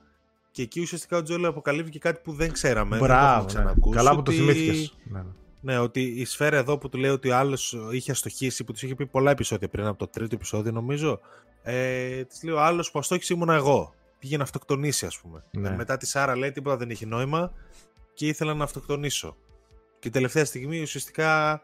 και 0.56 0.62
εκεί 0.62 0.82
ουσιαστικά 0.82 1.18
ο 1.18 1.22
Τζόλο 1.22 1.50
αποκαλύπτει 1.50 1.92
και 1.92 2.00
κάτι 2.00 2.20
που 2.24 2.34
δεν 2.34 2.52
ξέραμε. 2.52 2.98
Μπράβο. 2.98 3.48
Δεν 3.48 3.64
ναι. 3.64 3.74
Καλά 3.92 4.16
που 4.16 4.22
το 4.22 4.32
θυμήθηκες. 4.32 4.98
Ναι, 5.04 5.20
ναι. 5.20 5.26
ναι, 5.62 5.80
ότι 5.80 6.02
η 6.02 6.26
σφαίρα 6.26 6.58
εδώ 6.58 6.78
που 6.78 6.90
του 6.90 6.98
λέει 6.98 7.10
ότι 7.10 7.32
άλλος 7.32 7.78
είχε 7.92 8.12
αστοχήσει, 8.12 8.64
που 8.64 8.72
τους 8.72 8.84
είχε 8.84 8.96
πει 8.96 9.06
πολλά 9.06 9.32
επεισόδια 9.32 9.70
πριν 9.70 9.86
από 9.86 9.98
το 9.98 10.08
τρίτο 10.08 10.36
επεισόδιο, 10.36 10.72
νομίζω. 10.72 11.20
Ε, 11.64 12.24
της 12.24 12.44
λέει 12.44 12.56
ο 12.56 12.62
άλλος 12.62 12.92
που 12.92 13.00
αστόχησε 13.00 13.34
ήμουν 13.34 13.50
εγώ. 13.50 13.94
Πήγε 14.20 14.38
να 14.38 14.44
αυτοκτονήσει, 14.44 15.06
ας 15.06 15.20
πούμε. 15.20 15.44
Ναι. 15.52 15.70
Ε, 15.70 15.76
μετά 15.76 15.98
τη 15.98 16.06
Σάρα 16.08 16.38
λέει 16.38 16.52
τίποτα 16.52 16.78
δεν 16.78 16.90
έχει 16.90 17.06
νόημα 17.06 17.52
και 18.14 18.28
ήθελα 18.28 18.54
να 18.54 18.64
αυτοκτονήσω. 18.64 19.36
Και 20.00 20.10
τελευταία 20.10 20.46
στιγμή 20.46 20.82
ουσιαστικά 20.82 21.62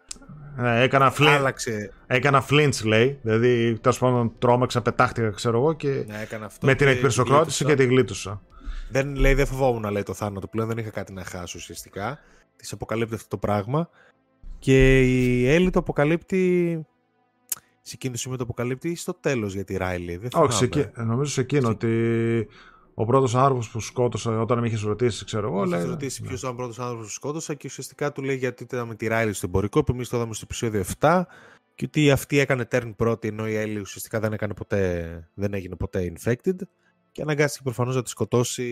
ναι, 0.56 0.82
έκανα, 0.82 1.12
φλιν... 1.12 1.30
άλλαξε. 1.30 1.93
έκανα 2.08 2.45
flinch 2.49 2.84
λέει, 2.84 3.19
δηλαδή 3.21 3.77
τέλος 3.82 3.97
πάντων 3.97 4.32
τρόμαξα, 4.39 4.82
πετάχτηκα 4.82 5.30
ξέρω 5.30 5.58
εγώ 5.58 5.73
και 5.73 5.88
Ναι, 5.88 6.21
έκανα 6.21 6.45
αυτό 6.45 6.65
με 6.65 6.75
την 6.75 6.88
και 6.88 6.93
εκπυρσοκρότηση 6.93 7.65
και 7.65 7.73
γλίτωσα. 7.73 7.88
τη 7.88 7.93
γλίτωσα. 7.93 8.41
Δεν, 8.91 9.15
λέει, 9.15 9.34
δεν 9.34 9.45
φοβόμουν 9.45 9.82
να 9.82 9.91
λέει 9.91 10.04
το 10.04 10.13
θάνατο 10.13 10.47
πλέον, 10.47 10.67
δεν 10.67 10.77
είχα 10.77 10.89
κάτι 10.89 11.13
να 11.13 11.23
χάσω 11.23 11.58
ουσιαστικά. 11.58 12.19
Της 12.56 12.71
αποκαλύπτει 12.71 13.15
αυτό 13.15 13.27
το 13.27 13.38
πράγμα. 13.38 13.89
Και 14.60 15.01
η 15.01 15.47
Έλλη 15.47 15.69
το 15.69 15.80
αποκαλύπτει. 15.80 16.86
Σε 17.82 17.91
εκείνο 17.95 18.13
το 18.13 18.19
σημείο 18.19 18.38
το 18.38 18.43
αποκαλύπτει 18.43 18.95
στο 18.95 19.13
τέλος 19.13 19.54
για 19.54 19.63
τη 19.63 19.77
Ράιλι. 19.77 20.17
Δεν 20.17 20.30
Όχι, 20.34 20.54
σε 20.54 20.65
θυμάμαι. 20.65 20.89
εκεί- 20.89 20.97
νομίζω 20.97 21.32
σε 21.32 21.41
εκείνο 21.41 21.65
Σε- 21.65 21.71
ότι 21.71 22.47
ο 22.93 23.06
πρώτος 23.06 23.36
άνθρωπος 23.36 23.69
που 23.69 23.80
σκότωσα 23.80 24.39
όταν 24.41 24.60
με 24.60 24.67
είχες 24.67 24.82
ρωτήσει, 24.82 25.25
ξέρω 25.25 25.47
εγώ. 25.47 25.58
Μου 25.58 25.65
λέει, 25.65 25.80
είχε 25.80 25.89
ρωτήσει 25.89 26.21
ναι. 26.21 26.27
ποιος 26.27 26.39
ήταν 26.39 26.51
ο 26.51 26.56
πρώτος 26.56 26.80
άνθρωπος 26.80 27.06
που 27.06 27.12
σκότωσα 27.12 27.54
και 27.54 27.67
ουσιαστικά 27.67 28.12
του 28.12 28.21
λέει 28.21 28.36
γιατί 28.36 28.63
ήταν 28.63 28.88
με 28.88 28.95
τη 28.95 29.08
Ράιλι 29.08 29.34
στο 29.34 29.45
εμπορικό, 29.45 29.84
που 29.84 29.91
εμείς 29.91 30.10
το 30.10 30.17
είδαμε 30.17 30.34
στο 30.34 30.43
επεισόδιο 30.45 30.84
7 30.99 31.23
και 31.75 31.86
ότι 31.86 32.12
αυτή 32.12 32.39
έκανε 32.39 32.67
turn 32.71 32.91
πρώτη 32.95 33.27
ενώ 33.27 33.47
η 33.47 33.56
Έλλη 33.56 33.80
ουσιαστικά 33.80 34.19
δεν, 34.19 34.34
έκανε 34.34 34.54
ποτέ, 34.54 35.30
δεν 35.34 35.54
έγινε 35.54 35.75
ποτέ 35.75 36.13
infected 36.17 36.56
και 37.12 37.21
αναγκάστηκε 37.21 37.63
προφανώς 37.63 37.95
να 37.95 38.04
τη 38.04 38.10
σκοτώσει 38.10 38.63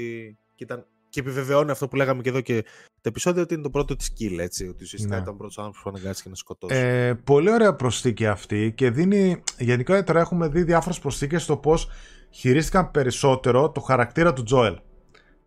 και, 0.56 0.64
ήταν, 0.64 0.86
και 1.10 1.20
επιβεβαιώνει 1.20 1.72
αυτό 1.72 1.88
που 1.88 1.96
λέγαμε 1.96 2.22
και 2.22 2.30
εδώ 2.30 2.42
και 2.42 2.64
το 3.02 3.10
επεισόδιο 3.10 3.42
ότι 3.42 3.54
είναι 3.54 3.64
το 3.64 3.70
πρώτο 3.70 3.96
της 3.96 4.14
kill, 4.20 4.38
έτσι. 4.40 4.68
Ότι 4.68 4.84
ουσιαστικά 4.84 5.16
Ναι. 5.16 5.22
ήταν 5.22 5.34
ο 5.34 5.38
πρώτος 5.38 5.58
άνθρωπος 5.58 5.82
που 5.84 5.90
αναγκάστηκε 5.90 6.30
να 6.30 6.36
σκοτώσει. 6.36 6.76
Ε, 6.76 7.14
πολύ 7.24 7.52
ωραία 7.52 7.76
προσθήκη 7.76 8.28
αυτή 8.28 8.74
και 8.76 8.90
δίνει. 8.90 9.44
Γενικά 9.58 10.04
τώρα 10.04 10.20
έχουμε 10.20 10.48
δει 10.48 10.64
διάφορες 10.64 11.00
προσθήκες 11.00 11.44
στο 11.44 11.58
πώς 11.58 11.90
χειρίστηκαν 12.30 12.92
περισσότερο 12.92 13.70
το 13.72 13.80
χαρακτήρα 13.80 14.34
του 14.34 14.44
Τζόελ 14.44 14.80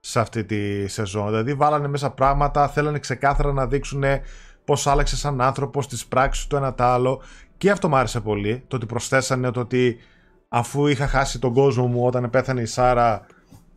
σε 0.01 0.21
αυτή 0.21 0.45
τη 0.45 0.89
σεζόν. 0.89 1.27
Δηλαδή, 1.27 1.55
βάλανε 1.55 1.89
μέσα 1.89 2.11
πράγματα, 2.11 2.69
θέλανε 2.69 2.99
ξεκάθαρα 2.99 3.53
να 3.53 3.67
δείξουν 3.67 4.05
πώς 4.65 4.87
άλλαξε 4.87 5.17
σαν 5.17 5.41
άνθρωπος, 5.41 5.89
τις 5.89 6.07
πράξεις 6.07 6.47
του 6.47 6.57
ένα 6.57 6.75
τ' 6.75 6.81
άλλο. 6.81 7.23
Και 7.57 7.71
αυτό 7.71 7.89
μου 7.89 7.97
άρεσε 7.97 8.21
πολύ. 8.21 8.65
Το 8.69 8.77
ότι 8.77 8.87
προσθέσανε 8.87 9.51
το 9.51 9.61
ότι 9.61 9.97
αφού 10.55 10.87
είχα 10.87 11.07
χάσει 11.07 11.39
τον 11.39 11.53
κόσμο 11.53 11.87
μου 11.87 12.07
όταν 12.07 12.31
πέθανε 12.31 12.61
η 12.61 12.65
Σάρα, 12.65 13.27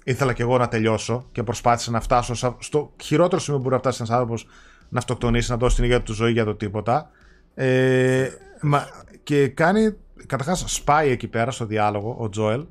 ήθελα 0.04 0.34
και 0.34 0.42
εγώ 0.42 0.58
να 0.58 0.68
τελειώσω 0.68 1.26
και 1.32 1.44
προσπάθησα 1.44 1.92
να 1.92 2.02
φτάσω 2.02 2.34
σα- 2.34 2.56
στο 2.60 2.92
χειρότερο 3.04 3.42
σημείο 3.42 3.60
που 3.60 3.64
μπορεί 3.64 3.76
να 3.76 3.82
φτάσει 3.82 3.98
ένας 4.02 4.14
άνθρωπος 4.14 4.48
να 4.90 5.00
αυτοκτονήσει, 5.00 5.52
να 5.52 5.58
δώσει 5.58 5.76
την 5.76 5.84
ίδια 5.84 6.02
του 6.02 6.14
ζωή 6.14 6.32
για 6.32 6.46
το 6.46 6.56
τίποτα. 6.56 7.10
Ε, 7.54 8.28
μα, 8.62 8.88
και 9.24 9.48
κάνει, 9.48 9.96
καταρχάς 10.26 10.64
σπάει 10.68 11.10
εκεί 11.12 11.28
πέρα 11.28 11.52
στο 11.52 11.66
διάλογο 11.66 12.16
ο 12.20 12.30
Τζόελ. 12.30 12.66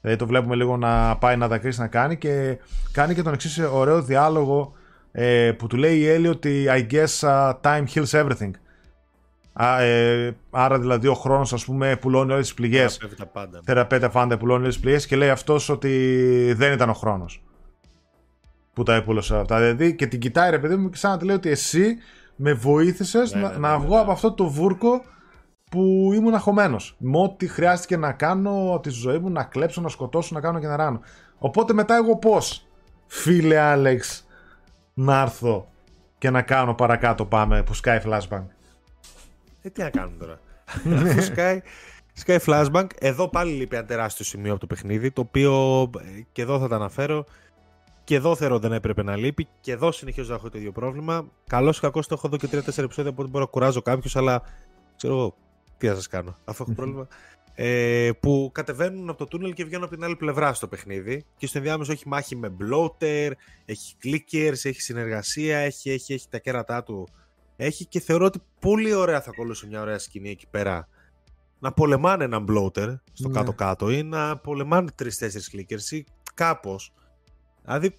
Δηλαδή 0.00 0.18
το 0.18 0.26
βλέπουμε 0.26 0.54
λίγο 0.54 0.76
να 0.76 1.16
πάει 1.16 1.36
να 1.36 1.48
δακρύσει 1.48 1.80
να 1.80 1.86
κάνει 1.86 2.16
και 2.16 2.58
κάνει 2.92 3.14
και 3.14 3.22
τον 3.22 3.32
εξής 3.32 3.58
ωραίο 3.58 4.02
διάλογο 4.02 4.72
ε, 5.12 5.52
που 5.58 5.66
του 5.66 5.76
λέει 5.76 5.98
η 5.98 6.06
Έλλη 6.06 6.28
ότι 6.28 6.66
I 6.68 6.92
guess 6.92 7.28
uh, 7.28 7.52
time 7.60 7.84
heals 7.94 8.10
everything. 8.24 8.50
Α, 9.60 9.80
ε, 9.80 10.36
άρα 10.50 10.78
δηλαδή 10.78 11.06
ο 11.06 11.14
χρόνος 11.14 11.52
ας 11.52 11.64
πούμε 11.64 11.96
πουλώνει 11.96 12.32
όλες 12.32 12.44
τις 12.44 12.54
πληγές 12.54 12.96
Θεραπεύει 12.96 13.20
τα 13.20 13.26
πάντα. 13.26 13.60
θεραπεύεται 13.64 14.10
φάντα 14.12 14.36
πουλώνει 14.38 14.60
όλες 14.60 14.74
τις 14.74 14.82
πληγές 14.82 15.06
και 15.06 15.16
λέει 15.16 15.30
αυτός 15.30 15.68
ότι 15.68 16.52
δεν 16.56 16.72
ήταν 16.72 16.88
ο 16.88 16.92
χρόνος 16.92 17.42
που 18.72 18.82
τα 18.82 18.94
έπουλωσε 18.94 19.36
αυτά. 19.36 19.58
Δηλαδή 19.58 19.94
και 19.94 20.06
την 20.06 20.20
κοιτάει 20.20 20.50
ρε 20.50 20.58
παιδί 20.58 20.76
μου 20.76 20.90
και 20.90 20.96
σαν 20.96 21.10
να 21.10 21.16
τη 21.16 21.24
λέει 21.24 21.36
ότι 21.36 21.50
εσύ 21.50 21.96
με 22.36 22.52
βοήθησες 22.52 23.34
Ναι, 23.34 23.40
να, 23.40 23.48
ναι, 23.48 23.54
ναι, 23.54 23.60
να 23.60 23.78
ναι, 23.78 23.84
βγω 23.84 23.94
ναι. 23.94 24.00
από 24.00 24.10
αυτό 24.10 24.32
το 24.32 24.48
βούρκο 24.48 25.02
που 25.70 26.10
ήμουν 26.14 26.34
αχωμένος. 26.34 26.96
Με 26.98 27.18
ό,τι 27.18 27.46
χρειάστηκε 27.48 27.96
να 27.96 28.12
κάνω 28.12 28.50
από 28.50 28.80
τη 28.80 28.90
ζωή 28.90 29.18
μου, 29.18 29.30
να 29.30 29.42
κλέψω, 29.44 29.80
να 29.80 29.88
σκοτώσω, 29.88 30.34
να 30.34 30.40
κάνω 30.40 30.58
και 30.58 30.66
να 30.66 30.76
ράνω. 30.76 31.00
Οπότε 31.38 31.72
μετά 31.72 31.96
εγώ 31.96 32.16
πώς, 32.16 32.66
φίλε 33.06 33.58
Άλεξ, 33.58 34.26
να 34.94 35.20
έρθω 35.20 35.68
και 36.18 36.30
να 36.30 36.42
κάνω 36.42 36.74
παρακάτω 36.74 37.24
πάμε 37.24 37.62
που 37.62 37.74
σκάει 37.74 38.00
flashbang. 38.04 38.44
Ε, 39.62 39.70
τι 39.70 39.82
να 39.82 39.90
κάνουμε 39.90 40.16
τώρα. 40.18 40.40
Αφού 41.08 41.22
σκάει, 41.22 41.60
σκάει 42.12 42.38
flashbang. 42.46 42.86
Εδώ 42.98 43.28
πάλι 43.28 43.52
λείπει 43.52 43.76
ένα 43.76 43.84
τεράστιο 43.84 44.24
σημείο 44.24 44.50
από 44.50 44.60
το 44.60 44.66
παιχνίδι, 44.66 45.10
το 45.10 45.20
οποίο 45.20 45.82
ε, 45.98 46.20
και 46.32 46.42
εδώ 46.42 46.58
θα 46.58 46.68
τα 46.68 46.76
αναφέρω. 46.76 47.24
Και 48.04 48.14
εδώ 48.14 48.36
θεωρώ 48.36 48.58
δεν 48.58 48.72
έπρεπε 48.72 49.02
να 49.02 49.16
λείπει. 49.16 49.48
Και 49.60 49.72
εδώ 49.72 49.92
συνεχίζω 49.92 50.28
να 50.28 50.34
έχω 50.34 50.50
το 50.50 50.58
ίδιο 50.58 50.72
πρόβλημα. 50.72 51.28
Καλό 51.46 51.70
ή 51.70 51.78
κακό 51.80 52.00
το 52.00 52.06
έχω 52.10 52.26
εδώ 52.26 52.36
και 52.36 52.46
3-4 52.46 52.56
επεισόδια, 52.56 53.10
οπότε 53.10 53.28
μπορώ 53.28 53.44
να 53.44 53.50
κουράζω 53.50 53.82
κάποιους, 53.82 54.16
αλλά 54.16 54.42
ξέρω 54.96 55.14
εγώ 55.14 55.34
τι 55.78 55.86
θα 55.86 55.94
σας 55.94 56.06
κάνω. 56.06 56.36
Αφού 56.44 56.62
έχω 56.62 56.72
πρόβλημα. 56.80 57.08
Ε, 57.60 58.10
που 58.20 58.50
κατεβαίνουν 58.54 59.08
από 59.08 59.18
το 59.18 59.24
τούνελ 59.24 59.52
και 59.52 59.64
βγαίνουν 59.64 59.84
από 59.84 59.94
την 59.94 60.04
άλλη 60.04 60.16
πλευρά 60.16 60.54
στο 60.54 60.68
παιχνίδι. 60.68 61.24
Και 61.36 61.46
στο 61.46 61.58
ενδιάμεσο 61.58 61.92
έχει 61.92 62.08
μάχη 62.08 62.36
με 62.36 62.56
bloater, 62.60 63.30
έχει 63.64 63.94
clickers, 64.02 64.64
έχει 64.64 64.80
συνεργασία, 64.80 65.58
έχει, 65.58 65.90
έχει, 65.90 66.12
έχει 66.12 66.28
τα 66.28 66.38
κέρατά 66.38 66.82
του 66.82 67.08
έχει 67.60 67.86
και 67.86 68.00
θεωρώ 68.00 68.24
ότι 68.24 68.42
πολύ 68.60 68.94
ωραία 68.94 69.20
θα 69.20 69.30
κολλούσε 69.36 69.66
μια 69.66 69.80
ωραία 69.80 69.98
σκηνή 69.98 70.30
εκεί 70.30 70.46
πέρα. 70.50 70.88
Να 71.58 71.72
πολεμάνε 71.72 72.24
έναν 72.24 72.46
bloater 72.48 72.94
στο 73.12 73.28
Ναι. 73.28 73.34
κάτω-κάτω 73.34 73.90
ή 73.90 74.02
να 74.02 74.36
πολεμάνε 74.36 74.90
τρει-τέσσερι 74.94 75.44
clickers 75.52 75.90
ή 75.92 76.04
κάπως. 76.34 76.92
Δηλαδή, 77.64 77.94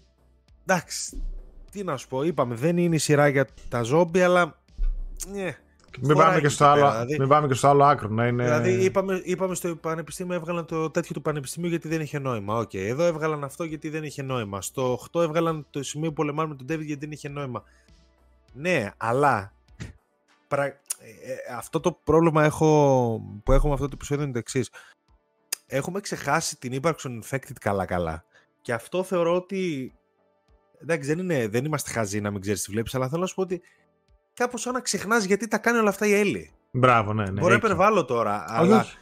εντάξει, 0.66 1.24
τι 1.72 1.84
να 1.84 1.98
σου 1.98 2.08
πω, 2.08 2.24
είπαμε, 2.24 2.56
δεν 2.56 2.78
είναι 2.78 2.96
η 2.96 2.98
σειρά 2.98 3.28
για 3.28 3.48
τα 3.70 3.82
ζόμπι, 3.82 4.22
αλλά. 4.22 4.60
Ναι, 5.32 5.58
Μην 6.02 6.14
χωράει 6.14 6.28
πάμε, 6.28 6.40
και 6.40 6.46
εκεί 6.46 6.56
στο 6.56 6.66
άλλο, 6.66 6.82
πέρα, 6.82 6.92
δηλαδή. 6.92 7.20
μην 7.20 7.28
πάμε 7.28 7.48
και 7.48 7.54
στο 7.54 7.68
άλλο 7.68 7.84
άκρο 7.84 8.10
να 8.10 8.28
είναι... 8.28 8.44
Δηλαδή, 8.44 8.84
είπαμε, 8.84 9.22
είπαμε 9.24 9.56
στο 9.56 9.76
πανεπιστήμιο 9.76 10.36
έβγαλαν 10.36 10.66
το 10.66 10.90
τέτοιο 10.90 11.14
του 11.14 11.22
πανεπιστήμιου 11.22 11.70
γιατί 11.70 11.88
δεν 11.88 12.02
είχε 12.02 12.20
νόημα. 12.20 12.58
Οκ, 12.58 12.74
εδώ 12.74 13.04
έβγαλαν 13.04 13.44
αυτό 13.44 13.64
γιατί 13.64 13.90
δεν 13.90 14.04
είχε 14.04 14.22
νόημα. 14.22 14.62
Στο 14.62 15.00
8 15.12 15.22
έβγαλαν 15.22 15.66
το 15.70 15.84
σημείο 15.84 16.10
που 16.10 16.16
πολεμάνε 16.16 16.50
με 16.50 16.56
τον 16.56 16.66
David 16.66 16.86
γιατί 16.86 17.00
δεν 17.00 17.12
είχε 17.12 17.30
νόημα. 17.30 17.64
Ναι, 18.54 18.92
αλλά. 18.98 19.54
Πρα... 20.48 20.64
ε, 20.66 20.72
ε, 20.72 21.54
αυτό 21.56 21.80
το 21.80 21.92
πρόβλημα 21.92 22.44
έχω, 22.44 23.22
που 23.44 23.52
έχω 23.52 23.68
με 23.68 23.74
αυτό 23.74 23.86
το 23.86 23.92
επεισόδιο 23.94 24.24
είναι 24.24 24.34
το 24.34 24.40
εξής. 24.40 24.70
Έχουμε 25.68 26.00
ξεχάσει 26.00 26.58
την 26.58 26.74
ύπαρξη 26.74 27.08
των 27.08 27.24
infected 27.24 27.58
καλά-καλά. 27.60 28.24
Και 28.62 28.74
αυτό 28.74 29.04
θεωρώ 29.04 29.36
ότι. 29.36 29.94
Εντάξει, 30.82 31.08
δεν, 31.08 31.20
είναι, 31.20 31.48
δεν 31.48 31.66
είμαστε 31.66 31.92
χαζοί 31.92 32.22
να 32.22 32.32
μην 32.32 32.42
ξέρεις 32.42 32.64
τι 32.64 32.72
βλέπεις, 32.72 32.96
αλλά 32.96 33.10
θέλω 33.10 33.22
να 33.22 33.28
σου 33.28 33.36
πω 33.36 33.42
ότι 33.42 33.62
κάπως 34.34 34.62
σαν 34.62 34.74
να 34.74 34.82
ξεχνάς 34.82 35.24
γιατί 35.24 35.48
τα 35.48 35.58
κάνει 35.58 35.78
όλα 35.78 35.90
αυτά 35.90 36.06
η 36.06 36.14
Έλλη. 36.14 36.52
Μπράβο, 36.72 37.14
ναι, 37.14 37.24
ναι. 37.24 37.32
Μπορεί 37.32 37.52
να 37.52 37.56
εκεί. 37.56 37.66
υπερβάλλω 37.66 38.06
τώρα, 38.06 38.44
Όχι, 38.44 38.54
αλλά. 38.56 38.80
όχι. 38.80 38.98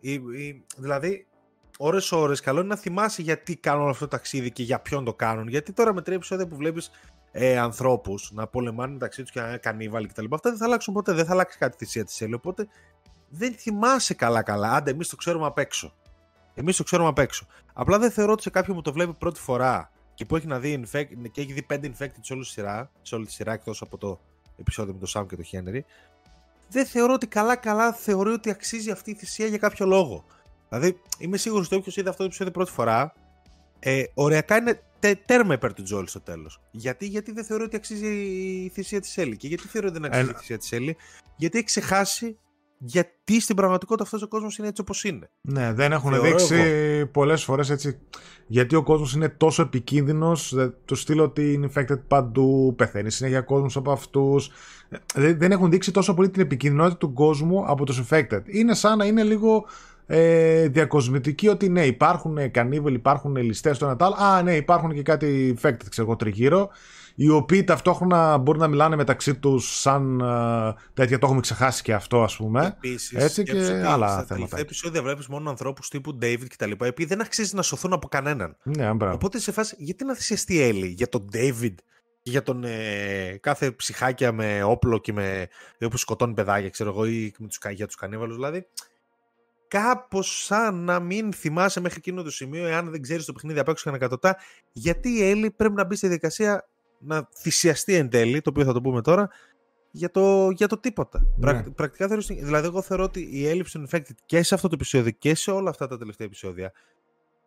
Η, 0.00 0.12
η, 0.12 0.64
δηλαδή, 0.76 1.26
ώρες-ώρες 1.78 2.40
καλό 2.40 2.60
είναι 2.60 2.68
να 2.68 2.76
θυμάσαι 2.76 3.22
γιατί 3.22 3.56
κάνουν 3.56 3.82
όλο 3.82 3.90
αυτό 3.90 4.04
το 4.04 4.10
ταξίδι 4.10 4.52
και 4.52 4.62
για 4.62 4.80
ποιον 4.80 5.04
το 5.04 5.14
κάνουν. 5.14 5.48
Γιατί 5.48 5.72
τώρα 5.72 5.94
με 5.94 6.02
τρία 6.02 6.16
επεισόδια 6.16 6.46
που 6.46 6.56
βλέπεις 6.56 6.90
ε, 7.36 7.58
ανθρώπους 7.58 8.30
να 8.32 8.46
πολεμάνε 8.46 8.92
μεταξύ 8.92 9.22
τους 9.22 9.30
και 9.30 9.40
να 9.40 9.48
είναι 9.48 9.56
κανίβαλοι 9.56 10.06
κτλ. 10.06 10.24
Αυτά 10.30 10.50
δεν 10.50 10.58
θα 10.58 10.64
αλλάξουν 10.64 10.94
ποτέ, 10.94 11.12
δεν 11.12 11.24
θα 11.24 11.32
αλλάξει 11.32 11.58
κάτι 11.58 11.76
τη 11.76 11.84
θυσία 11.84 12.04
της 12.04 12.20
Έλλη. 12.20 12.34
Οπότε 12.34 12.68
δεν 13.28 13.54
θυμάσαι 13.54 14.14
καλά-καλά. 14.14 14.72
Άντε, 14.72 14.90
εμείς 14.90 15.08
το 15.08 15.16
ξέρουμε 15.16 15.46
απ' 15.46 15.58
έξω. 15.58 15.94
Εμείς 16.54 16.76
το 16.76 16.82
ξέρουμε 16.82 17.08
απ' 17.08 17.18
έξω. 17.18 17.46
Απλά 17.72 17.98
δεν 17.98 18.10
θεωρώ 18.10 18.32
ότι 18.32 18.42
σε 18.42 18.50
κάποιον 18.50 18.76
που 18.76 18.82
το 18.82 18.92
βλέπει 18.92 19.12
πρώτη 19.12 19.40
φορά 19.40 19.90
και 20.14 20.24
που 20.24 20.36
έχει 20.36 20.46
να 20.46 20.58
δει 20.58 20.84
infect, 20.84 21.06
και 21.30 21.40
έχει 21.40 21.52
δει 21.52 21.62
πέντε 21.62 21.92
infected 21.92 22.20
σε 22.20 22.32
όλη 22.32 22.42
τη 22.42 22.48
σειρά, 22.48 22.90
σε 23.02 23.14
όλη 23.14 23.26
τη 23.26 23.32
σειρά 23.32 23.52
εκτός 23.52 23.82
από 23.82 23.98
το 23.98 24.20
επεισόδιο 24.56 24.92
με 24.92 24.98
τον 24.98 25.08
Σάμ 25.08 25.26
και 25.26 25.36
τον 25.36 25.44
Χένρι, 25.44 25.84
δεν 26.68 26.86
θεωρώ 26.86 27.12
ότι 27.12 27.26
καλά-καλά 27.26 27.92
θεωρεί 27.92 28.30
ότι 28.30 28.50
αξίζει 28.50 28.90
αυτή 28.90 29.10
η 29.10 29.14
θυσία 29.14 29.46
για 29.46 29.58
κάποιο 29.58 29.86
λόγο. 29.86 30.24
Δηλαδή, 30.68 31.00
είμαι 31.18 31.36
σίγουρος 31.36 31.66
ότι 31.66 31.74
όποιος 31.74 31.96
είδε 31.96 32.08
αυτό 32.08 32.20
το 32.20 32.28
επεισόδιο 32.28 32.52
πρώτη 32.52 32.70
φορά, 32.70 33.14
ε, 33.78 34.02
οριακά 34.14 34.56
είναι 34.56 34.82
τε, 35.04 35.14
τέρμα 35.24 35.54
υπέρ 35.54 35.72
του 35.74 35.82
Τζόλ 35.82 36.06
στο 36.06 36.20
τέλος. 36.20 36.60
Γιατί, 36.70 37.06
γιατί 37.06 37.32
δεν 37.32 37.44
θεωρεί 37.44 37.62
ότι 37.64 37.76
αξίζει 37.76 38.06
η 38.64 38.70
θυσία 38.74 39.00
της 39.00 39.16
Έλλη. 39.18 39.36
Και 39.36 39.46
γιατί 39.48 39.68
θεωρεί 39.68 39.86
ότι 39.86 39.98
δεν 39.98 40.04
αξίζει 40.04 40.24
Ένα- 40.24 40.34
η 40.36 40.38
θυσία 40.38 40.58
της 40.58 40.72
Έλλη, 40.72 40.96
γιατί 41.36 41.56
έχει 41.56 41.66
ξεχάσει 41.66 42.38
γιατί 42.78 43.40
στην 43.40 43.56
πραγματικότητα 43.56 44.04
αυτός 44.04 44.22
ο 44.22 44.28
κόσμος 44.28 44.58
είναι 44.58 44.68
έτσι 44.68 44.80
όπως 44.80 45.04
είναι. 45.04 45.30
Ναι, 45.40 45.72
δεν 45.72 45.92
έχουν 45.92 46.12
Θεωρώ 46.12 46.28
δείξει 46.28 47.06
πολλές 47.06 47.44
φορές 47.44 47.70
έτσι 47.70 47.98
γιατί 48.46 48.74
ο 48.76 48.82
κόσμος 48.82 49.14
είναι 49.14 49.28
τόσο 49.28 49.62
επικίνδυνος 49.62 50.54
δε- 50.54 50.68
του 50.68 50.94
στείλω 50.94 51.22
ότι 51.22 51.52
είναι 51.52 51.70
infected 51.74 52.00
παντού, 52.08 52.74
πεθαίνει 52.76 53.10
συνέχεια 53.10 53.40
κόσμος 53.40 53.76
από 53.76 53.92
αυτούς 53.92 54.50
Ε, 54.88 54.96
δεν 55.14 55.38
δεν 55.38 55.52
έχουν 55.52 55.70
δείξει 55.70 55.90
τόσο 55.92 56.14
πολύ 56.14 56.30
την 56.30 56.42
επικίνδυνοτητα 56.42 56.96
του 56.96 57.12
κόσμου 57.12 57.64
από 57.66 57.84
τους 57.84 58.02
infected 58.08 58.40
είναι 58.46 58.74
σαν 58.74 58.98
να 58.98 59.04
είναι 59.04 59.22
λίγο 59.22 59.64
ε, 60.06 60.68
διακοσμητική 60.68 61.48
ότι 61.48 61.68
ναι 61.68 61.86
υπάρχουν 61.86 62.50
κανίβελ, 62.50 62.94
υπάρχουν 62.94 63.36
ληστές 63.36 63.78
το 63.78 63.86
ένα 63.86 63.96
το 63.96 64.04
άλλο 64.04 64.14
α 64.14 64.42
ναι 64.42 64.56
υπάρχουν 64.56 64.92
και 64.94 65.02
κάτι 65.02 65.56
infected 65.58 65.88
ξέρω 65.90 66.06
εγώ 66.06 66.16
τριγύρω 66.16 66.70
οι 67.16 67.28
οποίοι 67.28 67.64
ταυτόχρονα 67.64 68.38
μπορούν 68.38 68.60
να 68.60 68.66
μιλάνε 68.68 68.96
μεταξύ 68.96 69.34
τους 69.34 69.80
σαν 69.80 70.20
ε, 70.20 70.74
τέτοια 70.94 71.18
το 71.18 71.26
έχουμε 71.26 71.40
ξεχάσει 71.40 71.82
και 71.82 71.94
αυτό 71.94 72.22
ας 72.22 72.36
πούμε 72.36 72.66
Επίσης, 72.76 73.12
έτσι 73.12 73.42
και 73.42 73.52
άλλα 73.86 74.06
Στα 74.06 74.06
θέματα. 74.08 74.26
τελευταία 74.34 74.60
επεισόδια 74.60 75.02
βλέπεις 75.02 75.26
μόνο 75.26 75.50
ανθρώπους 75.50 75.88
τύπου 75.88 76.18
David 76.22 76.44
κτλ. 76.48 76.70
Οι 76.70 76.88
οποίοι 76.88 77.06
δεν 77.06 77.20
αξίζει 77.20 77.54
να 77.54 77.62
σωθούν 77.62 77.92
από 77.92 78.08
κανέναν. 78.08 78.56
ναι, 78.62 78.92
μπράβο. 78.92 79.14
Οπότε 79.14 79.38
σε 79.38 79.52
φάση, 79.52 79.74
γιατί 79.78 80.04
να 80.04 80.14
θυσιαστεί 80.14 80.54
η 80.54 80.62
Έλλη 80.62 80.86
για 80.86 81.08
τον 81.08 81.28
David 81.32 81.74
και 82.22 82.30
για 82.30 82.42
τον 82.42 82.64
ε, 82.64 83.38
κάθε 83.40 83.70
ψυχάκια 83.70 84.32
με 84.32 84.62
όπλο 84.62 84.98
και 84.98 85.12
με 85.12 85.48
που 85.90 85.96
σκοτώνει 85.96 86.34
παιδάκια, 86.34 86.70
ξέρω 86.70 86.90
εγώ, 86.90 87.06
ή 87.06 87.34
με 87.38 87.46
τους, 87.46 87.58
κα- 87.58 87.70
για 87.70 87.86
τους 87.86 87.94
κανίβαλους, 87.96 88.34
δηλαδή. 88.34 88.66
Κάπως 89.68 90.44
σαν 90.44 90.84
να 90.84 91.00
μην 91.00 91.32
θυμάσαι 91.32 91.80
μέχρι 91.80 91.98
εκείνο 91.98 92.22
το 92.22 92.30
σημείο, 92.30 92.66
εάν 92.66 92.90
δεν 92.90 93.02
ξέρεις 93.02 93.24
το 93.24 93.32
παιχνίδι 93.32 93.58
απ' 93.58 93.68
έξω 93.68 93.82
και 93.82 93.88
ανακατοτά, 93.88 94.36
γιατί 94.72 95.08
η 95.08 95.30
Έλλη 95.30 95.50
πρέπει 95.50 95.74
να 95.74 95.84
μπει 95.84 95.96
στη 95.96 96.06
διαδικασία 96.06 96.68
να 96.98 97.28
θυσιαστεί 97.36 97.94
εν 97.94 98.08
τέλει, 98.08 98.40
το 98.40 98.50
οποίο 98.50 98.64
θα 98.64 98.72
το 98.72 98.80
πούμε 98.80 99.02
τώρα, 99.02 99.28
για 99.90 100.10
το, 100.10 100.50
για 100.50 100.68
το 100.68 100.78
τίποτα. 100.78 101.26
Ναι. 101.36 101.62
πρακτικά 101.62 102.06
θεωρώ, 102.06 102.22
δηλαδή 102.22 102.66
εγώ 102.66 102.82
θεωρώ 102.82 103.04
ότι 103.04 103.28
η 103.32 103.48
έλλειψη 103.48 103.72
των 103.72 103.88
infected 103.90 104.14
και 104.26 104.42
σε 104.42 104.54
αυτό 104.54 104.68
το 104.68 104.74
επεισόδιο 104.74 105.10
και 105.10 105.34
σε 105.34 105.50
όλα 105.50 105.70
αυτά 105.70 105.86
τα 105.86 105.98
τελευταία 105.98 106.26
επεισόδια 106.26 106.72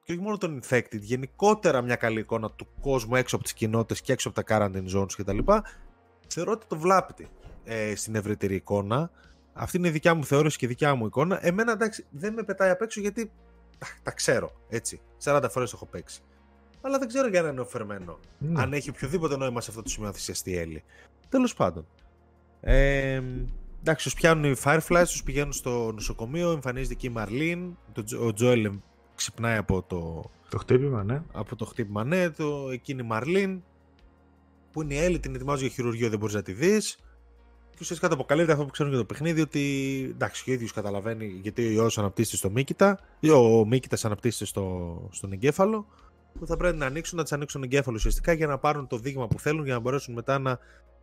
και 0.07 0.13
όχι 0.13 0.21
μόνο 0.21 0.37
των 0.37 0.61
infected, 0.63 0.99
γενικότερα 0.99 1.81
μια 1.81 1.95
καλή 1.95 2.19
εικόνα 2.19 2.51
του 2.51 2.67
κόσμου 2.81 3.15
έξω 3.15 3.35
από 3.35 3.43
τις 3.43 3.53
κοινότητες 3.53 4.01
και 4.01 4.11
έξω 4.11 4.29
από 4.29 4.43
τα 4.43 4.57
quarantine 4.57 4.97
zones 4.97 5.11
κτλ. 5.17 5.37
Θεωρώ 6.27 6.51
ότι 6.51 6.65
το 6.67 6.77
βλάπτει 6.77 7.27
ε, 7.63 7.95
στην 7.95 8.15
ευρύτερη 8.15 8.55
εικόνα. 8.55 9.11
Αυτή 9.57 9.77
είναι 9.77 9.87
η 9.87 9.91
δικιά 9.91 10.13
μου 10.13 10.25
θεώρηση 10.25 10.57
και 10.57 10.65
η 10.65 10.67
δικιά 10.67 10.95
μου 10.95 11.05
εικόνα. 11.05 11.45
Εμένα 11.45 11.71
εντάξει 11.71 12.05
δεν 12.09 12.33
με 12.33 12.43
πετάει 12.43 12.69
απ' 12.69 12.81
έξω 12.81 13.01
γιατί 13.01 13.31
τα, 13.77 13.87
τα 14.03 14.11
ξέρω 14.11 14.51
έτσι. 14.69 15.01
40 15.23 15.45
φορές 15.49 15.69
το 15.69 15.75
έχω 15.75 15.85
παίξει. 15.85 16.21
Αλλά 16.81 16.97
δεν 16.97 17.07
ξέρω 17.07 17.27
για 17.27 17.41
να 17.41 17.49
είναι 17.49 17.61
οφερμένο. 17.61 18.19
Ναι. 18.37 18.61
Αν 18.61 18.73
έχει 18.73 18.89
οποιοδήποτε 18.89 19.37
νόημα 19.37 19.61
σε 19.61 19.69
αυτό 19.69 19.81
το 19.81 19.89
σημείο 19.89 20.07
να 20.07 20.13
θυσιαστεί 20.13 20.51
η 20.51 20.57
Έλλη. 20.57 20.83
Τέλος 21.29 21.53
πάντων. 21.53 21.85
Ε, 22.61 23.21
εντάξει, 23.79 24.03
τους 24.03 24.13
πιάνουν 24.13 24.51
οι 24.51 24.55
Fireflies, 24.63 25.03
τους 25.05 25.23
πηγαίνουν 25.23 25.51
στο 25.53 25.91
νοσοκομείο, 25.93 26.51
εμφανίζεται 26.51 26.93
εκεί 26.93 27.05
η 27.05 27.09
Μαρλίν, 27.09 27.77
το, 27.91 28.03
Τζο- 28.03 28.25
ο 28.25 28.33
Τζόελ 28.33 28.71
ξυπνάει 29.15 29.57
από 29.57 29.83
το, 29.83 30.29
Το 30.49 30.57
χτύπημα, 30.57 31.03
ναι. 31.03 31.23
από 31.33 31.55
το 31.55 31.65
χτύπημα, 31.65 32.03
ναι, 32.03 32.29
το, 32.29 32.69
εκείνη 32.71 33.01
η 33.03 33.07
Μαρλίν, 33.07 33.63
που 34.71 34.81
είναι 34.81 34.93
η 34.93 34.97
Έλλη, 34.97 35.19
την 35.19 35.35
ετοιμάζει 35.35 35.65
για 35.65 35.73
χειρουργείο, 35.73 36.09
δεν 36.09 36.19
μπορείς 36.19 36.35
να 36.35 36.41
τη 36.41 36.51
δεις. 36.53 36.97
Και 37.77 37.83
ουσιαστικά 37.83 38.07
το 38.09 38.13
αποκαλύπτει 38.13 38.51
αυτό 38.51 38.65
που 38.65 38.71
ξέρουν 38.71 38.91
για 38.91 39.01
το 39.01 39.07
παιχνίδι, 39.07 39.41
ότι 39.41 39.61
εντάξει, 40.13 40.43
και 40.43 40.51
ο 40.51 40.53
ίδιος 40.53 40.73
καταλαβαίνει 40.73 41.25
γιατί 41.25 41.67
ο 41.67 41.71
ιός 41.71 41.97
αναπτύσσεται 41.97 42.37
στο 42.37 42.49
Μίκητα, 42.49 42.99
ή 43.19 43.29
ο 43.29 43.65
Μίκητας 43.67 44.05
αναπτύσσεται 44.05 44.45
στο, 44.45 45.07
στον 45.11 45.31
εγκέφαλο, 45.31 45.87
που 46.39 46.45
θα 46.47 46.57
πρέπει 46.57 46.77
να 46.77 46.85
ανοίξουν, 46.85 47.17
να 47.17 47.23
τη 47.23 47.35
ανοίξουν 47.35 47.61
τον 47.61 47.69
εγκέφαλο 47.69 47.95
ουσιαστικά 47.95 48.33
για 48.33 48.47
να 48.47 48.57
πάρουν 48.57 48.87
το 48.87 48.97
δείγμα 48.97 49.27
που 49.27 49.39
θέλουν 49.39 49.65
για 49.65 49.73
να 49.73 49.79
μπορέσουν 49.79 50.13
μετά 50.13 50.39
να 50.39 50.59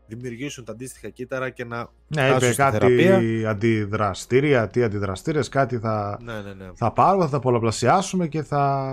δημιουργήσουν 0.07 0.65
τα 0.65 0.73
αντίστοιχα 0.73 1.09
κύτταρα 1.09 1.51
και 1.51 1.65
να. 1.65 1.77
Ναι, 1.77 2.27
φτάσουν 2.27 2.37
είπε 2.37 2.47
στη 2.47 2.57
κάτι 2.57 2.79
θεραπεία. 2.79 3.51
αντιδραστήρια, 3.51 4.69
τι 4.69 4.83
αντιδραστήρες, 4.83 5.49
κάτι 5.49 5.79
θα, 5.79 6.19
Ναι, 6.23 6.41
ναι, 6.41 6.53
ναι. 6.53 6.71
θα 6.75 6.93
πάρουμε, 6.93 7.25
θα 7.25 7.31
τα 7.31 7.39
πολλαπλασιάσουμε 7.39 8.27
και 8.29 8.43
θα 8.43 8.91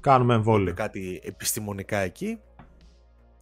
κάνουμε 0.00 0.32
είπε 0.32 0.34
εμβόλιο. 0.34 0.74
κάτι 0.74 1.20
επιστημονικά 1.24 1.98
εκεί. 1.98 2.38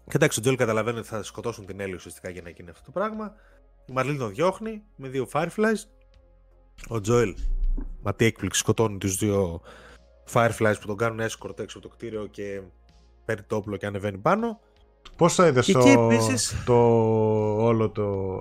Και 0.05 0.17
εντάξει, 0.17 0.39
ο 0.39 0.43
Τζόλ 0.43 0.57
καταλαβαίνει 0.57 0.99
ότι 0.99 1.09
θα 1.09 1.23
σκοτώσουν 1.23 1.67
την 1.67 1.81
Έλλη 1.81 1.95
ουσιαστικά 1.95 2.31
για 2.31 2.43
να 2.43 2.51
γίνει 2.51 2.71
αυτό 2.71 2.85
το 2.85 2.91
πράγμα. 2.91 3.35
Η 3.87 3.93
Μαρλίν 3.93 4.19
τον 4.19 4.31
διώχνει 4.31 4.83
με 4.97 5.09
δύο 5.09 5.29
Fireflies. 5.33 5.83
Ο 6.89 7.01
Τζόελ, 7.01 7.35
μα 8.03 8.15
τι 8.15 8.25
έκπληξη, 8.25 8.61
σκοτώνει 8.61 8.99
τους 8.99 9.17
δύο 9.17 9.61
Fireflies 10.33 10.75
που 10.81 10.87
τον 10.87 10.97
κάνουν 10.97 11.21
escort 11.21 11.59
έξω 11.59 11.79
από 11.79 11.89
το 11.89 11.95
κτίριο 11.95 12.27
και 12.27 12.63
παίρνει 13.25 13.43
το 13.47 13.57
όπλο 13.57 13.77
και 13.77 13.87
ανεβαίνει 13.87 14.19
πάνω. 14.19 14.61
Πώς 15.17 15.35
το 15.35 15.47
είδες 15.47 15.67
Και 15.67 15.73
το, 15.73 15.79
εκεί 15.79 15.89
επίσης- 15.91 16.65
το 16.65 16.75
όλο 17.65 17.91
το, 17.91 18.37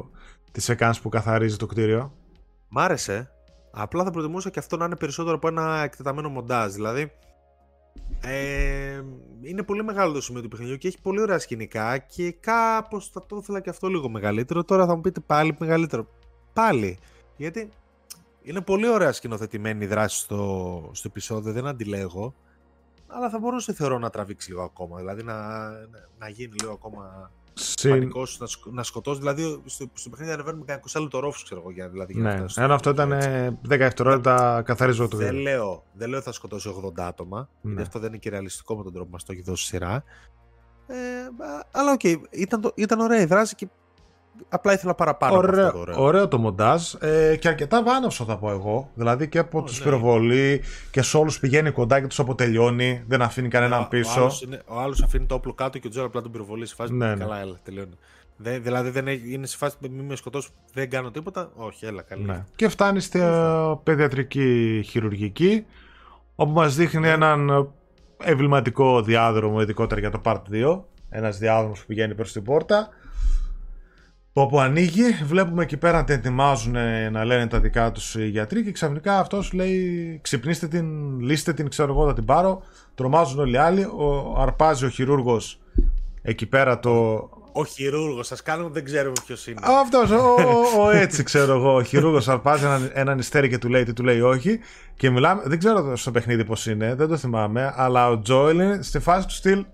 τη 0.51 0.61
σεκάνς 0.61 1.01
που 1.01 1.09
καθαρίζει 1.09 1.55
το 1.57 1.65
κτίριο; 1.65 2.13
Μ' 2.67 2.79
άρεσε. 2.79 3.31
Απλά 3.71 4.03
θα 4.03 4.11
προτιμούσα 4.11 4.49
και 4.49 4.59
αυτό 4.59 4.77
να 4.77 4.85
είναι 4.85 4.95
περισσότερο 4.95 5.35
από 5.35 5.47
ένα 5.47 5.81
εκτεταμένο 5.83 6.29
μοντάζ. 6.29 6.73
Δηλαδή, 6.73 7.11
ε, 8.21 9.01
είναι 9.41 9.63
πολύ 9.63 9.83
μεγάλο 9.83 10.13
το 10.13 10.21
σημείο 10.21 10.41
του 10.41 10.47
παιχνιδιού 10.47 10.77
και 10.77 10.87
έχει 10.87 11.01
πολύ 11.01 11.21
ωραία 11.21 11.39
σκηνικά 11.39 11.97
και 11.97 12.31
κάπως 12.31 13.09
θα 13.09 13.25
το 13.25 13.37
ήθελα 13.37 13.59
και 13.59 13.69
αυτό 13.69 13.87
λίγο 13.87 14.09
μεγαλύτερο. 14.09 14.63
Τώρα 14.63 14.85
θα 14.85 14.95
μου 14.95 15.01
πείτε 15.01 15.19
πάλι 15.19 15.55
μεγαλύτερο. 15.59 16.07
Πάλι. 16.53 16.97
Γιατί 17.37 17.69
είναι 18.41 18.61
πολύ 18.61 18.89
ωραία 18.89 19.11
σκηνοθετημένη 19.11 19.83
η 19.83 19.87
δράση 19.87 20.19
στο, 20.19 20.89
στο 20.93 21.07
επεισόδιο, 21.07 21.51
δεν 21.51 21.67
αντιλέγω. 21.67 22.33
Αλλά 23.07 23.29
θα 23.29 23.39
μπορούσε 23.39 23.73
θεωρώ 23.73 23.97
να 23.97 24.09
τραβήξει 24.09 24.49
λίγο 24.49 24.63
ακόμα. 24.63 24.97
Δηλαδή 24.97 25.23
να, 25.23 25.69
να, 25.69 26.07
να 26.19 26.29
γίνει 26.29 26.53
λίγο 26.61 26.71
ακόμα 26.71 27.31
Συν... 27.53 27.89
πανικός, 27.89 28.37
να, 28.39 28.45
σκ- 28.47 28.71
να 28.71 28.83
σκοτώσει. 28.83 29.19
Δηλαδή 29.19 29.61
στο, 29.65 29.85
στο 29.93 30.09
παιχνίδι 30.09 30.31
ανεβαίνουμε 30.31 30.65
κανένα 30.65 30.85
20 30.93 31.01
λεπτό 31.01 31.19
ρόφους, 31.19 31.43
ξέρω 31.43 31.59
εγώ. 31.61 31.71
Για, 31.71 31.89
δηλαδή, 31.89 32.13
για 32.13 32.21
να 32.21 32.29
Ναι, 32.29 32.35
φτάσει 32.37 32.51
στο 32.53 32.61
ενώ 32.61 32.73
αυτό 32.73 32.93
τέτοιο, 32.93 33.15
ήταν 33.17 33.17
έτσι. 33.17 33.29
ε, 33.29 33.75
10 33.75 33.77
δευτερόλεπτα 33.77 34.61
καθαρίζω 34.65 35.07
το 35.07 35.17
Δεν 35.17 35.27
κτίριο. 35.27 35.43
λέω, 35.43 35.83
δεν 35.93 36.09
λέω 36.09 36.21
θα 36.21 36.31
σκοτώσει 36.31 36.69
80 36.85 36.91
άτομα, 37.01 37.49
γιατί 37.61 37.75
Ναι. 37.75 37.81
αυτό 37.81 37.99
δεν 37.99 38.07
είναι 38.09 38.17
και 38.17 38.29
ρεαλιστικό 38.29 38.75
με 38.77 38.83
τον 38.83 38.91
τρόπο 38.91 39.05
που 39.07 39.11
μας 39.13 39.23
το 39.23 39.31
έχει 39.31 39.41
δώσει 39.41 39.65
σειρά. 39.65 40.03
Ε, 40.87 40.95
α- 40.95 41.67
αλλά 41.71 41.91
οκ, 41.91 42.03
ήταν, 42.29 42.61
το- 42.61 42.71
ήταν 42.75 42.99
ωραία 42.99 43.21
η 43.21 43.25
δράση 43.25 43.55
και 43.55 43.67
απλά 44.49 44.73
ήθελα 44.73 44.95
παραπάνω 44.95 45.37
από 45.37 45.47
Ωραίο, 45.47 45.65
αυτό 45.65 45.77
το 45.77 45.81
ωραίο. 45.81 46.03
ωραίο 46.03 46.27
το 46.27 46.37
μοντάζ 46.37 46.93
ε, 46.99 47.35
και 47.39 47.47
αρκετά 47.47 47.83
βάναυσο 47.83 48.25
θα 48.25 48.37
πω 48.37 48.51
εγώ. 48.51 48.89
Δηλαδή 48.93 49.29
και 49.29 49.39
από 49.39 49.59
Ω, 49.59 49.61
τους 49.63 49.77
ναι. 49.79 49.83
πυροβολεί 49.83 50.61
και 50.91 51.01
σε 51.01 51.17
όλους 51.17 51.39
πηγαίνει 51.39 51.71
κοντά 51.71 52.01
και 52.01 52.07
τους 52.07 52.19
αποτελειώνει. 52.19 53.03
Δεν 53.07 53.21
αφήνει 53.21 53.47
κανέναν 53.47 53.81
Ο- 53.81 53.87
πίσω. 53.89 54.19
Ο 54.19 54.23
άλλος, 54.23 54.41
είναι, 54.41 54.61
ο 54.65 54.79
άλλος 54.79 55.01
αφήνει 55.03 55.25
το 55.25 55.35
όπλο 55.35 55.53
κάτω 55.53 55.77
και 55.77 55.87
ο 55.87 55.89
Τζόρα 55.89 56.05
απλά 56.05 56.21
τον 56.21 56.31
πυροβολεί 56.31 56.65
σε 56.65 56.75
φάση 56.75 56.93
Ναι, 56.93 57.11
που 57.11 57.17
ναι. 57.17 57.23
καλά, 57.23 57.39
έλα, 57.39 57.55
τελειώνει. 57.63 57.93
Δεν, 58.37 58.63
δηλαδή 58.63 58.89
δεν 58.89 59.07
έχει- 59.07 59.33
είναι 59.33 59.45
σε 59.47 59.57
φάση 59.57 59.75
που 59.79 59.87
μην 59.95 60.05
με 60.05 60.15
σκοτώσει, 60.15 60.49
δεν 60.73 60.89
κάνω 60.89 61.11
τίποτα. 61.11 61.51
Όχι, 61.55 61.85
έλα, 61.85 62.01
καλή. 62.01 62.23
Ναι. 62.23 62.43
Και 62.55 62.69
φτάνει 62.69 62.99
στη 62.99 63.19
ε, 63.19 63.29
παιδιατρική 63.83 64.81
χειρουργική 64.85 65.65
όπου 66.35 66.51
μας 66.51 66.75
δείχνει 66.75 67.07
έναν 67.07 67.49
ε, 67.49 67.67
εμβληματικό 68.29 69.01
διάδρομο 69.01 69.61
ειδικότερα 69.61 69.99
για 69.99 70.09
το 70.11 70.21
Part 70.25 70.41
2 70.51 70.79
ένας 71.09 71.37
διάδρομος 71.37 71.79
που 71.79 71.85
πηγαίνει 71.87 72.15
προς 72.15 72.31
την 72.31 72.43
πόρτα 72.43 72.89
όπου 74.33 74.59
ανοίγει 74.59 75.03
βλέπουμε 75.23 75.63
εκεί 75.63 75.77
πέρα 75.77 75.97
να 75.97 76.03
την 76.03 76.15
ετοιμάζουν 76.15 76.75
ε, 76.75 77.09
να 77.09 77.25
λένε 77.25 77.47
τα 77.47 77.59
δικά 77.59 77.91
τους 77.91 78.15
οι 78.15 78.27
γιατροί 78.27 78.63
και 78.63 78.71
ξαφνικά 78.71 79.19
αυτός 79.19 79.53
λέει 79.53 80.19
ξυπνήστε 80.21 80.67
την, 80.67 81.19
λύστε 81.19 81.53
την 81.53 81.69
ξέρω 81.69 81.91
εγώ 81.91 82.05
θα 82.07 82.13
την 82.13 82.25
πάρω 82.25 82.61
τρομάζουν 82.95 83.39
όλοι 83.39 83.53
οι 83.53 83.57
άλλοι 83.57 83.81
ο, 83.83 84.35
αρπάζει 84.37 84.85
ο 84.85 84.89
χειρούργος 84.89 85.59
εκεί 86.21 86.45
πέρα 86.45 86.79
το, 86.79 87.29
Ο 87.51 87.65
χειρούργος, 87.65 88.27
σας 88.27 88.41
κάνουμε 88.41 88.69
δεν 88.73 88.85
ξέρουμε 88.85 89.13
ποιος 89.25 89.47
είναι. 89.47 89.59
αυτός, 89.81 90.11
ο, 90.11 90.35
ο, 90.77 90.83
ο 90.83 90.89
έτσι 90.89 91.23
ξέρω 91.23 91.53
εγώ. 91.53 91.75
Ο 91.75 91.83
χειρούργος 91.83 92.27
αρπάζει 92.27 92.65
έναν, 92.65 92.91
έναν 92.93 93.19
ιστέρι 93.19 93.49
και 93.49 93.57
του 93.57 93.69
λέει 93.69 93.83
τι 93.83 93.93
του 93.93 94.03
λέει 94.03 94.21
όχι. 94.21 94.59
Και 94.95 95.09
μιλάμε, 95.09 95.41
δεν 95.45 95.59
ξέρω 95.59 95.95
στο 95.95 96.11
παιχνίδι 96.11 96.45
πώς 96.45 96.65
είναι, 96.65 96.95
δεν 96.95 97.07
το 97.07 97.17
θυμάμαι, 97.17 97.73
αλλά 97.75 98.09
ο 98.09 98.19
Joel 98.19 98.59
είναι 98.59 98.81
στη 98.81 98.99
φάση 98.99 99.27
του 99.27 99.33
στυλ. 99.33 99.65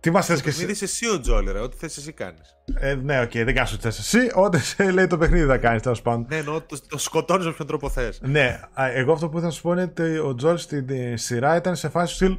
Τι 0.00 0.10
μας 0.10 0.26
θες 0.26 0.40
και 0.40 0.44
Παιχνίδι 0.48 0.70
εσύ. 0.70 0.84
είσαι 0.84 1.04
εσύ 1.06 1.14
ο 1.14 1.20
Joel, 1.20 1.52
ρε, 1.52 1.58
ό,τι 1.60 1.76
θες 1.76 1.96
εσύ 1.96 2.12
κάνεις. 2.12 2.54
Ε, 2.74 2.94
ναι, 2.94 3.20
οκ, 3.20 3.30
δεν 3.32 3.54
κάνω 3.54 3.68
θες 3.80 3.98
εσύ. 3.98 4.18
Ό,τι 4.34 4.58
σε 4.58 4.90
λέει 4.90 5.06
το 5.06 5.18
παιχνίδι 5.18 5.46
θα 5.46 5.58
κάνεις, 5.58 5.82
τέλος 5.82 6.02
πάντων. 6.02 6.26
Ναι, 6.28 6.36
εννοώ, 6.36 6.60
το, 6.60 6.78
το 6.88 6.98
σκοτώνεις 6.98 7.46
με 7.46 7.52
ποιον 7.52 7.66
τρόπο 7.66 7.88
θες. 7.90 8.20
Ναι, 8.22 8.60
α, 8.72 8.86
εγώ 8.92 9.12
αυτό 9.12 9.26
που 9.26 9.32
ήθελα 9.32 9.46
να 9.46 9.52
σου 9.56 9.62
πω 9.62 9.72
είναι 9.72 9.82
ότι 9.82 10.18
ο 10.18 10.34
Joel 10.34 10.56
στην 10.58 10.86
ε, 10.88 11.16
σειρά 11.16 11.56
ήταν 11.56 11.76
σε 11.76 11.88
φάση 11.88 12.10
του 12.18 12.24
στυλ. 12.24 12.38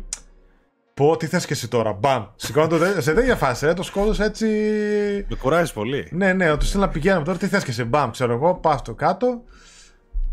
Πω, 0.93 1.17
τι 1.17 1.25
θες 1.27 1.45
και 1.45 1.53
εσύ 1.53 1.67
τώρα, 1.67 1.93
μπαμ. 1.93 2.25
Σηκώνει 2.35 2.67
το 2.67 2.77
δέ- 2.77 3.01
σε 3.01 3.13
τέτοια 3.13 3.35
φάση, 3.35 3.67
ε, 3.67 3.73
το 3.73 3.83
σκότωσε 3.83 4.23
έτσι. 4.23 4.45
Με 5.29 5.35
κουράζεις 5.35 5.73
πολύ. 5.73 6.07
Ναι, 6.11 6.33
ναι, 6.33 6.51
ότι 6.51 6.65
στείλει 6.65 6.81
να 6.81 6.89
πηγαίνουμε 6.89 7.23
τώρα. 7.25 7.37
Τι 7.37 7.47
θες 7.47 7.63
και 7.63 7.69
εσύ, 7.71 7.83
μπαμ, 7.83 8.11
ξέρω 8.11 8.33
εγώ, 8.33 8.53
πας 8.55 8.77
στο 8.77 8.93
κάτω. 8.93 9.43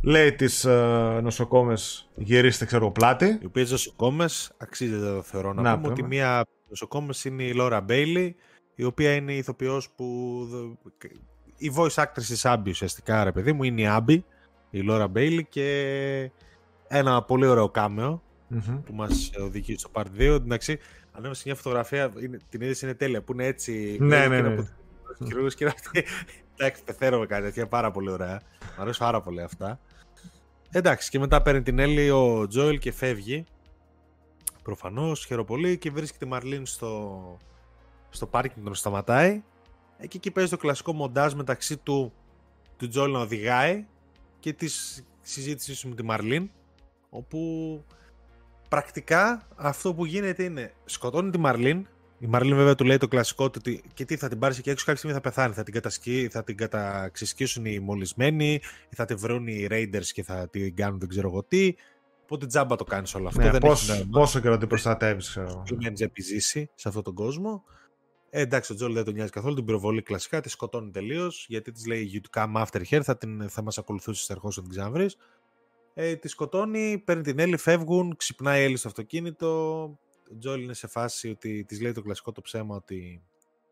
Λέει 0.03 0.33
τις 0.33 0.65
ε, 0.65 1.19
νοσοκόμες 1.23 2.09
γυρίστε, 2.15 2.65
ξέρω 2.65 2.83
εγώ, 2.85 2.93
πλάτη. 2.93 3.39
Οι 3.43 3.47
οποίες 3.47 3.71
νοσοκόμες 3.71 4.53
αξίζει 4.57 5.07
το 5.07 5.23
θεωρώ 5.23 5.53
να, 5.53 5.63
Να 5.63 5.75
πούμε 5.77 5.87
ότι 5.93 6.03
πούμε. 6.03 6.15
μία 6.15 6.45
νοσοκόμα 6.75 7.15
είναι 7.25 7.43
η 7.43 7.53
Laura 7.55 7.81
Bailey, 7.81 8.37
η 8.75 8.85
οποία 8.85 9.15
είναι 9.15 9.33
η 9.33 9.37
ηθοποιός 9.37 9.91
που. 9.91 10.07
δ- 10.51 11.05
η 11.57 11.73
voice 11.77 12.03
actress 12.03 12.23
της 12.27 12.45
Abby 12.45 12.71
ουσιαστικά, 12.71 13.25
ρε 13.25 13.33
παιδί 13.33 13.53
μου, 13.53 13.63
είναι 13.63 13.81
η 13.81 13.87
Abby, 13.87 14.25
η 14.71 14.81
Laura 14.81 15.09
Bailey 15.09 15.45
και 15.45 16.31
ένα 16.89 17.23
πολύ 17.23 17.47
ωραίο 17.47 17.69
κάμεο 17.71 18.23
Μμμ. 18.49 18.83
που 18.83 18.95
μας 18.95 19.31
οδηγεί 19.41 19.79
στο 19.79 19.91
Part 19.93 20.07
2. 20.19 20.21
Εντάξει, 20.21 20.79
ανέβασε 21.13 21.43
μια 21.47 21.55
φωτογραφία, 21.55 22.13
είναι, 22.21 22.39
την 22.49 22.61
είδηση 22.61 22.85
είναι 22.85 22.95
τέλεια, 22.95 23.23
που 23.23 23.33
είναι 23.33 23.47
έτσι. 23.47 23.97
Ναι, 24.01 24.21
και 24.23 24.29
ναι, 24.29 24.37
είναι 24.37 24.49
ναι. 24.49 24.55
από 24.55 24.63
τους 25.19 25.27
χειρούργους 25.27 25.55
και 25.55 25.65
είναι 25.65 25.73
αυτή. 25.77 26.05
Εντάξει, 26.57 26.83
πεθαίνω 26.85 27.19
με 27.19 27.27
κάτι 27.27 27.43
τέτοια, 27.43 27.67
πάρα 27.67 27.91
πολύ 27.91 28.11
ωραία. 28.11 28.41
Μ' 28.79 28.81
αρέσουν 28.81 29.07
πάρα 29.07 29.21
πολύ 29.21 29.43
αυτά. 29.43 29.81
Εντάξει, 30.71 31.11
και 31.11 31.19
μετά 31.19 31.43
παίρνει 31.43 31.63
την 31.63 31.79
Έλλη 31.79 32.11
ο 32.11 32.47
Τζόελ 32.47 32.79
και 32.79 32.93
φεύγει. 32.93 33.45
Προφανώς, 34.65 35.25
χαίρομαι 35.27 35.47
πολύ 35.47 35.79
και 35.79 35.91
βρίσκει 35.91 36.19
τη 36.19 36.27
Μαρλίν 36.27 36.67
στο, 36.67 37.37
στο 38.11 38.27
πάρκινγκ, 38.27 38.65
τον 38.65 38.75
σταματάει. 38.75 39.43
Ε, 39.99 40.07
Και 40.07 40.17
εκεί 40.17 40.31
παίζει 40.31 40.51
το 40.51 40.57
κλασικό 40.57 40.93
μοντάζ 40.93 41.33
μεταξύ 41.33 41.77
του, 41.77 42.13
του 42.77 42.89
Τζόελ 42.89 43.11
να 43.11 43.21
οδηγάει 43.21 43.87
και 44.39 44.53
της 44.53 45.05
συζήτησής 45.21 45.85
με 45.85 45.95
τη 45.95 46.03
Μαρλίν. 46.03 46.51
Όπου 47.11 47.85
πρακτικά 48.69 49.49
αυτό 49.57 49.95
που 49.95 50.05
γίνεται 50.05 50.43
είναι 50.43 50.75
σκοτώνει 50.85 51.31
τη 51.31 51.39
Μαρλίν. 51.39 51.87
Η 52.19 52.27
Μαρλίν 52.27 52.57
βέβαια 52.57 52.75
του 52.75 52.85
λέει 52.85 52.97
το 52.97 53.09
κλασικό 53.09 53.51
του 53.51 53.59
ότι 53.59 53.83
και 53.95 54.05
τι 54.05 54.17
θα 54.17 54.29
την 54.29 54.39
πάρεις 54.39 54.59
εκεί 54.59 54.71
έξω 54.71 54.85
κάποια 54.85 55.01
στιγμή 55.01 55.17
θα 55.17 55.23
πεθάνει. 55.23 55.55
Θα 55.55 55.63
την, 55.63 55.75
κατασκεί, 55.75 56.29
θα 56.33 56.45
την 56.45 56.57
καταξυσκίσουν 56.57 57.65
οι 57.65 57.79
μολυσμένοι, 57.79 58.53
ή 58.89 58.95
θα 58.95 59.05
την 59.05 59.19
βρουν 59.19 59.47
οι 59.47 59.67
Raiders 59.71 60.07
και 60.13 60.23
θα 60.23 60.49
την 60.49 60.77
κάνουν 60.77 60.99
δεν 60.99 61.09
ξέρω 61.09 61.29
εγώ 61.29 61.43
τι. 61.43 61.75
Οπότε 62.25 62.47
τζάμπα 62.47 62.77
το 62.77 62.85
κάνεις 62.85 63.15
όλο 63.15 63.29
αυτό. 63.29 63.41
Ναι, 63.43 63.51
δεν 63.51 63.61
πώς- 63.61 63.89
έχεις 63.89 63.89
νόημα. 63.89 64.19
πόσο 64.21 64.41
καιρό 64.41 64.59
την 64.59 64.69
προστατεύεις, 64.69 65.29
ξέρω 65.29 65.47
εγώ. 65.49 65.63
Περιμένει 65.69 65.97
να 65.99 66.05
επιζήσει 66.05 66.71
σε 66.75 66.89
αυτόν 66.89 67.03
τον 67.03 67.15
κόσμο. 67.15 67.65
Ε, 68.31 68.41
εντάξει, 68.41 68.73
ο 68.73 68.75
Τζόλ 68.75 68.93
δεν 68.93 69.05
τον 69.05 69.15
νοιάζει 69.15 69.31
καθόλου. 69.31 69.55
Την 69.55 69.65
πυροβολεί 69.65 70.03
κλασικά, 70.03 70.41
τη 70.41 70.49
σκοτώνει 70.49 70.91
τελείως. 70.91 71.47
Γιατί 71.49 71.73
της 71.73 71.87
λέει 71.87 72.23
You 72.33 72.41
come 72.41 72.65
after 72.65 72.83
here, 72.91 73.01
θα, 73.03 73.17
την, 73.17 73.49
θα 73.49 73.63
μας 73.63 73.79
ακολουθήσεις 73.79 74.29
ερχό 74.31 74.49
όταν 74.49 74.63
την 74.63 74.73
ξαναβρεις. 74.73 75.17
Ε, 75.95 76.17
τη 76.17 76.29
σκοτώνει, 76.29 76.99
παίρνει 76.99 77.23
την 77.23 77.39
Έλλη, 77.39 77.57
φεύγουν, 77.57 78.17
ξυπνάει 78.17 78.61
η 78.61 78.65
Έλλη 78.65 78.77
στο 78.77 78.89
αυτοκίνητο. 78.89 79.81
Ο 80.33 80.39
Τζόλ 80.39 80.63
είναι 80.63 80.75
σε 80.75 80.87
φάση 80.87 81.29
ότι 81.31 81.65
της 81.65 81.81
λέει 81.81 81.93
το 81.93 82.03
κλασικό 82.03 82.33
το 82.33 82.41
ψέμα 82.41 82.77
ότι 82.77 83.23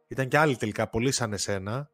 ήταν 0.09 0.29
και 0.29 0.39
άλλοι 0.39 0.57
τελικά 0.57 0.89
πολύ 0.89 1.13
σαν 1.13 1.33
εσένα 1.33 1.91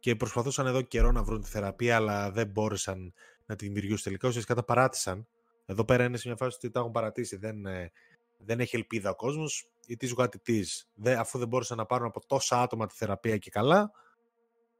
και 0.00 0.16
προσπαθούσαν 0.16 0.66
εδώ 0.66 0.82
καιρό 0.82 1.12
να 1.12 1.22
βρουν 1.22 1.42
τη 1.42 1.48
θεραπεία, 1.48 1.96
αλλά 1.96 2.30
δεν 2.30 2.46
μπόρεσαν 2.46 3.12
να 3.46 3.56
τη 3.56 3.64
δημιουργήσουν 3.66 4.02
τελικά. 4.02 4.28
Ουσιαστικά 4.28 4.54
τα 4.54 4.64
παράτησαν. 4.64 5.26
Εδώ 5.66 5.84
πέρα 5.84 6.04
είναι 6.04 6.16
σε 6.16 6.28
μια 6.28 6.36
φάση 6.36 6.56
ότι 6.56 6.70
τα 6.70 6.80
έχουν 6.80 6.92
παρατήσει. 6.92 7.36
Δεν, 7.36 7.66
ε, 7.66 7.92
δεν 8.38 8.60
έχει 8.60 8.76
ελπίδα 8.76 9.10
ο 9.10 9.14
κόσμος. 9.14 9.68
Ή 9.86 9.96
τη 9.96 10.12
what 10.16 10.24
it 10.24 10.62
αφού 11.18 11.38
δεν 11.38 11.48
μπόρεσαν 11.48 11.76
να 11.76 11.86
πάρουν 11.86 12.06
από 12.06 12.26
τόσα 12.26 12.62
άτομα 12.62 12.86
τη 12.86 12.94
θεραπεία 12.96 13.36
και 13.36 13.50
καλά, 13.50 13.90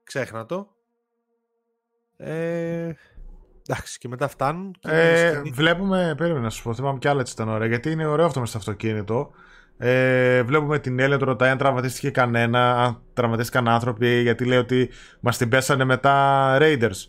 ξέχνα 0.02 0.46
το. 0.46 0.74
Ε, 2.16 2.92
εντάξει, 3.68 3.98
και 3.98 4.08
μετά 4.08 4.28
φτάνουν. 4.28 4.76
Και 4.78 4.90
ε, 4.90 5.40
βλέπουμε, 5.40 6.14
περίμενα 6.16 6.44
να 6.44 6.50
σου 6.50 6.62
πω, 6.62 6.74
θυμάμαι 6.74 6.98
κι 6.98 7.08
άλλα 7.08 7.20
έτσι 7.20 7.32
ήταν 7.32 7.48
ωραία, 7.48 7.68
γιατί 7.68 7.90
είναι 7.90 8.06
ωραίο 8.06 8.26
αυτό 8.26 8.40
μες 8.40 8.48
στο 8.48 8.58
αυτοκίνητο. 8.58 9.30
Ε, 9.78 10.42
βλέπουμε 10.42 10.78
την 10.78 10.98
Έλληνα 10.98 11.18
του 11.18 11.24
ρωτάει 11.24 11.50
αν 11.50 11.58
τραυματίστηκε 11.58 12.10
κανένα, 12.10 12.84
αν 12.84 13.02
τραυματίστηκαν 13.12 13.68
άνθρωποι, 13.68 14.20
γιατί 14.20 14.44
λέει 14.44 14.58
ότι 14.58 14.90
μας 15.20 15.36
την 15.36 15.48
πέσανε 15.48 15.84
μετά 15.84 16.58
Raiders. 16.60 17.08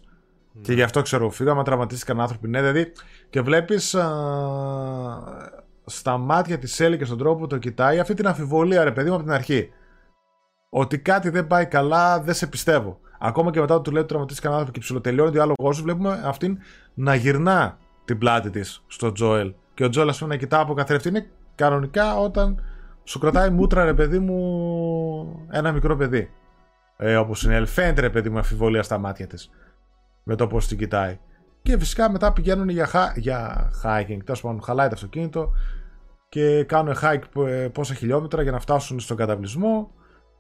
Και 0.62 0.74
γι' 0.74 0.82
αυτό 0.82 1.02
ξέρω, 1.02 1.30
φύγαμε, 1.30 1.64
τραυματίστηκαν 1.64 2.22
άνθρωποι. 2.22 2.48
Ναι, 2.48 2.60
δηλαδή. 2.60 2.92
Και 3.30 3.42
βλέπεις 3.42 3.96
στα 5.86 6.18
μάτια 6.18 6.58
της 6.58 6.80
Έλλη 6.80 6.98
και 6.98 7.06
στον 7.06 7.18
τρόπο 7.18 7.40
που 7.40 7.48
το 7.48 7.58
κοιτάει 7.58 8.00
αυτή 8.00 8.14
την 8.14 8.28
αμφιβολία, 8.28 8.84
ρε 8.84 8.92
παιδί 8.92 9.10
μου, 9.10 9.16
από 9.16 9.24
την 9.24 9.34
αρχή. 9.34 9.70
Ότι 10.70 11.00
κάτι 11.00 11.30
δεν 11.30 11.48
πάει 11.48 11.66
καλά, 11.66 12.22
δεν 12.22 12.34
σε 12.34 12.48
πιστεύω. 12.48 13.00
Ακόμα 13.20 13.52
και 13.52 13.60
μετά 13.60 13.76
που 13.76 13.82
του 13.82 13.92
λέει 13.92 14.00
ότι 14.00 14.10
τραυματίστηκαν 14.10 14.52
άνθρωποι 14.52 14.72
και 14.72 14.80
ψηλοτελειώνει 14.80 15.30
ο 15.30 15.32
διάλογο 15.32 15.74
σου, 15.74 15.84
βλέπουμε 15.84 16.22
αυτήν 16.26 16.58
να 16.94 17.16
γυρνά 17.16 17.78
την 18.06 18.18
πλάτη 18.18 18.50
της 18.50 18.84
στο 18.88 19.12
Τζόελ. 19.12 19.54
Και 19.74 19.84
ο 19.84 19.90
Τζόελ, 19.90 20.10
ας 20.10 20.18
πούμε, 20.18 20.34
να 20.34 20.40
κοιτά 20.40 20.60
από 20.60 20.74
καθρέφτη. 20.74 21.10
Είναι 21.10 21.30
κανονικά 21.56 22.18
όταν 22.20 22.64
σου 23.04 23.20
κρατάει 23.20 23.50
μούτρα, 23.50 23.86
ρε 23.86 23.94
παιδί 23.94 24.20
μου, 24.20 25.48
ένα 25.52 25.72
μικρό 25.72 25.96
παιδί. 25.96 26.30
Ε, 26.98 27.16
Όπως 27.16 27.44
είναι, 27.44 27.56
ελφαίνεται, 27.56 28.02
ρε 28.02 28.10
παιδί 28.10 28.30
μου, 28.30 28.38
αμφιβολία 28.38 28.84
στα 28.84 28.98
μάτια 28.98 29.28
της. 29.28 29.50
Με 30.28 30.36
το 30.36 30.48
πώ 30.48 30.58
την 30.58 30.78
κοιτάει. 30.78 31.20
Και 31.62 31.78
φυσικά 31.78 32.12
μετά 32.12 32.34
πηγαίνουν 32.34 32.70
για, 32.70 33.14
για 33.16 33.72
hiking. 33.84 34.20
Τέλος 34.24 34.42
πάντων, 34.42 34.62
χαλάει 34.62 34.88
το 34.88 34.94
αυτοκίνητο 34.96 35.54
και 36.30 36.64
κάνουν 36.64 36.96
hike 37.02 37.46
ε, 37.48 37.68
πόσα 37.68 37.94
χιλιόμετρα 37.94 38.42
για 38.42 38.52
να 38.52 38.60
φτάσουν 38.60 39.00
στον 39.00 39.18
καταβλισμό. 39.18 39.92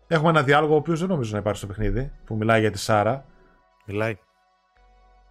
Έχουμε 0.07 0.29
ένα 0.29 0.43
διάλογο 0.43 0.73
ο 0.73 0.77
οποίος 0.77 0.99
δεν 0.99 1.09
νομίζω 1.09 1.31
να 1.31 1.37
υπάρχει 1.37 1.57
στο 1.57 1.67
παιχνίδι 1.67 2.11
που 2.25 2.35
μιλάει 2.35 2.59
για 2.59 2.71
τη 2.71 2.77
Σάρα. 2.77 3.25
Μιλάει. 3.85 4.17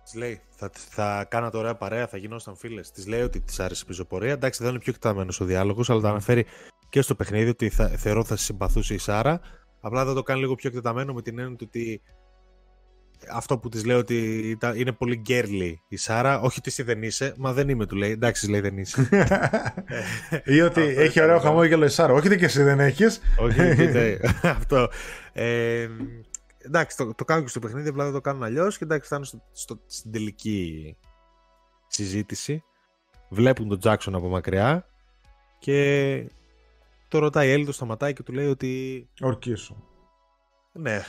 Της 0.04 0.14
λέει, 0.14 0.40
θα, 0.50 0.70
θα 0.72 1.26
κάνατε 1.30 1.56
ωραία 1.56 1.74
παρέα, 1.74 2.06
θα 2.06 2.16
γινόσταν 2.16 2.56
φίλες. 2.56 2.90
Της 2.90 3.06
λέει 3.06 3.20
ότι 3.20 3.40
της 3.40 3.60
άρεσε 3.60 3.82
η 3.84 3.86
πεζοπορία. 3.86 4.32
Εντάξει, 4.32 4.62
δεν 4.62 4.70
είναι 4.70 4.80
πιο 4.80 4.92
εκταμένο 4.94 5.32
ο 5.40 5.44
διάλογος, 5.44 5.90
αλλά 5.90 6.00
το 6.00 6.08
αναφέρει 6.08 6.46
και 6.88 7.02
στο 7.02 7.14
παιχνίδι 7.14 7.48
ότι 7.48 7.68
θα, 7.68 7.88
θεωρώ 7.88 8.24
θα 8.24 8.36
συμπαθούσε 8.36 8.94
η 8.94 8.98
Σάρα. 8.98 9.40
Απλά 9.80 10.04
θα 10.04 10.14
το 10.14 10.22
κάνει 10.22 10.40
λίγο 10.40 10.54
πιο 10.54 10.68
εκτεταμένο 10.68 11.12
με 11.12 11.22
την 11.22 11.38
έννοια 11.38 11.56
ότι 11.62 12.02
αυτό 13.32 13.58
που 13.58 13.68
της 13.68 13.84
λέω 13.84 13.98
ότι 13.98 14.58
είναι 14.74 14.92
πολύ 14.92 15.16
γκέρλι 15.16 15.82
η 15.88 15.96
Σάρα. 15.96 16.40
Όχι 16.40 16.58
ότι 16.58 16.68
εσύ 16.68 16.82
δεν 16.82 17.02
είσαι, 17.02 17.34
μα 17.36 17.52
δεν 17.52 17.68
είμαι, 17.68 17.86
του 17.86 17.96
λέει. 17.96 18.10
Εντάξει, 18.10 18.50
λέει 18.50 18.60
δεν 18.60 18.78
είσαι. 18.78 19.08
Ή 20.44 20.60
ότι 20.60 20.80
έχει 20.80 21.22
ωραίο 21.22 21.38
χαμόγελο 21.38 21.84
η 21.84 21.88
Σάρα. 21.88 22.12
Όχι 22.12 22.26
ότι 22.26 22.36
και 22.36 22.44
εσύ 22.44 22.62
δεν 22.62 22.80
έχεις. 22.80 23.20
Όχι, 23.38 23.60
αυτό. 24.58 24.88
Ε, 25.32 25.88
εντάξει, 26.58 26.96
το, 26.96 27.14
το 27.14 27.24
κάνω 27.24 27.42
και 27.42 27.48
στο 27.48 27.60
παιχνίδι, 27.60 27.88
απλά 27.88 28.04
δεν 28.04 28.12
το 28.12 28.20
κάνουν 28.20 28.42
αλλιώς. 28.42 28.78
Και 28.78 28.84
εντάξει, 28.84 29.06
φτάνω 29.06 29.24
στο, 29.24 29.42
στο, 29.52 29.80
στην 29.86 30.12
τελική 30.12 30.96
συζήτηση. 31.86 32.62
Βλέπουν 33.28 33.68
τον 33.68 33.78
Τζάξον 33.78 34.14
από 34.14 34.28
μακριά 34.28 34.88
και 35.58 36.30
το 37.08 37.18
ρωτάει 37.18 37.48
η 37.48 37.52
Έλλη, 37.52 37.64
το 37.64 37.72
σταματάει 37.72 38.12
και 38.12 38.22
του 38.22 38.32
λέει 38.32 38.46
ότι. 38.46 39.08
Ορκίσου. 39.20 39.76
Ναι. 40.72 41.02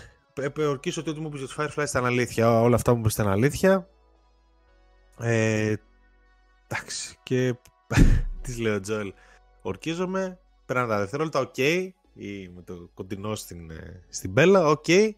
Ορκίσω 0.57 1.01
ότι 1.01 1.09
ό,τι 1.09 1.19
μου 1.19 1.29
πεις 1.29 1.39
για 1.39 1.47
τους 1.47 1.57
Firefly 1.59 1.87
ήταν 1.87 2.05
αλήθεια. 2.05 2.61
Όλα 2.61 2.75
αυτά 2.75 2.91
που 2.91 2.97
μου 2.97 3.03
πεις 3.03 3.13
ήταν 3.13 3.27
αλήθεια. 3.27 3.89
Ε, 5.19 5.73
εντάξει. 6.67 7.17
Και 7.23 7.55
της 8.41 8.57
λέει 8.59 8.73
ο 8.73 8.79
Τζοέλ. 8.79 9.13
Ορκίζομαι. 9.61 10.39
Πέραν 10.65 10.87
τα 10.87 10.99
δευτερόλεπτα. 10.99 11.39
Okay, 11.39 11.89
ή 12.13 12.47
με 12.47 12.61
το 12.61 12.89
κοντινό 12.93 13.35
στην, 13.35 13.71
ε, 13.71 14.03
στην 14.09 14.31
Bella. 14.31 14.83
Okay. 14.87 15.09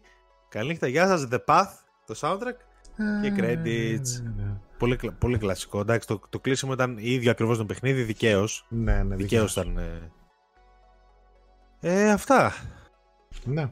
Καληνύχτα. 0.48 0.86
Γεια 0.86 1.06
σας. 1.06 1.28
The 1.30 1.44
Path. 1.44 1.72
Το 2.06 2.14
soundtrack. 2.20 2.56
Και 3.22 3.32
credits. 3.36 4.22
Ναι, 4.22 4.42
ναι. 4.42 4.60
Πολύ, 4.78 4.98
πολύ 5.18 5.38
κλασικό. 5.38 5.80
Εντάξει, 5.80 6.06
το, 6.06 6.20
το 6.28 6.40
κλείσιμο 6.40 6.72
ήταν 6.72 6.96
ίδιο 6.98 7.30
ακριβώς 7.30 7.58
το 7.58 7.64
παιχνίδι. 7.64 8.02
Δικαίως. 8.02 8.66
Ναι, 8.68 9.02
ναι. 9.02 9.16
Δικαίως 9.16 9.52
ήταν. 9.52 9.78
Ε, 9.78 10.10
ε, 11.80 12.10
αυτά. 12.10 12.52
Ναι. 13.44 13.70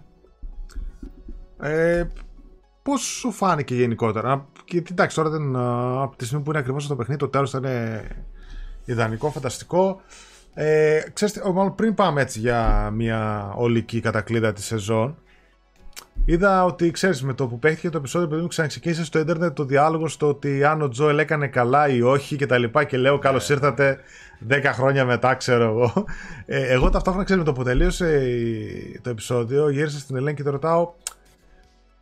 Ε, 1.61 2.05
Πώς 2.87 3.01
σου 3.01 3.33
φάνηκε 3.33 3.75
γενικότερα; 3.75 4.49
Και 4.65 4.83
εντάξει, 4.91 5.17
τώρα 5.17 5.31
δεν, 5.31 5.57
από 6.03 6.17
τη 6.17 6.25
στιγμή 6.25 6.45
που 6.45 6.51
είναι 6.51 6.59
ακριβώς 6.59 6.87
το 6.87 6.97
παιχνίδι, 6.97 7.21
το 7.21 7.29
τέλος 7.29 7.53
ήταν 7.53 7.65
ιδανικό, 8.85 9.31
φανταστικό. 9.31 10.01
Ε, 10.55 11.01
ξέρεις, 11.13 11.41
μάλλον 11.55 11.75
πριν 11.75 11.95
πάμε 11.95 12.21
έτσι 12.21 12.39
για 12.39 12.91
μια 12.95 13.53
ολική 13.57 14.01
κατακλείδα 14.01 14.53
της 14.53 14.65
σεζόν, 14.65 15.17
είδα 16.25 16.65
ότι 16.65 16.91
ξέρεις 16.91 17.23
με 17.23 17.35
το 17.35 17.47
που 17.47 17.59
παίχτηκε 17.59 17.91
το 17.91 17.99
επεισόδιο, 17.99 18.29
παιδί 18.29 18.43
μου 18.43 18.49
ξαναξεκίνησε 18.49 19.05
στο 19.05 19.19
ίντερνετ 19.19 19.55
το 19.55 19.65
διάλογο 19.65 20.09
στο 20.09 20.29
ότι 20.29 20.65
αν 20.65 20.83
ο 20.83 20.89
Τζόελ 20.89 21.19
έκανε 21.19 21.49
καλά 21.49 21.89
ή 21.89 22.03
όχι 22.03 22.37
και 22.37 22.47
τα 22.47 22.59
λοιπά 22.59 22.85
και 22.85 22.97
λέω 22.97 23.19
καλώς 23.19 23.49
ήρθατε 23.49 23.99
10 24.49 24.61
χρόνια 24.65 25.05
μετά, 25.05 25.35
ξέρω 25.35 25.65
εγώ. 25.65 26.05
Ε, 26.47 26.73
εγώ 26.73 26.91
ταυτόχρονα 26.91 27.25
ξέρω 27.25 27.39
με 27.39 27.45
το 27.45 27.53
που 27.53 27.63
τελείωσε 27.63 28.23
το 29.03 29.11
επεισόδιο, 29.11 29.69
γύρισα 29.69 29.99
στην 29.99 30.17
Ελένη 30.17 30.37
και 30.37 30.43
το 30.43 30.51
ρωτάω. 30.51 30.93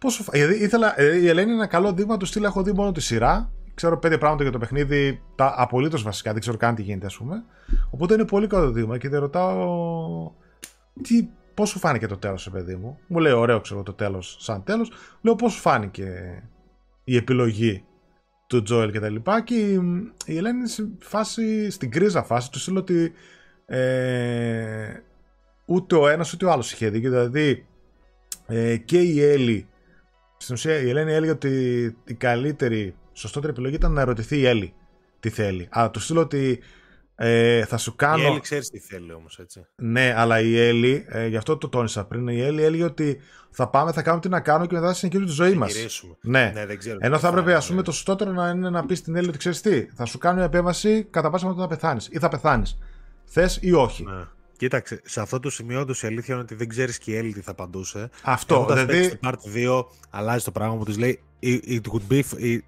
Πόσο... 0.04 0.24
Γιατί 0.32 0.54
ήθελα, 0.54 1.00
ε, 1.00 1.16
η 1.16 1.28
Ελένη 1.28 1.50
είναι 1.50 1.58
ένα 1.58 1.66
καλό 1.66 1.92
δείγμα 1.92 2.16
του 2.16 2.26
στυλ. 2.26 2.44
Έχω 2.44 2.62
δει 2.62 2.72
μόνο 2.72 2.92
τη 2.92 3.00
σειρά. 3.00 3.52
Ξέρω 3.74 3.98
πέντε 3.98 4.18
πράγματα 4.18 4.42
για 4.42 4.52
το 4.52 4.58
παιχνίδι, 4.58 5.22
τα 5.34 5.54
απολύτως 5.56 6.02
βασικά. 6.02 6.32
Δεν 6.32 6.40
ξέρω 6.40 6.56
καν 6.56 6.74
τι 6.74 6.82
γίνεται, 6.82 7.06
ας 7.06 7.16
πούμε. 7.16 7.44
Οπότε 7.90 8.14
είναι 8.14 8.24
πολύ 8.24 8.46
καλό 8.46 8.70
δείγμα 8.70 8.98
και 8.98 9.08
δεν 9.08 9.20
ρωτάω. 9.20 10.32
Τι, 11.02 11.28
πώ 11.54 11.66
σου 11.66 11.78
φάνηκε 11.78 12.06
το 12.06 12.16
τέλος, 12.16 12.50
παιδί 12.50 12.74
μου. 12.74 12.98
Μου 13.06 13.18
λέει, 13.18 13.32
ωραίο, 13.32 13.60
ξέρω 13.60 13.82
το 13.82 13.92
τέλος, 13.92 14.36
σαν 14.40 14.62
τέλος. 14.64 14.92
Λέω, 15.20 15.34
πώς 15.34 15.52
σου 15.52 15.60
φάνηκε 15.60 16.42
η 17.04 17.16
επιλογή 17.16 17.84
του 18.46 18.62
Τζόελ 18.62 18.90
και 18.90 19.00
τα 19.00 19.08
λοιπά 19.08 19.42
και 19.42 19.54
η 20.26 20.36
Ελένη 20.36 20.58
είναι 20.58 20.68
σε 20.68 20.88
φάση, 20.98 21.70
στην 21.70 21.90
κρίζα 21.90 22.22
φάση 22.22 22.50
του 22.50 22.58
στείλω 22.58 22.78
ότι 22.78 23.12
ε, 23.66 25.02
ούτε 25.64 25.94
ο 25.96 26.08
ένας 26.08 26.32
ούτε 26.32 26.44
ο 26.44 26.50
άλλος 26.50 26.72
είχε 26.72 26.88
δίκιο 26.88 27.10
δηλαδή 27.10 27.66
ε, 28.46 28.76
και 28.76 28.98
η 28.98 29.22
Έλλη 29.22 29.68
στην 30.44 30.54
ουσία 30.54 30.80
η 30.80 30.88
Ελένη 30.88 31.12
έλεγε 31.12 31.32
ότι 31.32 31.50
η 32.04 32.14
καλύτερη 32.14 32.94
σωστότερη 33.12 33.52
επιλογή 33.52 33.74
ήταν 33.74 33.92
να 33.92 34.00
ερωτηθεί 34.00 34.38
η 34.38 34.46
Έλλη 34.46 34.74
τι 35.20 35.30
θέλει 35.30 35.68
αλλά 35.70 35.90
του 35.90 36.00
στείλω 36.00 36.20
ότι 36.20 36.62
ε, 37.16 37.64
θα 37.64 37.76
σου 37.76 37.96
κάνω. 37.96 38.22
Η 38.22 38.26
Έλλη 38.26 38.40
ξέρεις 38.40 38.70
τι 38.70 38.78
θέλει 38.78 39.12
όμως, 39.12 39.38
έτσι. 39.38 39.66
Ναι, 39.76 40.14
αλλά 40.16 40.40
η 40.40 40.58
Έλλη, 40.58 41.04
ε, 41.08 41.26
γι' 41.26 41.36
αυτό 41.36 41.56
το 41.56 41.68
τόνισα 41.68 42.04
πριν, 42.04 42.28
η 42.28 42.40
Έλλη 42.40 42.62
έλεγε 42.62 42.84
ότι 42.84 43.20
θα 43.50 43.68
πάμε, 43.68 43.92
θα 43.92 44.02
κάνουμε 44.02 44.22
τι 44.22 44.28
να 44.28 44.40
κάνουμε 44.40 44.66
και 44.66 44.74
μετά 44.74 44.86
θα 44.86 44.94
συνεχίσουμε 44.94 45.28
τη 45.28 45.34
ζωή 45.34 45.54
μας. 45.54 45.74
Ναι. 46.20 46.52
ναι, 46.54 46.66
δεν 46.66 46.78
ξέρω. 46.78 46.98
Ενώ 47.00 47.18
θα 47.18 47.28
έπρεπε, 47.28 47.54
ας 47.54 47.66
πούμε, 47.66 47.82
το 47.82 47.92
σωστότερο 47.92 48.32
να 48.32 48.48
είναι 48.48 48.70
να 48.70 48.86
πεις 48.86 48.98
στην 48.98 49.16
Έλλη 49.16 49.28
ότι 49.28 49.38
ξέρεις 49.38 49.60
τι, 49.60 49.82
θα 49.82 50.04
σου 50.04 50.18
κάνω 50.18 50.34
μια 50.34 50.44
επέμβαση 50.44 51.04
κατά 51.10 51.30
πάσα 51.30 51.46
πιθανότητα 51.46 51.74
να 51.74 51.80
πεθάνεις 51.80 52.08
ή 52.10 52.18
θα 52.18 52.28
πεθάνεις. 52.28 52.78
Θες 53.24 53.58
ή 53.60 53.72
όχι. 53.72 54.04
Ναι. 54.04 54.24
Κοίταξε, 54.56 55.00
σε 55.04 55.20
αυτό 55.20 55.40
το 55.40 55.50
σημείο 55.50 55.80
όντως 55.80 56.02
η 56.02 56.06
αλήθεια 56.06 56.34
είναι 56.34 56.42
ότι 56.42 56.54
δεν 56.54 56.68
ξέρεις 56.68 56.98
και 56.98 57.10
η 57.10 57.16
Έλλη 57.16 57.32
τι 57.32 57.40
θα 57.40 57.50
απαντούσε. 57.50 58.10
Αυτό. 58.22 58.66
δηλαδή. 58.68 59.04
Στην 59.04 59.18
part 59.22 59.56
2 59.56 59.84
αλλάζει 60.10 60.44
το 60.44 60.50
πράγμα 60.50 60.76
που 60.76 60.84
της 60.84 60.98
λέει 60.98 61.20
it 61.44 61.80
would 61.92 62.12
be, 62.12 62.22
η, 62.36 62.64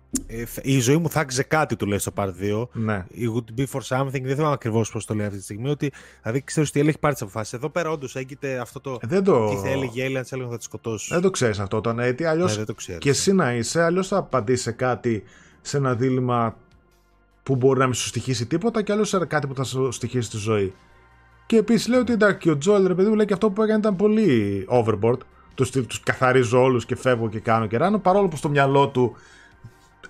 η 0.62 0.80
ζωή 0.80 0.97
μου 0.97 1.11
θα 1.11 1.20
άξιζε 1.20 1.43
κάτι, 1.43 1.76
του 1.76 1.87
λέει 1.87 1.99
στο 1.99 2.12
Part 2.16 2.32
2. 2.41 2.68
Ναι. 2.72 3.07
It 3.14 3.34
would 3.34 3.61
be 3.61 3.66
for 3.72 3.80
something. 3.80 4.22
Δεν 4.22 4.34
θυμάμαι 4.34 4.53
ακριβώς 4.53 4.91
πώς 4.91 5.05
το 5.05 5.14
λέει 5.14 5.26
αυτή 5.26 5.39
τη 5.39 5.45
στιγμή. 5.45 5.68
Ότι, 5.68 5.93
δηλαδή, 6.22 6.43
ξέρεις 6.45 6.68
ότι 6.68 6.78
η 6.78 6.89
έχει 6.89 6.99
πάρει 6.99 7.14
τις 7.14 7.22
αποφάσεις. 7.22 7.53
Εδώ 7.53 7.68
πέρα, 7.68 7.91
όντως, 7.91 8.16
έγκυται 8.16 8.59
αυτό 8.59 8.80
το. 8.80 8.99
Δεν 9.03 9.24
το... 9.24 9.49
Τι 9.49 9.57
θα 9.57 9.68
έλεγε 9.68 10.01
η 10.01 10.05
Έλλη, 10.05 10.16
αν 10.16 10.22
της 10.22 10.32
έλεγε 10.32 10.49
θα 10.51 10.57
της 10.57 10.64
σκοτώσει. 10.64 11.12
Δεν 11.12 11.22
το 11.22 11.30
ξέρεις 11.30 11.59
αυτό 11.59 11.80
τον 11.80 11.99
έτσι. 11.99 12.24
Αλλιώς. 12.24 12.59
Ναι, 12.59 12.97
και 12.99 13.11
εσύ 13.11 13.32
να 13.32 13.55
είσαι, 13.55 13.82
αλλιώς 13.82 14.09
θα 14.09 14.16
απαντήσεις 14.16 14.62
σε 14.62 14.72
κάτι, 14.72 15.22
σε 15.61 15.76
ένα 15.76 15.95
δίλημα 15.95 16.57
που 17.43 17.57
μπορεί 17.57 17.78
να 17.78 17.84
μην 17.84 17.95
σου 17.95 18.07
στοιχήσει 18.07 18.47
τίποτα 18.47 18.82
και 18.82 18.93
άλλο 18.93 19.05
σε 19.05 19.24
κάτι 19.24 19.47
που 19.47 19.55
θα 19.55 19.64
σου 19.64 19.93
στοιχήσει 19.93 20.30
τη 20.30 20.37
ζωή. 20.37 20.74
Και 21.47 21.57
επίσης 21.57 21.88
λέει 21.88 22.01
ότι 22.01 22.12
εντάξει, 22.12 22.38
και 22.38 22.51
ο 22.51 22.59
Τζόελ, 22.59 22.86
ρε 22.86 22.94
παιδί 22.94 23.09
μου, 23.09 23.14
λέει 23.14 23.26
και 23.26 23.32
αυτό 23.32 23.51
που 23.51 23.62
έκανε 23.62 23.78
ήταν 23.78 23.97
πολύ 23.97 24.66
overboard 24.70 25.18
τους 25.57 25.68
στυλ 25.68 25.86
τους 25.86 26.01
καθαρίζω 26.01 26.62
όλους 26.62 26.86
και 26.86 26.97
φεύγω 26.97 27.28
και 27.28 27.40
κάνω 27.40 27.66
και 27.66 27.76
ράνω, 27.76 27.99
παρόλο 27.99 28.28
που 28.28 28.36
στο 28.36 28.49
μυαλό 28.49 28.88
του 28.88 29.16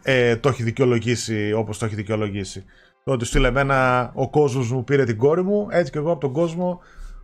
ε, 0.03 0.37
το 0.37 0.49
έχει 0.49 0.62
δικαιολογήσει 0.62 1.53
όπως 1.53 1.78
το 1.78 1.84
έχει 1.84 1.95
δικαιολογήσει. 1.95 2.64
Το 3.05 3.12
ότι 3.12 3.24
στείλε 3.24 3.49
εμένα 3.49 4.11
ο 4.14 4.30
κόσμος 4.30 4.72
μου 4.72 4.84
πήρε 4.84 5.05
την 5.05 5.16
κόρη 5.16 5.43
μου, 5.43 5.66
έτσι 5.70 5.93
και 5.93 5.99
εγώ 5.99 6.11
από 6.11 6.20
τον 6.20 6.32
κόσμο 6.32 6.80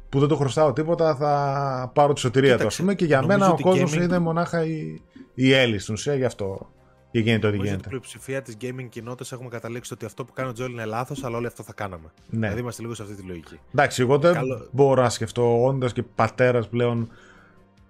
που 0.09 0.19
δεν 0.19 0.29
το 0.29 0.37
χρωστάω 0.37 0.73
τίποτα 0.73 1.17
θα 1.17 1.91
πάρω 1.95 2.13
τη 2.13 2.21
σωτηρία 2.21 2.59
του. 2.59 2.67
πούμε, 2.77 2.95
και 2.95 3.05
για 3.05 3.23
μένα 3.23 3.51
ο 3.51 3.57
κόσμος 3.61 3.95
gaming... 3.95 4.03
είναι 4.03 4.19
μονάχα 4.19 4.65
η, 4.65 5.01
η 5.35 5.53
Έλλη 5.53 5.79
στην 5.79 5.95
ουσία 5.95 6.15
γι' 6.15 6.25
αυτό. 6.25 6.71
Και 7.13 7.19
γίνεται 7.19 7.47
ό,τι 7.47 7.57
γίνεται. 7.57 7.75
Στην 7.77 7.89
πλειοψηφία 7.89 8.43
της 8.43 8.57
gaming 8.61 8.87
κοινότητας 8.89 9.33
έχουμε 9.33 9.49
καταλήξει 9.49 9.93
ότι 9.93 10.05
αυτό 10.05 10.25
που 10.25 10.33
κάνει 10.33 10.49
ο 10.49 10.53
Τζόλ 10.53 10.71
είναι 10.73 10.85
λάθος, 10.85 11.25
αλλά 11.25 11.37
όλοι 11.37 11.47
αυτό 11.47 11.63
θα 11.63 11.73
κάναμε. 11.73 12.13
Ναι. 12.31 12.39
Δηλαδή 12.39 12.61
είμαστε 12.61 12.83
λίγο 12.83 12.95
σε 12.95 13.03
αυτή 13.03 13.15
τη 13.15 13.23
λογική. 13.23 13.59
Εντάξει, 13.75 14.03
εγώ 14.03 14.19
δεν 14.19 14.33
Καλό... 14.35 14.69
μπορώ 14.73 15.03
να 15.03 15.09
σκεφτώ, 15.09 15.65
όντας 15.65 15.93
και 15.93 16.03
πατέρας 16.03 16.69
πλέον 16.69 17.11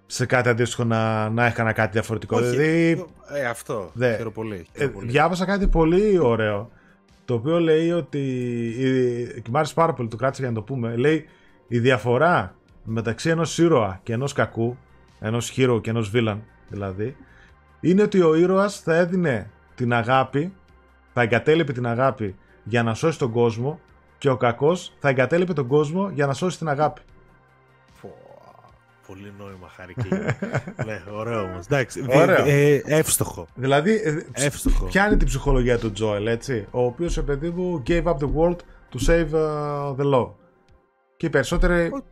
σε 0.05 0.25
κάτι 0.25 0.49
αντίστοιχο 0.49 0.83
να, 0.83 1.29
να 1.29 1.45
έκανα 1.45 1.71
κάτι 1.73 1.91
διαφορετικό. 1.91 2.37
Όχι, 2.37 2.45
δηλαδή, 2.49 3.05
ε, 3.33 3.45
αυτό. 3.45 3.91
Δε. 3.93 4.11
Χαίρομαι 4.15 4.31
πολύ. 4.31 4.55
ε, 4.55 4.77
χαίρομαι 4.77 4.93
πολύ. 4.93 5.11
διάβασα 5.11 5.45
κάτι 5.45 5.67
πολύ 5.67 6.17
ωραίο. 6.19 6.71
Το 7.25 7.33
οποίο 7.33 7.59
λέει 7.59 7.91
ότι. 7.91 8.19
η- 8.77 9.41
Και 9.41 9.49
μ' 9.49 9.57
άρεσε 9.57 9.73
πάρα 9.73 9.93
πολύ, 9.93 10.07
το 10.09 10.15
κράτησα 10.15 10.41
για 10.41 10.51
να 10.51 10.55
το 10.57 10.61
πούμε. 10.63 10.95
Λέει 10.95 11.25
η 11.67 11.79
διαφορά 11.79 12.55
μεταξύ 12.83 13.29
ενός 13.29 13.57
ήρωα 13.57 13.99
και 14.03 14.13
ενός 14.13 14.33
κακού, 14.33 14.77
ενός 15.19 15.53
hero 15.57 15.79
και 15.81 15.89
ενός 15.89 16.11
villain 16.13 16.37
δηλαδή, 16.69 17.15
είναι 17.83 18.01
ότι 18.01 18.21
ο 18.21 18.35
ήρωας 18.35 18.79
θα 18.79 18.95
έδινε 18.95 19.49
την 19.75 19.93
αγάπη, 19.93 20.53
θα 21.13 21.21
εγκατέλειπε 21.21 21.71
την 21.73 21.87
αγάπη 21.87 22.35
για 22.63 22.83
να 22.83 22.93
σώσει 22.93 23.19
τον 23.19 23.31
κόσμο 23.31 23.79
και 24.17 24.29
ο 24.29 24.37
κακός 24.37 24.93
θα 24.99 25.09
εγκατέλειπε 25.09 25.53
τον 25.53 25.67
κόσμο 25.67 26.09
για 26.09 26.25
να 26.25 26.33
σώσει 26.33 26.57
την 26.57 26.67
αγάπη. 26.69 27.01
Πω, 28.01 28.13
Πολύ 29.07 29.33
νόημα 29.37 29.67
χάρη 29.75 29.93
και 29.93 30.15
ναι, 30.85 31.01
ωραίο 31.13 31.41
όμως. 31.41 31.65
Εντάξει, 31.65 32.05
Ωραίο. 32.09 32.45
ε, 32.45 32.73
ε, 32.75 32.81
εύστοχο. 32.85 33.47
Δηλαδή, 33.55 33.91
ε, 34.03 34.45
Εύστοχο. 34.45 34.85
πιάνει 34.85 35.17
την 35.17 35.27
ψυχολογία 35.27 35.77
του 35.79 35.91
Τζόελ, 35.91 36.27
έτσι. 36.27 36.67
Ο 36.71 36.85
οποίος, 36.85 37.23
παιδί 37.23 37.49
μου, 37.49 37.83
gave 37.87 38.03
up 38.03 38.15
the 38.17 38.29
world 38.37 38.55
to 38.93 39.07
save 39.07 39.29
uh, 39.33 39.95
the 39.95 40.13
law. 40.13 40.29
Και 41.17 41.25
οι 41.25 41.29
περισσότεροι, 41.29 41.87
Ο- 41.93 42.03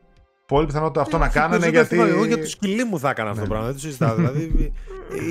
πολύ 0.52 0.66
πιθανότητα 0.66 1.02
αυτό 1.02 1.16
Ε, 1.16 1.20
να 1.20 1.26
αυτό 1.26 1.40
κάνανε 1.40 1.60
παίζει 1.60 1.76
γιατί. 1.76 1.96
ένα 1.96 2.06
θέμα. 2.06 2.16
Εγώ 2.18 2.26
για 2.26 2.38
το 2.38 2.46
σκυλί 2.46 2.84
μου 2.84 3.00
θα 3.00 3.10
έκανα 3.10 3.30
αυτό 3.30 3.42
Ναι, 3.42 3.48
το 3.48 3.54
πράγμα. 3.54 3.68
Δεν 3.72 3.76
το 3.76 3.82
συζητάω. 3.82 4.16
δηλαδή, 4.22 4.74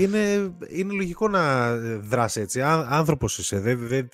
είναι, 0.01 0.53
είναι 0.69 0.93
λογικό 0.93 1.29
να 1.29 1.75
δράσει 1.99 2.41
έτσι. 2.41 2.63
Άνθρωπος 2.89 3.39
είσαι. 3.39 3.61
Δεν, 3.61 3.79
δεν, 3.89 4.09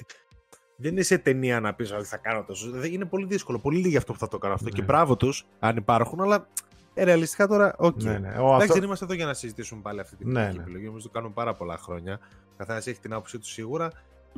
δεν 0.77 0.97
είσαι 0.97 1.19
ταινία 1.19 1.61
να 1.61 1.75
πεις 1.75 1.93
ότι 1.93 2.05
θα 2.05 2.17
κάνω 2.17 2.45
τόσο. 2.45 2.71
Δηλαδή, 2.71 2.93
είναι 2.93 3.05
πολύ 3.05 3.27
δύσκολο. 3.27 3.59
Πολύ 3.59 3.79
λίγοι 3.79 3.97
αυτό 3.97 4.13
που 4.13 4.19
θα 4.19 4.29
το 4.29 4.39
κάνω 4.39 4.55
αυτό. 4.55 4.65
Ναι. 4.69 4.71
Και 4.71 4.83
μπράβο 4.83 5.17
τους, 5.17 5.47
αν 5.59 5.77
υπάρχουν, 5.77 6.21
αλλά 6.21 6.49
ε, 6.95 7.05
ρεαλιστικά 7.05 7.47
τώρα, 7.47 7.75
οκ. 7.79 8.03
Ναι, 8.03 8.19
ναι. 8.19 8.29
Ο, 8.29 8.33
Εντάξει, 8.33 8.55
αυτό... 8.55 8.75
δεν 8.75 8.83
είμαστε 8.83 9.05
εδώ 9.05 9.15
για 9.15 9.27
να 9.27 9.35
συζητήσουμε 9.35 9.81
πάλι 9.81 10.01
αυτή 10.01 10.17
την 10.17 10.31
Ναι, 10.31 10.41
ναι, 10.41 10.53
ναι. 10.53 10.61
επιλογή. 10.61 10.87
Νομίζω 10.87 11.07
το 11.07 11.13
κάνουμε 11.13 11.33
πάρα 11.35 11.55
πολλά 11.55 11.77
χρόνια. 11.79 12.21
Καθένας 12.57 12.87
έχει 12.87 13.01
την 13.01 13.13
άποψή 13.13 13.39
του 13.39 13.47
σίγουρα. 13.47 13.91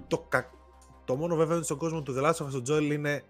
Το, 0.06 0.26
κα... 0.28 0.50
το 1.04 1.16
μόνο 1.16 1.36
βέβαιο 1.36 1.54
είναι 1.56 1.64
στον 1.64 1.76
κόσμο 1.76 2.02
του 2.02 2.14
The 2.18 2.22
Last 2.24 2.34
of 2.34 2.46
Us, 2.46 2.60
ο 2.60 2.62
Joel 2.68 2.90
είναι. 2.92 3.22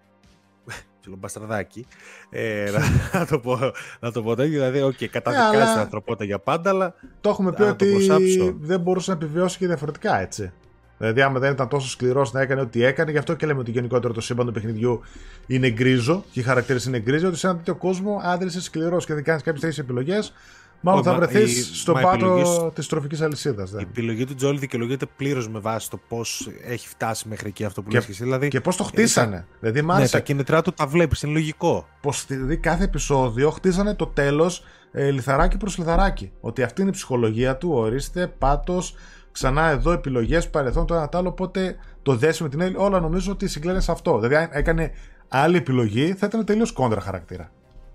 Ψιλομπασταρδάκι. 1.00 1.86
Ε, 2.30 2.70
να, 2.72 3.18
να, 3.18 3.26
το 3.26 3.38
πω, 3.38 3.58
να 4.00 4.12
το 4.12 4.22
πω 4.22 4.34
τέτοιο. 4.34 4.52
Δηλαδή, 4.52 4.82
οκ, 4.82 5.10
καταδικάζει 5.10 5.56
αλλά- 5.56 5.72
την 5.72 5.80
ανθρωπότητα 5.80 6.24
για 6.24 6.38
πάντα, 6.38 6.70
αλλά 6.70 6.94
Το 7.20 7.28
έχουμε 7.28 7.52
πει 7.52 7.60
Να 7.60 7.66
το 7.66 7.72
ότι 7.72 7.90
προσάψω. 7.92 8.56
δεν 8.60 8.80
μπορούσε 8.80 9.10
να 9.10 9.16
επιβιώσει 9.16 9.58
και 9.58 9.66
διαφορετικά, 9.66 10.20
έτσι. 10.20 10.52
Δηλαδή, 10.98 11.20
άμα 11.22 11.38
δεν 11.38 11.52
ήταν 11.52 11.68
τόσο 11.68 11.88
σκληρός 11.88 12.32
να 12.32 12.40
έκανε 12.40 12.60
ό,τι 12.60 12.84
έκανε, 12.84 13.10
γι' 13.10 13.18
αυτό 13.18 13.34
και 13.34 13.46
λέμε 13.46 13.60
ότι 13.60 13.70
γενικότερο 13.70 14.12
το 14.12 14.20
σύμπαν 14.20 14.46
του 14.46 14.52
παιχνιδιού 14.52 15.00
είναι 15.46 15.70
γκρίζο 15.70 16.24
και 16.30 16.40
οι 16.40 16.42
χαρακτήρες 16.42 16.84
είναι 16.84 16.98
γκρίζοι. 16.98 17.28
Ότι 17.28 17.36
σε 17.36 17.46
ένα 17.46 17.56
τέτοιο 17.56 17.74
κόσμο, 17.76 18.20
αν 18.24 18.38
δεν 18.38 18.46
είσαι 18.46 18.60
σκληρός 18.62 19.06
και 19.06 19.14
δεν 19.14 19.22
κάνεις 19.24 19.42
κάποιες 19.42 19.60
τέτοιες 19.62 19.78
επιλογές, 19.84 20.32
μάλλον 20.80 21.00
Όχι, 21.00 21.08
θα 21.08 21.14
μα- 21.18 21.26
βρεθείς 21.26 21.58
η- 21.68 21.74
στο 21.74 21.92
μα 21.94 22.00
πάτο 22.00 22.14
επιλογές- 22.14 22.72
της 22.74 22.86
τροφικής 22.86 23.20
αλυσίδας. 23.20 23.70
η 23.70 23.76
επιλογή 23.80 24.24
του 24.24 24.34
Joel 24.42 24.56
δικαιολογείται 24.58 25.06
πλήρως 25.16 25.48
με 25.48 25.58
βάση 25.58 25.90
το 25.90 26.00
πώς 26.08 26.50
έχει 26.66 26.88
φτάσει 26.88 27.28
μέχρι 27.28 27.48
εκεί 27.48 27.64
αυτό 27.64 27.82
που 27.82 27.90
λες 27.90 28.04
και 28.04 28.10
εσύ. 28.10 28.22
Δηλαδή, 28.22 28.48
Και 28.48 28.60
πώς 28.60 28.76
το 28.76 28.84
χτίσανε. 28.84 29.46
Δηλαδή, 29.60 29.82
μ' 29.82 29.86
ναι, 29.86 29.92
άρεσε 29.94 30.12
τα 30.12 30.20
κινητρά 30.20 30.62
του 30.62 30.72
τα 30.72 30.86
βλέπεις, 30.86 31.22
είναι 31.22 31.32
λογικό. 31.32 31.86
πως 32.00 32.24
δηλαδή 32.26 32.56
κάθε 32.56 32.84
επεισόδιο 32.84 33.50
χτίζανε 33.50 33.94
το 33.94 34.06
τέλος 34.06 34.64
ε, 34.92 35.10
λιθαράκι 35.10 35.56
προς 35.56 35.78
λιθαράκι. 35.78 36.32
Ότι 36.40 36.62
αυτή 36.62 36.80
είναι 36.80 36.90
η 36.90 36.92
ψυχολογία 36.92 37.56
του, 37.56 37.70
ορίστε, 37.72 38.26
πάτος, 38.38 38.94
ξανά 39.32 39.68
εδώ 39.68 39.90
επιλογές, 39.92 40.48
παρελθόν, 40.50 40.86
το 40.86 40.94
ένα 40.94 41.08
τ' 41.08 41.14
άλλο, 41.14 41.28
οπότε 41.28 41.76
το 42.02 42.14
δέσει 42.16 42.42
με 42.42 42.48
την 42.48 42.62
άλλη, 42.62 42.74
όλα 42.76 43.00
νομίζω 43.00 43.32
ότι 43.32 43.48
συγκλένε 43.48 43.80
σε 43.80 43.92
αυτό. 43.92 44.18
Δηλαδή 44.18 44.34
αν 44.34 44.48
έκανε 44.52 44.90
άλλη 45.28 45.56
επιλογή 45.56 46.14
θα 46.14 46.26
ήταν 46.26 46.44
τελείως 46.44 46.72
κόντρα 46.72 47.00
χαρακτήρα. 47.00 47.50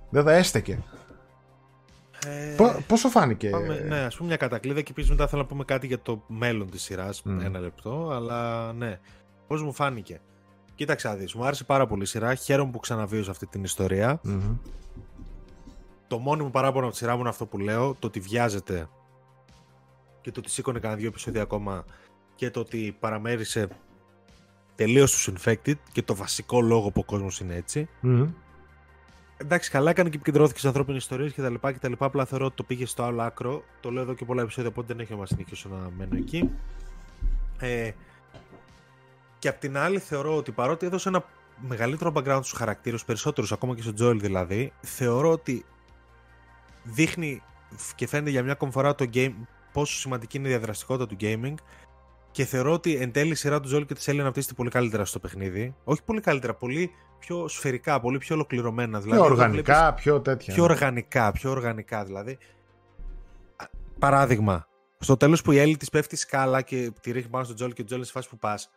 Δεν 0.09 0.23
θα 0.23 0.33
έστεκε. 0.33 0.79
Ε, 2.27 2.53
Πο- 2.57 2.83
Πόσο 2.87 3.09
φάνηκε; 3.09 3.49
Πάμε, 3.49 3.79
ναι, 3.79 3.99
ας 3.99 4.15
πούμε 4.15 4.27
μια 4.27 4.37
κατακλείδα 4.37 4.81
και 4.81 4.91
επίσης 4.91 5.09
μετά 5.09 5.27
θέλω 5.27 5.41
να 5.41 5.47
πούμε 5.47 5.63
κάτι 5.63 5.87
για 5.87 5.99
το 5.99 6.23
μέλλον 6.27 6.69
της 6.69 6.81
σειράς. 6.81 7.21
Μμ. 7.23 7.39
Ένα 7.41 7.59
λεπτό, 7.59 8.09
αλλά 8.13 8.73
ναι. 8.73 8.99
Πώς 9.47 9.63
μου 9.63 9.73
φάνηκε; 9.73 10.21
Κοίταξε 10.75 11.07
να 11.07 11.15
δεις, 11.15 11.33
μου 11.33 11.45
άρεσε 11.45 11.63
πάρα 11.63 11.87
πολύ 11.87 12.03
η 12.03 12.05
σειρά. 12.05 12.35
Χαίρομαι 12.35 12.71
που 12.71 12.79
ξαναβίωσα 12.79 13.31
αυτή 13.31 13.45
την 13.47 13.63
ιστορία. 13.63 14.19
Μμμ. 14.23 14.55
Το 16.07 16.17
μόνιμο 16.19 16.49
παράπονο 16.49 16.83
από 16.83 16.91
τη 16.93 16.97
σειρά 16.99 17.13
μου 17.13 17.19
είναι 17.19 17.29
αυτό 17.29 17.45
που 17.45 17.57
λέω: 17.57 17.95
το 17.99 18.07
ότι 18.07 18.19
βιάζεται 18.19 18.87
και 20.21 20.31
το 20.31 20.39
ότι 20.39 20.49
σήκωνε 20.49 20.79
κανένα 20.79 20.99
δύο 20.99 21.09
επεισόδια 21.09 21.41
ακόμα 21.41 21.85
και 22.35 22.49
το 22.49 22.59
ότι 22.59 22.95
παραμέρισε 22.99 23.67
τελείως 24.75 25.11
τους 25.11 25.29
infected 25.33 25.73
και 25.91 26.01
το 26.01 26.15
βασικό 26.15 26.61
λόγο 26.61 26.91
που 26.91 26.99
ο 26.99 27.03
κόσμος 27.03 27.39
είναι 27.39 27.55
έτσι. 27.55 27.89
Μμμ. 28.01 28.27
Εντάξει, 29.37 29.69
καλά 29.69 29.89
έκανε 29.89 30.09
και 30.09 30.15
επικεντρώθηκε 30.15 30.59
σε 30.59 30.67
ανθρώπινες 30.67 31.01
ιστορίες 31.01 31.33
και 31.33 31.41
τα 31.41 31.49
λοιπά 31.49 31.71
και 31.71 31.79
τα 31.79 31.89
λοιπά. 31.89 32.05
Απλά 32.05 32.25
θεωρώ 32.25 32.45
ότι 32.45 32.55
το 32.55 32.63
πήγε 32.63 32.85
στο 32.85 33.03
άλλο 33.03 33.21
άκρο. 33.21 33.63
Το 33.79 33.91
λέω 33.91 34.03
εδώ 34.03 34.13
και 34.13 34.25
πολλά 34.25 34.41
επεισόδια, 34.41 34.69
οπότε 34.69 34.87
δεν 34.87 34.99
έχει 34.99 35.15
να 35.15 35.25
συνεχίσω 35.25 35.69
να 35.69 35.89
μένω 35.97 36.15
εκεί. 36.15 36.49
Ε, 37.59 37.91
και 39.39 39.47
απ' 39.47 39.59
την 39.59 39.77
άλλη, 39.77 39.99
θεωρώ 39.99 40.35
ότι 40.35 40.51
παρότι 40.51 40.85
έδωσε 40.85 41.09
ένα 41.09 41.25
μεγαλύτερο 41.67 42.11
background 42.15 42.39
στους 42.43 42.57
χαρακτήρες, 42.57 43.05
περισσότερους 43.05 43.51
ακόμα 43.51 43.75
και 43.75 43.81
στον 43.81 43.95
Τζόελ 43.95 44.19
δηλαδή, 44.19 44.73
θεωρώ 44.81 45.31
ότι 45.31 45.65
δείχνει 46.83 47.41
και 47.95 48.07
φαίνεται 48.07 48.29
για 48.29 48.43
μια 48.43 48.51
ακόμη 48.51 48.71
φορά 48.71 48.95
το 48.95 49.09
game 49.13 49.33
πόσο 49.71 49.99
σημαντική 49.99 50.37
είναι 50.37 50.47
η 50.47 50.51
διαδραστικότητα 50.51 51.07
του 51.07 51.15
gaming 51.19 51.53
και 52.33 52.45
θεωρώ 52.45 52.73
ότι 52.73 52.95
εν 52.95 53.11
τέλει 53.11 53.31
η 53.31 53.35
σειρά 53.35 53.59
του 53.59 53.67
Τζόελ 53.67 53.85
και 53.85 53.93
της 53.93 54.07
Έλλη 54.07 54.21
αναπτύσσεται 54.21 54.53
πολύ 54.53 54.69
καλύτερα 54.69 55.05
στο 55.05 55.19
παιχνίδι. 55.19 55.75
Όχι 55.83 56.03
πολύ 56.03 56.21
καλύτερα, 56.21 56.53
πολύ 56.53 56.91
πιο 57.19 57.47
σφαιρικά, 57.47 57.99
πολύ 57.99 58.17
πιο 58.17 58.35
ολοκληρωμένα. 58.35 58.99
Δηλαδή, 58.99 59.17
Πιο 59.19 59.25
εδώ 59.25 59.33
οργανικά, 59.33 59.93
πιο 59.93 60.21
τέτοια. 60.21 60.53
Πιο 60.53 60.63
οργανικά, 60.63 61.31
πιο 61.31 61.49
οργανικά 61.49 62.03
δηλαδή. 62.03 62.37
Α, 63.55 63.65
Παράδειγμα, 63.99 64.67
στο 64.99 65.17
τέλος 65.17 65.41
που 65.41 65.51
η 65.51 65.57
Έλλη 65.59 65.77
της 65.77 65.89
πέφτει 65.89 66.15
η 66.15 66.17
σκάλα 66.17 66.61
και 66.61 66.91
τη 67.01 67.11
ρίχνει 67.11 67.29
πάνω 67.29 67.43
στον 67.43 67.55
Τζόλ 67.55 67.73
και 67.73 67.81
ο 67.81 67.85
Τζόλ 67.85 67.97
είναι 67.97 68.07
στη 68.07 68.17
φάση 68.17 68.29
που 68.29 68.37
πας. 68.37 68.69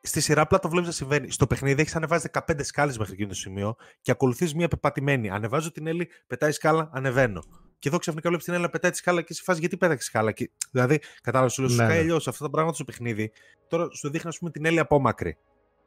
Στη 0.00 0.20
σειρά 0.20 0.40
απλά 0.40 0.58
το 0.58 0.68
βλέπεις 0.68 0.88
να 0.88 0.94
συμβαίνει. 0.94 1.30
Στο 1.30 1.46
παιχνίδι 1.46 1.80
έχεις 1.80 1.96
ανεβάσει 1.96 2.30
15 2.32 2.64
σκάλες 2.64 2.98
μέχρι 2.98 3.12
εκείνο 3.12 3.28
το 3.28 3.34
σημείο 3.34 3.76
και 4.00 4.10
ακολουθείς 4.10 4.54
μία 4.54 4.68
πεπατημένη. 4.68 5.30
Ανεβάζω 5.30 5.72
την 5.72 5.86
Έλλη, 5.86 6.08
πετάει 6.26 6.52
σκάλα, 6.52 6.90
ανεβαίνω. 6.92 7.42
Και 7.78 7.88
εδώ 7.88 7.98
ξαφνικά 7.98 8.28
βλέπεις 8.28 8.44
την 8.46 8.54
Έλλη 8.54 8.62
να 8.64 8.70
πετάει 8.70 8.90
τη 8.90 8.96
σκάλα 8.96 9.22
και 9.22 9.34
σε 9.34 9.42
φάση 9.42 9.60
γιατί 9.60 9.76
πέταξε 9.76 10.06
σκάλα. 10.06 10.32
Και, 10.32 10.50
δηλαδή, 10.70 11.00
κατάλαβες, 11.22 11.52
σου 11.52 11.60
λέω, 11.60 11.70
σου 11.70 11.76
Ναι, 11.76 11.82
κάνει 11.82 11.94
ναι. 11.94 12.00
αλλιώς 12.00 12.28
αυτά 12.28 12.44
τα 12.44 12.50
πράγματα 12.50 12.74
στο 12.74 12.84
παιχνίδι. 12.84 13.32
Τώρα 13.68 13.88
σου 13.92 14.10
δείχνει, 14.10 14.28
ας 14.28 14.38
πούμε, 14.38 14.50
την 14.50 14.64
Έλλη 14.64 14.78
απόμακρη. 14.78 15.36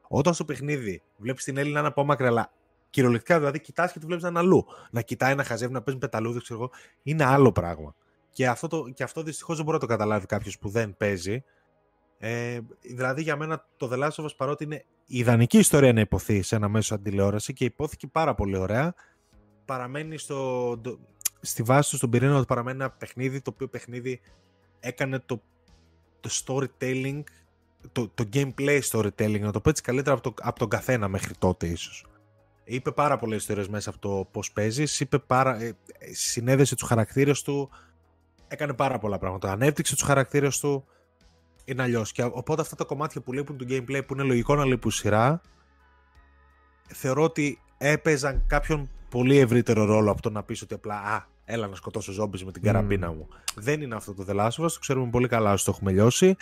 Όταν 0.07 0.33
στο 0.33 0.45
παιχνίδι 0.45 1.01
βλέπεις 1.17 1.43
την 1.43 1.57
Έλλη 1.57 1.71
να 1.71 1.79
είναι 1.79 1.87
απόμακρη, 1.87 2.27
αλλά 2.27 2.51
κυριολεκτικά 2.89 3.37
δηλαδή 3.37 3.59
κοιτάς 3.59 3.91
και 3.91 3.99
τη 3.99 4.05
βλέπεις 4.05 4.23
να 4.23 4.29
είναι 4.29 4.39
αλλού. 4.39 4.65
Να 4.91 5.01
κοιτάει, 5.01 5.35
να 5.35 5.43
χαζεύει, 5.43 5.73
να 5.73 5.81
παίζει 5.81 5.99
πεταλούδες, 5.99 6.43
ξέρω 6.43 6.59
εγώ, 6.59 6.71
είναι 7.03 7.23
άλλο 7.25 7.51
πράγμα. 7.51 7.95
Και 8.31 8.47
αυτό, 8.47 8.67
το, 8.67 8.89
και 8.93 9.03
αυτό 9.03 9.23
δυστυχώς 9.23 9.55
δεν 9.55 9.65
μπορεί 9.65 9.77
να 9.77 9.83
το 9.87 9.89
καταλάβει 9.93 10.25
κάποιος 10.25 10.57
που 10.59 10.69
δεν 10.69 10.97
παίζει. 10.97 11.43
Ε, 12.21 12.59
δηλαδή 12.81 13.21
για 13.21 13.35
μένα 13.35 13.65
το 13.77 13.89
The 13.91 14.03
Last 14.03 14.23
of 14.23 14.25
Us 14.25 14.35
παρότι 14.37 14.63
είναι 14.63 14.75
η 15.05 15.17
ιδανική 15.17 15.57
ιστορία 15.57 15.93
να 15.93 15.99
υποθεί 15.99 16.41
σε 16.41 16.55
ένα 16.55 16.67
μέσο 16.69 16.95
αντιλεόραση 16.95 17.53
και 17.53 17.65
υπόθηκε 17.65 18.07
πάρα 18.07 18.35
πολύ 18.35 18.57
ωραία, 18.57 18.93
παραμένει 19.65 20.17
στο, 20.17 20.77
το- 20.77 20.99
στη 21.41 21.63
βάση 21.63 21.89
του 21.89 21.95
στον 21.95 22.09
πυρήνα 22.09 22.35
ότι 22.35 22.45
παραμένει 22.45 22.77
ένα 22.77 22.89
παιχνίδι 22.89 23.41
το 23.41 23.51
οποίο 23.53 23.67
παιχνίδι 23.67 24.21
έκανε 24.79 25.19
το, 25.19 25.41
το 26.19 26.29
storytelling, 26.45 27.23
το, 27.91 28.07
το 28.07 28.29
gameplay 28.33 28.81
storytelling, 28.91 29.39
να 29.39 29.51
το 29.51 29.61
πω 29.61 29.69
έτσι 29.69 29.81
καλύτερα 29.81 30.15
από, 30.15 30.31
το, 30.31 30.33
από 30.41 30.59
τον 30.59 30.69
καθένα 30.69 31.07
μέχρι 31.07 31.33
τότε 31.39 31.67
ίσως. 31.67 32.05
Είπε 32.63 32.91
πάρα 32.91 33.17
πολλές 33.17 33.39
ιστορίες 33.39 33.67
μέσα 33.67 33.89
από 33.89 33.99
το 33.99 34.27
πώς 34.31 34.51
παίζεις. 34.51 34.99
Είπε 34.99 35.19
πάρα. 35.19 35.61
Ε, 35.61 35.77
ε, 35.97 36.13
συνέδεσε 36.13 36.75
τους 36.75 36.87
χαρακτήρες 36.87 37.41
του. 37.41 37.69
Έκανε 38.47 38.73
πάρα 38.73 38.99
πολλά 38.99 39.17
πράγματα. 39.17 39.51
Ανέπτυξε 39.51 39.95
τους 39.95 40.03
χαρακτήρες 40.03 40.59
του. 40.59 40.85
Είναι 41.65 41.81
αλλιώς. 41.81 42.11
Και 42.11 42.23
οπότε 42.23 42.61
αυτά 42.61 42.75
τα 42.75 42.83
κομμάτια 42.83 43.21
που 43.21 43.33
λείπουν 43.33 43.57
του 43.57 43.65
gameplay 43.69 44.01
που 44.07 44.13
είναι 44.13 44.23
λογικό 44.23 44.55
να 44.55 44.65
λείπουν 44.65 44.91
σειρά. 44.91 45.41
Θεωρώ 46.87 47.23
ότι 47.23 47.61
έπαιζαν 47.81 48.43
κάποιον 48.47 48.89
πολύ 49.09 49.37
ευρύτερο 49.37 49.85
ρόλο 49.85 50.11
από 50.11 50.21
το 50.21 50.29
να 50.29 50.43
πεις 50.43 50.61
ότι 50.61 50.73
απλά 50.73 50.95
Α, 50.95 51.21
έλα 51.45 51.67
να 51.67 51.75
σκοτώσω 51.75 52.11
ζόμπις 52.11 52.45
με 52.45 52.51
την 52.51 52.61
καραμπίνα 52.61 53.11
μου. 53.11 53.27
Δεν 53.55 53.81
είναι 53.81 53.95
αυτό 53.95 54.13
το 54.13 54.25
The 54.27 54.35
Last 54.35 54.49
of 54.49 54.65
Us, 54.65 54.71
το 54.71 54.79
ξέρουμε 54.79 55.09
πολύ 55.09 55.27
καλά 55.27 55.53
όσοι 55.53 55.65
το 55.65 55.71
έχουμε 55.75 55.91
λιώσει. 55.91 56.35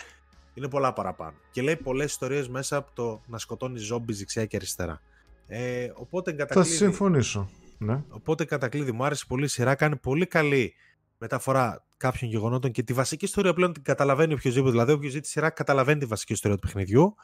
Είναι 0.54 0.68
πολλά 0.68 0.92
παραπάνω. 0.92 1.36
Και 1.50 1.62
λέει 1.62 1.76
πολλές 1.76 2.10
ιστορίες 2.10 2.48
μέσα 2.48 2.76
από 2.76 2.90
το 2.94 3.20
να 3.26 3.38
σκοτώνεις 3.38 3.82
ζόμπι 3.82 4.12
δεξιά 4.12 4.46
και 4.46 4.56
αριστερά. 4.56 5.00
Ε, 5.46 5.90
οπότε 5.94 6.30
Θα 6.30 6.36
εγκατακλείδη, 6.36 6.76
συμφωνήσω. 6.76 7.50
Ναι. 7.78 8.02
οπότε 8.08 8.44
κατακλείδη 8.44 8.92
μου 8.92 9.04
άρεσε 9.04 9.24
πολύ 9.28 9.44
η 9.44 9.48
σειρά. 9.48 9.74
Κάνει 9.74 9.96
πολύ 9.96 10.26
καλή 10.26 10.74
μεταφορά 11.18 11.84
κάποιων 11.96 12.30
γεγονότων 12.30 12.70
και 12.70 12.82
τη 12.82 12.92
βασική 12.92 13.24
ιστορία 13.24 13.54
πλέον 13.54 13.72
την 13.72 13.82
καταλαβαίνει 13.82 14.32
οποιοδήποτε. 14.32 14.70
Δηλαδή, 14.70 14.92
όποιος 14.92 15.12
ζει 15.12 15.20
τη 15.20 15.28
σειρά 15.28 15.50
καταλαβαίνει 15.50 15.98
τη 16.00 16.06
βασική 16.06 16.32
ιστορία 16.32 16.56
του 16.56 16.66
παιχνιδιού. 16.66 17.14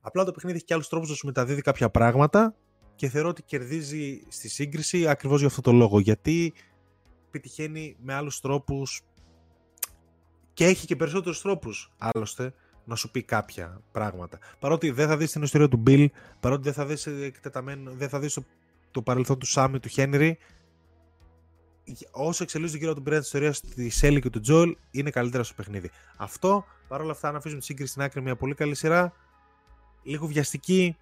Απλά 0.00 0.24
το 0.24 0.32
παιχνίδι 0.32 0.56
έχει 0.56 0.64
και 0.64 0.74
άλλους 0.74 0.88
τρόπους 0.88 1.08
να 1.08 1.14
σου 1.14 1.26
μεταδίδει 1.26 1.62
κάποια 1.62 1.90
πράγματα 1.90 2.54
και 3.00 3.08
θεωρώ 3.08 3.28
ότι 3.28 3.42
κερδίζει 3.42 4.22
στη 4.28 4.48
σύγκριση 4.48 5.08
ακριβώς 5.08 5.38
για 5.38 5.48
αυτό 5.48 5.60
το 5.60 5.72
λόγο. 5.72 6.00
Γιατί 6.00 6.52
πετυχαίνει 7.30 7.96
με 8.02 8.14
άλλους 8.14 8.40
τρόπους 8.40 9.00
και 10.52 10.64
έχει 10.64 10.86
και 10.86 10.96
περισσότερους 10.96 11.40
τρόπους 11.40 11.92
άλλωστε 11.98 12.54
να 12.84 12.94
σου 12.94 13.10
πει 13.10 13.22
κάποια 13.22 13.82
πράγματα. 13.92 14.38
Παρότι 14.58 14.90
δεν 14.90 15.08
θα 15.08 15.16
δεις 15.16 15.32
την 15.32 15.42
ιστορία 15.42 15.68
του 15.68 15.82
Bill, 15.86 16.06
παρότι 16.40 16.62
δεν 16.62 16.72
θα 16.72 16.86
δεις 16.86 17.06
εκτεταμένο, 17.06 17.90
δεν 17.90 18.08
θα 18.08 18.18
δεις 18.18 18.34
το, 18.34 18.44
το 18.90 19.02
παρελθόν 19.02 19.38
του 19.38 19.46
Σάμι, 19.46 19.80
του 19.80 19.88
Χένρι, 19.88 20.38
όσο 22.10 22.42
εξελίσσεται 22.42 22.78
γύρω 22.78 22.90
από 22.90 23.00
την 23.00 23.04
πυρήνα 23.04 23.22
της 23.22 23.32
ιστορίας 23.32 23.60
τη 23.60 24.06
Έλλη 24.06 24.20
και 24.20 24.30
του 24.30 24.40
Τζολ, 24.40 24.76
είναι 24.90 25.10
καλύτερα 25.10 25.42
στο 25.42 25.54
παιχνίδι. 25.54 25.90
Αυτό 26.16 26.64
παρόλα 26.88 27.10
αυτά, 27.10 27.28
αν 27.28 27.36
αφήσουμε 27.36 27.60
τη 27.60 27.66
σύγκριση 27.66 27.90
στην 27.90 28.02
άκρη, 28.02 28.22
μια 28.22 28.36
πολύ 28.36 28.54
καλή 28.54 28.74
σειρά. 28.74 29.12
Λίγο 30.02 30.26
βιαστική. 30.26 30.96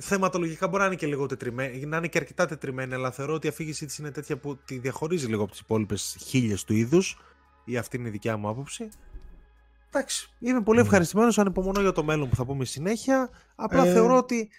Θεματολογικά 0.00 0.68
μπορεί 0.68 0.80
να 0.80 0.86
είναι 0.86 0.96
και 0.96 1.06
λίγο 1.06 1.26
τετριμένη, 1.26 1.86
να 1.86 1.96
είναι 1.96 2.08
και 2.08 2.18
αρκετά 2.18 2.46
τετριμένη, 2.46 2.94
αλλά 2.94 3.10
θεωρώ 3.10 3.34
ότι 3.34 3.46
η 3.46 3.48
αφήγησή 3.48 3.86
της 3.86 3.98
είναι 3.98 4.10
τέτοια 4.10 4.36
που 4.36 4.56
τη 4.64 4.78
διαχωρίζει 4.78 5.26
λίγο 5.26 5.42
από 5.42 5.50
τις 5.50 5.60
υπόλοιπες 5.60 6.16
χίλιες 6.20 6.64
του 6.64 6.74
είδους, 6.74 7.18
ή 7.64 7.76
αυτή 7.76 7.96
είναι 7.96 8.08
η 8.08 8.10
δικιά 8.10 8.36
μου 8.36 8.48
άποψη. 8.48 8.88
Εντάξει, 9.88 10.30
είμαι 10.38 10.62
πολύ 10.62 10.78
ναι. 10.78 10.84
ευχαριστημένος, 10.84 11.38
ανυπομονώ 11.38 11.80
για 11.80 11.92
το 11.92 12.04
μέλλον 12.04 12.28
που 12.28 12.36
θα 12.36 12.44
πούμε 12.44 12.64
συνέχεια. 12.64 13.30
Απλά 13.54 13.86
ε... 13.86 13.92
θεωρώ 13.92 14.16
ότι 14.16 14.50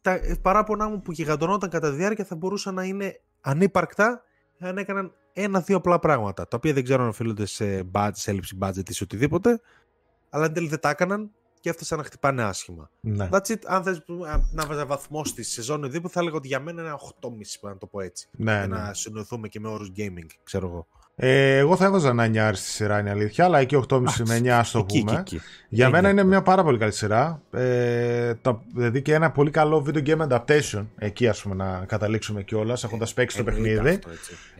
τα 0.00 0.20
παράπονά 0.42 0.88
μου 0.88 1.02
που 1.02 1.12
γιγαντωνόταν 1.12 1.70
κατά 1.70 1.90
τη 1.90 1.96
διάρκεια 1.96 2.24
θα 2.24 2.36
μπορούσαν 2.36 2.74
να 2.74 2.84
είναι 2.84 3.20
ανύπαρκτα 3.40 4.22
αν 4.58 4.78
έκαναν 4.78 5.12
ένα-δύο 5.32 5.76
απλά 5.76 5.98
πράγματα. 5.98 6.48
Τα 6.48 6.56
οποία 6.56 6.72
δεν 6.72 6.84
ξέρω 6.84 7.02
αν 7.02 7.08
οφείλονται 7.08 7.46
σε 7.46 7.88
budget, 7.92 8.10
σε 8.12 8.30
έλλειψη 8.30 8.58
budget 8.60 8.88
ή 8.88 8.92
σε 8.92 9.04
οτιδήποτε. 9.04 9.60
Αλλά 10.30 10.44
εν 10.44 10.52
τέλει 10.52 10.68
δεν 10.68 10.80
τα 10.80 10.88
έκαναν 10.88 11.30
και 11.64 11.70
έφτασαν 11.70 11.98
να 11.98 12.04
χτυπάνε 12.04 12.42
άσχημα. 12.42 12.90
Ναι. 13.00 13.28
That's 13.32 13.46
it. 13.46 13.58
Αν 13.66 13.82
θες 13.82 14.02
να 14.52 14.66
βάζα 14.66 14.86
βαθμό 14.86 15.24
στη 15.24 15.42
σεζόν 15.42 15.84
οδήποτε, 15.84 16.12
θα 16.12 16.20
έλεγα 16.20 16.36
ότι 16.36 16.46
για 16.46 16.60
μένα 16.60 16.82
είναι 16.82 16.94
8,5 17.20 17.28
να 17.60 17.78
το 17.78 17.86
πω 17.86 18.00
έτσι. 18.00 18.28
Ναι, 18.30 18.52
για 18.52 18.66
ναι. 18.66 18.76
να 18.76 18.94
συνοηθούμε 18.94 19.48
και 19.48 19.60
με 19.60 19.68
όρους 19.68 19.92
gaming, 19.96 20.26
ξέρω 20.44 20.66
εγώ. 20.66 20.86
Ε, 21.16 21.56
εγώ 21.56 21.76
θα 21.76 21.84
έβαζα 21.84 22.08
ένα 22.08 22.50
9 22.52 22.54
στη 22.54 22.70
σειρά, 22.70 22.98
είναι 22.98 23.10
αλήθεια, 23.10 23.44
αλλά 23.44 23.58
εκεί 23.58 23.84
8,5 23.88 24.00
με 24.26 24.38
9 24.38 24.48
ας 24.48 24.70
το 24.70 24.84
πούμε. 24.84 25.12
Εκεί, 25.12 25.34
εκεί. 25.34 25.40
Για 25.68 25.90
μένα 25.90 26.08
είναι 26.08 26.24
μια 26.24 26.42
πάρα 26.42 26.62
πολύ 26.62 26.78
καλή 26.78 26.92
σειρά. 26.92 27.42
Ε, 27.50 28.34
το, 28.34 28.62
δηλαδή 28.74 29.02
και 29.02 29.14
ένα 29.14 29.30
πολύ 29.30 29.50
καλό 29.50 29.86
video 29.86 30.06
game 30.06 30.28
adaptation. 30.28 30.86
Εκεί 30.98 31.28
ας 31.28 31.42
πούμε 31.42 31.54
να 31.54 31.84
καταλήξουμε 31.86 32.42
κιόλας, 32.42 32.84
έχοντας 32.84 33.14
παίξει 33.14 33.36
το 33.36 33.44
παιχνίδι. 33.44 33.88
Αυτό, 33.88 34.08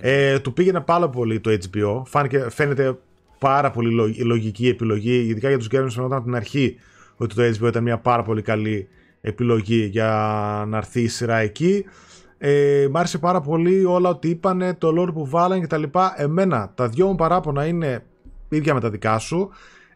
ε, 0.00 0.38
του 0.38 0.52
πήγαινε 0.52 0.80
πάρα 0.80 1.08
πολύ 1.08 1.40
το 1.40 1.50
HBO. 1.50 2.02
Φάνηκε, 2.04 2.46
φαίνεται 2.50 2.96
πάρα 3.38 3.70
πολύ 3.70 4.16
λογική 4.24 4.68
επιλογή, 4.68 5.26
ειδικά 5.28 5.48
για 5.48 5.58
τους 5.58 5.66
gamers 5.66 5.90
φαινόταν 5.90 6.12
από 6.12 6.24
την 6.24 6.34
αρχή 6.34 6.78
ότι 7.16 7.34
το 7.34 7.42
HBO 7.42 7.68
ήταν 7.68 7.82
μια 7.82 7.98
πάρα 7.98 8.22
πολύ 8.22 8.42
καλή 8.42 8.88
επιλογή 9.20 9.84
για 9.84 10.08
να 10.68 10.76
έρθει 10.76 11.00
η 11.00 11.08
σειρά 11.08 11.36
εκεί. 11.36 11.84
Ε, 12.38 12.86
μ' 12.90 12.96
άρεσε 12.96 13.18
πάρα 13.18 13.40
πολύ 13.40 13.84
όλα 13.84 14.08
ότι 14.08 14.28
είπανε, 14.28 14.74
το 14.74 14.88
lore 14.98 15.12
που 15.12 15.26
βάλανε 15.26 15.60
και 15.60 15.66
τα 15.66 15.76
λοιπά. 15.76 16.14
Εμένα, 16.16 16.72
τα 16.74 16.88
δυο 16.88 17.06
μου 17.06 17.14
παράπονα 17.14 17.66
είναι 17.66 18.04
ίδια 18.48 18.74
με 18.74 18.80
τα 18.80 18.90
δικά 18.90 19.18
σου. 19.18 19.50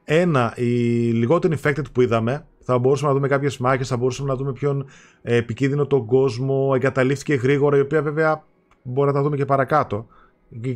Ένα, 0.04 0.52
η 0.56 0.64
λιγότερη 1.12 1.58
infected 1.62 1.92
που 1.92 2.00
είδαμε. 2.00 2.46
Θα 2.60 2.78
μπορούσαμε 2.78 3.08
να 3.08 3.14
δούμε 3.14 3.28
κάποιες 3.28 3.58
μάχες, 3.58 3.88
θα 3.88 3.96
μπορούσαμε 3.96 4.28
να 4.28 4.36
δούμε 4.36 4.52
ποιον 4.52 4.86
ε, 5.22 5.36
επικίνδυνο 5.36 5.86
τον 5.86 6.06
κόσμο. 6.06 6.72
Εγκαταλείφθηκε 6.74 7.34
γρήγορα, 7.34 7.76
η 7.76 7.80
οποία 7.80 8.02
βέβαια 8.02 8.44
μπορεί 8.82 9.08
να 9.08 9.14
τα 9.14 9.22
δούμε 9.22 9.36
και 9.36 9.44
παρακάτω. 9.44 10.06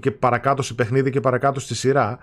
Και 0.01 0.11
παρακάτω 0.11 0.62
σε 0.62 0.74
παιχνίδι 0.74 1.11
και 1.11 1.20
παρακάτω 1.20 1.61
στη 1.61 1.74
σειρά. 1.74 2.18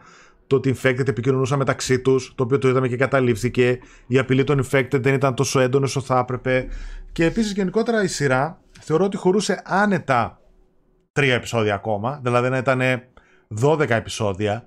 Το 0.50 0.56
ότι 0.56 0.76
infected 0.78 1.08
επικοινωνούσαν 1.08 1.58
μεταξύ 1.58 2.00
τους, 2.00 2.34
το 2.36 2.44
οποίο 2.44 2.58
το 2.58 2.68
είδαμε 2.68 2.88
και 2.88 2.94
εγκαταλείφθηκε. 2.94 3.80
Η 4.08 4.18
απειλή 4.18 4.44
των 4.44 4.64
infected 4.64 5.02
δεν 5.02 5.14
ήταν 5.14 5.36
τόσο 5.36 5.60
έντονη 5.60 5.84
όσο 5.86 6.02
θα 6.02 6.20
έπρεπε. 6.20 6.68
Και 7.12 7.26
επίσης 7.26 7.52
γενικότερα 7.52 8.04
η 8.04 8.08
σειρά 8.08 8.62
θεωρώ 8.80 9.06
ότι 9.06 9.18
χωρούσε 9.18 9.62
άνετα 9.66 10.42
τρία 11.12 11.34
επεισόδια 11.34 11.74
ακόμα, 11.74 12.20
δηλαδή 12.24 12.50
να 12.50 12.58
ήταν 12.58 12.82
12 13.62 13.90
επεισόδια 13.90 14.64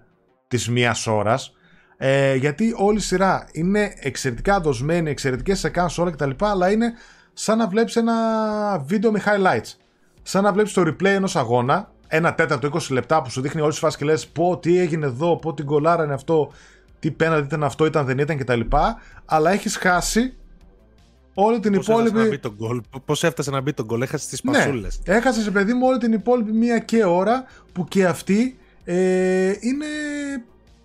της 0.48 0.68
μίας 0.68 1.06
ώρας, 1.06 1.52
ε, 1.96 2.34
γιατί 2.34 2.74
όλη 2.76 2.98
η 2.98 3.00
σειρά 3.00 3.48
είναι 3.52 3.92
εξαιρετικά 3.96 4.60
δοσμένη, 4.60 5.10
εξαιρετικές 5.10 5.58
σε 5.58 5.68
καν 5.68 5.88
όλα 5.96 6.10
κτλ. 6.10 6.30
Αλλά 6.38 6.70
είναι 6.70 6.92
σαν 7.32 7.58
να 7.58 7.68
βλέπεις 7.68 7.96
ένα 7.96 8.14
βίντεο 8.78 9.10
με 9.10 9.22
highlights. 9.26 9.76
Σαν 10.22 10.42
να 10.42 10.52
βλέπεις 10.52 10.72
το 10.72 10.82
replay 10.82 11.04
ενός 11.04 11.36
αγώνα, 11.36 11.91
ένα 12.14 12.34
τέταρτο 12.34 12.68
20 12.72 12.78
λεπτά 12.90 13.22
που 13.22 13.30
σου 13.30 13.40
δείχνει 13.40 13.60
όλες 13.60 13.74
τις 13.74 13.82
φάσεις 13.82 13.98
και 13.98 14.04
λες 14.04 14.26
πω 14.26 14.58
τι 14.58 14.78
έγινε 14.78 15.06
εδώ, 15.06 15.36
πω 15.36 15.54
την 15.54 15.64
κολάρα 15.64 16.04
είναι 16.04 16.12
αυτό, 16.12 16.52
τι 16.98 17.10
πέναντι 17.10 17.44
ήταν 17.44 17.64
αυτό, 17.64 17.86
ήταν 17.86 18.06
δεν 18.06 18.18
ήταν 18.18 18.38
κτλ. 18.38 18.60
Αλλά 19.24 19.50
έχεις 19.50 19.76
χάσει 19.76 20.34
όλη 21.34 21.60
την 21.60 21.74
πώς 21.74 21.86
υπόλοιπη. 21.86 22.18
Έφτασε 22.18 22.24
να 22.24 22.30
μπει 22.30 22.38
τον 22.38 22.54
γκολ. 22.56 22.80
Πώς 23.04 23.24
έφτασε 23.24 23.50
να 23.50 23.60
μπει 23.60 23.72
τον 23.72 23.84
γκολ, 23.84 24.02
έχασες 24.02 24.26
τις 24.26 24.40
πασούλες. 24.40 25.00
Ναι, 25.06 25.14
έχασες, 25.14 25.50
παιδί 25.50 25.72
μου, 25.72 25.86
όλη 25.86 25.98
την 25.98 26.12
υπόλοιπη 26.12 26.52
μία 26.52 26.78
και 26.78 27.04
ώρα 27.04 27.44
που 27.72 27.84
και 27.84 28.06
αυτή 28.06 28.58
ε, 28.84 29.52
είναι. 29.60 29.86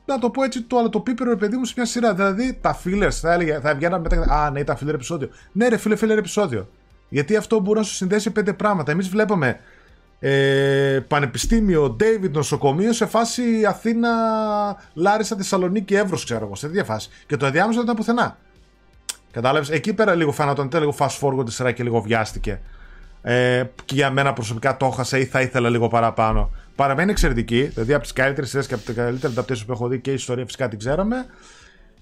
Να 0.05 0.19
το 0.19 0.29
πω 0.29 0.43
έτσι, 0.43 0.61
το 0.61 0.77
άλλο 0.77 0.89
το 0.89 0.99
πίπερο, 0.99 1.37
παιδί 1.37 1.57
μου, 1.57 1.65
σε 1.65 1.73
μια 1.77 1.85
σειρά. 1.85 2.13
Δηλαδή, 2.13 2.57
τα 2.61 2.73
φίλε 2.73 3.09
θα, 3.09 3.33
έλεγε, 3.33 3.59
θα 3.59 3.75
βγαίναν 3.75 4.01
μετά. 4.01 4.33
Α, 4.33 4.49
ναι, 4.51 4.59
ήταν 4.59 4.77
φίλε 4.77 4.91
επεισόδιο. 4.91 5.29
Ναι, 5.51 5.67
ρε 5.67 5.77
φίλε, 5.77 5.95
φίλε 5.95 6.13
επεισόδιο. 6.13 6.69
Γιατί 7.09 7.35
αυτό 7.35 7.59
μπορεί 7.59 7.79
να 7.79 7.85
σου 7.85 7.93
συνδέσει 7.93 8.31
πέντε 8.31 8.53
πράγματα. 8.53 8.91
Εμείς 8.91 9.09
βλέπαμε 9.09 9.59
ε, 10.19 10.99
πανεπιστήμιο, 11.07 11.95
David, 11.99 12.31
νοσοκομείο 12.31 12.93
σε 12.93 13.05
φάση 13.05 13.65
Αθήνα, 13.67 14.09
Λάρισα, 14.93 15.35
Θεσσαλονίκη, 15.35 15.95
Εύρος, 15.95 16.23
ξέρω 16.23 16.45
εγώ, 16.45 16.55
σε 16.55 16.67
τέτοια 16.67 16.83
φάση. 16.83 17.09
Και 17.27 17.37
το 17.37 17.45
ενδιάμεσο 17.45 17.75
δεν 17.75 17.83
ήταν 17.83 17.95
πουθενά. 17.95 18.37
Κατάλαβες. 19.31 19.69
Εκεί 19.69 19.93
πέρα 19.93 20.15
λίγο 20.15 20.31
φάνατον, 20.31 20.69
λίγο 20.73 20.95
fast 20.97 21.19
forward 21.19 21.45
τη 21.45 21.51
σειρά 21.51 21.71
και 21.71 21.83
λίγο 21.83 22.01
βιάστηκε. 22.01 22.59
Ε, 23.21 23.63
και 23.85 23.95
για 23.95 24.09
μένα 24.09 24.33
προσωπικά 24.33 24.77
το 24.77 24.85
έχασα 24.85 25.17
ή 25.17 25.25
θα 25.25 25.41
ήθελα 25.41 25.69
λίγο 25.69 25.87
παραπάνω. 25.87 26.51
Παραμένει 26.75 27.11
εξαιρετική, 27.11 27.63
δηλαδή 27.63 27.93
από 27.93 28.03
τις 28.03 28.13
καλύτερες 28.13 28.49
σειρές 28.49 28.67
και 28.67 28.73
από 28.73 28.83
τα 28.83 28.93
καλύτερα 28.93 29.33
adaptations 29.35 29.63
που 29.65 29.71
έχω 29.71 29.87
δει 29.87 29.99
και 29.99 30.11
η 30.11 30.13
ιστορία 30.13 30.45
φυσικά 30.45 30.67
την 30.67 30.79
ξέραμε. 30.79 31.25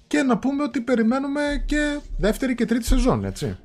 Και 0.06 0.22
να 0.22 0.38
πούμε 0.38 0.62
ότι 0.62 0.80
περιμένουμε 0.80 1.40
και 1.66 1.98
δεύτερη 2.16 2.54
και 2.54 2.64
τρίτη 2.64 2.84
σεζόν, 2.84 3.24
έτσι. 3.24 3.58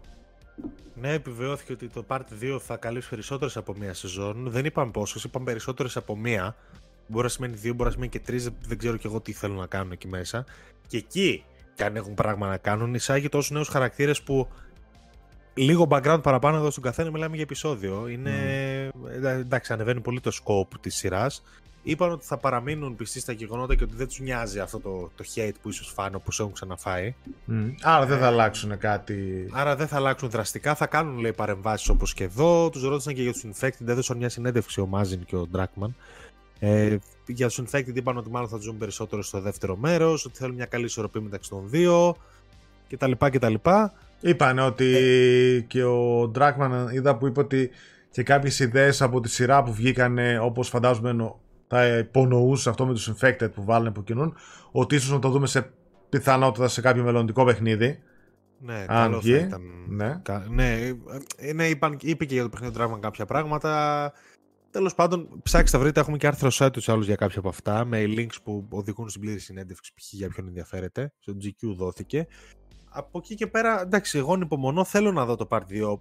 Ναι, 1.01 1.13
επιβεβαιώθηκε 1.13 1.73
ότι 1.73 1.87
το 1.87 2.05
Part 2.07 2.21
2 2.41 2.57
θα 2.59 2.77
καλύψει 2.77 3.09
περισσότερες 3.09 3.57
από 3.57 3.75
μία 3.77 3.93
σεζόν. 3.93 4.49
Δεν 4.49 4.65
είπαμε 4.65 4.91
πόσες, 4.91 5.23
είπαμε 5.23 5.45
περισσότερες 5.45 5.97
από 5.97 6.17
μία. 6.17 6.55
Μπορεί 7.07 7.23
να 7.23 7.29
σημαίνει 7.29 7.55
δύο, 7.55 7.73
μπορεί 7.73 7.83
να 7.83 7.91
σημαίνει 7.91 8.11
και 8.11 8.19
τρεις. 8.19 8.49
Δεν 8.67 8.77
ξέρω 8.77 8.97
κι 8.97 9.07
εγώ 9.07 9.21
τι 9.21 9.31
θέλουν 9.31 9.57
να 9.57 9.65
κάνουν 9.65 9.91
εκεί 9.91 10.07
μέσα. 10.07 10.45
Και 10.87 10.97
εκεί 10.97 11.43
και 11.73 11.83
αν 11.83 11.95
έχουν 11.95 12.13
πράγμα 12.13 12.47
να 12.47 12.57
κάνουν, 12.57 12.93
εισάγει 12.93 13.29
τόσους 13.29 13.51
νέους 13.51 13.67
χαρακτήρες 13.67 14.21
που 14.21 14.47
λίγο 15.53 15.87
background 15.89 16.19
παραπάνω 16.23 16.57
εδώ 16.57 16.71
στον 16.71 16.83
καθένα 16.83 17.11
μιλάμε 17.11 17.33
για 17.33 17.43
επεισόδιο. 17.43 18.07
Είναι. 18.07 18.31
Mm. 18.93 19.23
Εντάξει, 19.23 19.73
ανεβαίνει 19.73 20.01
πολύ 20.01 20.19
το 20.19 20.31
scope 20.43 20.79
της 20.81 20.95
σειράς. 20.95 21.43
Είπαν 21.83 22.11
ότι 22.11 22.25
θα 22.25 22.37
παραμείνουν 22.37 22.95
πιστοί 22.95 23.19
στα 23.19 23.31
γεγονότα 23.31 23.75
και 23.75 23.83
ότι 23.83 23.95
δεν 23.95 24.07
τους 24.07 24.19
νοιάζει 24.19 24.59
αυτό 24.59 24.79
το, 24.79 25.11
το 25.15 25.23
hate 25.35 25.51
που 25.61 25.69
ίσως 25.69 25.91
φάνε 25.95 26.15
όπω 26.15 26.29
έχουν 26.39 26.53
ξαναφάει. 26.53 27.15
Mm. 27.49 27.73
Άρα 27.81 28.05
δεν 28.05 28.17
θα 28.17 28.25
ε, 28.25 28.27
αλλάξουν 28.27 28.77
κάτι. 28.77 29.47
Άρα 29.51 29.75
δεν 29.75 29.87
θα 29.87 29.95
αλλάξουν 29.95 30.29
δραστικά. 30.29 30.75
Θα 30.75 30.87
κάνουν 30.87 31.17
λέει 31.17 31.33
παρεμβάσεις 31.33 31.89
όπως 31.89 32.13
και 32.13 32.23
εδώ. 32.23 32.69
Τους 32.69 32.83
ρώτησαν 32.83 33.13
και 33.13 33.21
για 33.21 33.31
τους 33.31 33.45
infected. 33.45 33.87
Έδωσαν 33.87 34.17
μια 34.17 34.29
συνέντευξη 34.29 34.81
ο 34.81 34.85
Μάζιν 34.85 35.25
και 35.25 35.35
ο 35.35 35.47
Ντράκμαν. 35.47 35.95
Ε, 36.59 36.97
για 37.27 37.47
τους 37.47 37.61
Infected 37.61 37.93
είπαν 37.95 38.17
ότι 38.17 38.29
μάλλον 38.29 38.49
θα 38.49 38.57
ζουν 38.57 38.77
περισσότερο 38.77 39.23
στο 39.23 39.41
δεύτερο 39.41 39.75
μέρος, 39.75 40.25
ότι 40.25 40.37
θέλουν 40.37 40.55
μια 40.55 40.65
καλή 40.65 40.85
ισορροπία 40.85 41.21
μεταξύ 41.21 41.49
των 41.49 41.69
δύο 41.69 42.15
κτλ. 42.89 43.11
κτλ. 43.17 43.53
Είπαν 44.21 44.59
ότι 44.59 44.95
ε. 44.95 45.59
και 45.59 45.83
ο 45.83 46.27
Ντράκμαν 46.27 46.89
είδα 46.93 47.17
που 47.17 47.27
είπε 47.27 47.39
ότι 47.39 47.69
και 48.11 48.23
κάποιες 48.23 48.59
ιδέες 48.59 49.01
από 49.01 49.19
τη 49.19 49.29
σειρά 49.29 49.63
που 49.63 49.73
βγήκαν 49.73 50.17
όπως 50.41 50.69
φαντάζομαι 50.69 51.13
θα 51.73 51.97
υπονοούσε 51.97 52.69
αυτό 52.69 52.85
με 52.85 52.93
τους 52.93 53.13
Infected 53.13 53.51
που 53.53 53.63
βάλουν 53.63 53.87
από 53.87 54.03
κοινούν, 54.03 54.35
ότι 54.71 54.95
ίσως 54.95 55.09
να 55.09 55.19
το 55.19 55.29
δούμε 55.29 55.47
σε 55.47 55.73
πιθανότητα 56.09 56.67
σε 56.67 56.81
κάποιο 56.81 57.03
μελλοντικό 57.03 57.45
παιχνίδι. 57.45 57.99
Ναι, 58.59 58.73
Αν 58.73 58.87
καλό 58.87 59.21
θα 59.21 59.37
ήταν. 59.37 59.61
Ναι, 59.87 60.21
ναι, 60.49 60.91
ε, 61.37 61.53
ναι 61.53 61.65
είπαν, 61.65 61.97
είπε 62.01 62.25
και 62.25 62.33
για 62.33 62.43
το 62.43 62.49
παιχνίδι 62.49 62.73
Dragman 62.77 62.99
κάποια 62.99 63.25
πράγματα. 63.25 64.13
Τέλος 64.71 64.95
πάντων, 64.95 65.39
ψάξτε 65.43 65.77
βρείτε. 65.77 65.99
Έχουμε 65.99 66.17
και 66.17 66.27
άρθρο 66.27 66.49
site 66.53 66.71
τους 66.73 66.89
άλλους 66.89 67.05
για 67.05 67.15
κάποια 67.15 67.39
από 67.39 67.49
αυτά. 67.49 67.85
Με 67.85 68.03
links 68.07 68.35
που 68.43 68.67
οδηγούν 68.69 69.09
στην 69.09 69.21
πλήρη 69.21 69.39
συνέντευξη, 69.39 69.93
π.χ. 69.93 70.13
για 70.13 70.29
ποιον 70.29 70.47
ενδιαφέρεται. 70.47 71.13
Στο 71.19 71.33
GQ 71.43 71.75
δόθηκε. 71.75 72.27
Από 72.89 73.17
εκεί 73.17 73.35
και 73.35 73.47
πέρα, 73.47 73.81
εντάξει, 73.81 74.17
εγώ 74.17 74.33
ανυπομονώ. 74.33 74.83
Θέλω 74.83 75.11
να 75.11 75.25
δω 75.25 75.35
το 75.35 75.47
Part 75.49 75.63
2 75.69 75.99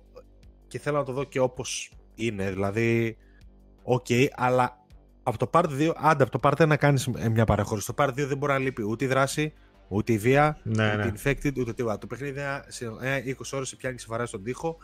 και 0.66 0.78
θέλω 0.78 0.98
να 0.98 1.04
το 1.04 1.12
δω 1.12 1.24
και 1.24 1.40
όπως 1.40 1.92
είναι. 2.14 2.50
Δηλαδή, 2.50 3.16
okay, 3.82 4.26
αλλά 4.32 4.80
από 5.22 5.38
το 5.38 5.50
Part 5.52 5.64
2, 5.64 5.92
άντε 5.96 6.22
από 6.22 6.38
το 6.38 6.48
Part 6.48 6.62
1 6.62 6.66
να 6.66 6.76
κάνεις 6.76 7.08
μια 7.08 7.44
παραχώρηση. 7.44 7.86
Το 7.86 8.04
Part 8.04 8.08
2 8.08 8.14
δεν 8.14 8.36
μπορεί 8.36 8.52
να 8.52 8.58
λείπει 8.58 8.82
ούτε 8.82 9.04
η 9.04 9.08
δράση, 9.08 9.52
ούτε 9.88 10.12
η 10.12 10.18
βία, 10.18 10.58
ναι, 10.62 10.92
ούτε 10.92 11.04
ναι. 11.04 11.12
infected, 11.16 11.58
ούτε 11.58 11.72
τίποτα. 11.72 11.98
Το 11.98 12.06
παιχνίδι 12.06 12.40
σε 12.66 12.86
20 13.26 13.32
ώρες 13.52 13.68
σε 13.68 13.76
πιάνει 13.76 13.98
σε 13.98 14.24
στον 14.24 14.42
τοίχο 14.42 14.76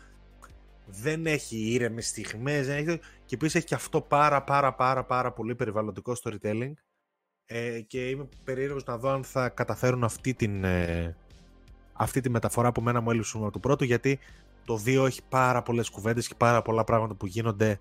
δεν 0.86 1.26
έχει 1.26 1.56
ήρεμες 1.56 2.06
στιγμές. 2.06 2.68
Έχει... 2.68 2.98
Και 3.24 3.34
επίσης 3.34 3.54
έχει 3.54 3.66
και 3.66 3.74
αυτό 3.74 4.00
πάρα 4.00 4.42
πάρα 4.42 4.74
πάρα 4.74 5.04
πάρα 5.04 5.32
πολύ 5.32 5.54
περιβαλλοντικό 5.54 6.12
storytelling. 6.22 6.72
Ε, 7.46 7.80
και 7.80 8.08
είμαι 8.08 8.28
περίεργος 8.44 8.84
να 8.84 8.98
δω 8.98 9.10
αν 9.10 9.24
θα 9.24 9.48
καταφέρουν 9.48 10.04
αυτή 10.04 10.34
την, 10.34 10.64
ε, 10.64 11.16
αυτή 11.92 12.20
τη 12.20 12.30
μεταφορά 12.30 12.72
που 12.72 12.80
εμένα 12.80 13.00
μου 13.00 13.10
έλειψε 13.10 13.36
από 13.36 13.50
το 13.50 13.58
πρώτο 13.58 13.84
γιατί 13.84 14.18
το 14.64 14.82
2 14.86 15.06
έχει 15.06 15.20
πάρα 15.28 15.62
πολλές 15.62 15.90
κουβέντες 15.90 16.28
και 16.28 16.34
πάρα 16.36 16.62
πολλά 16.62 16.84
πράγματα 16.84 17.14
που 17.14 17.26
γίνονται 17.26 17.80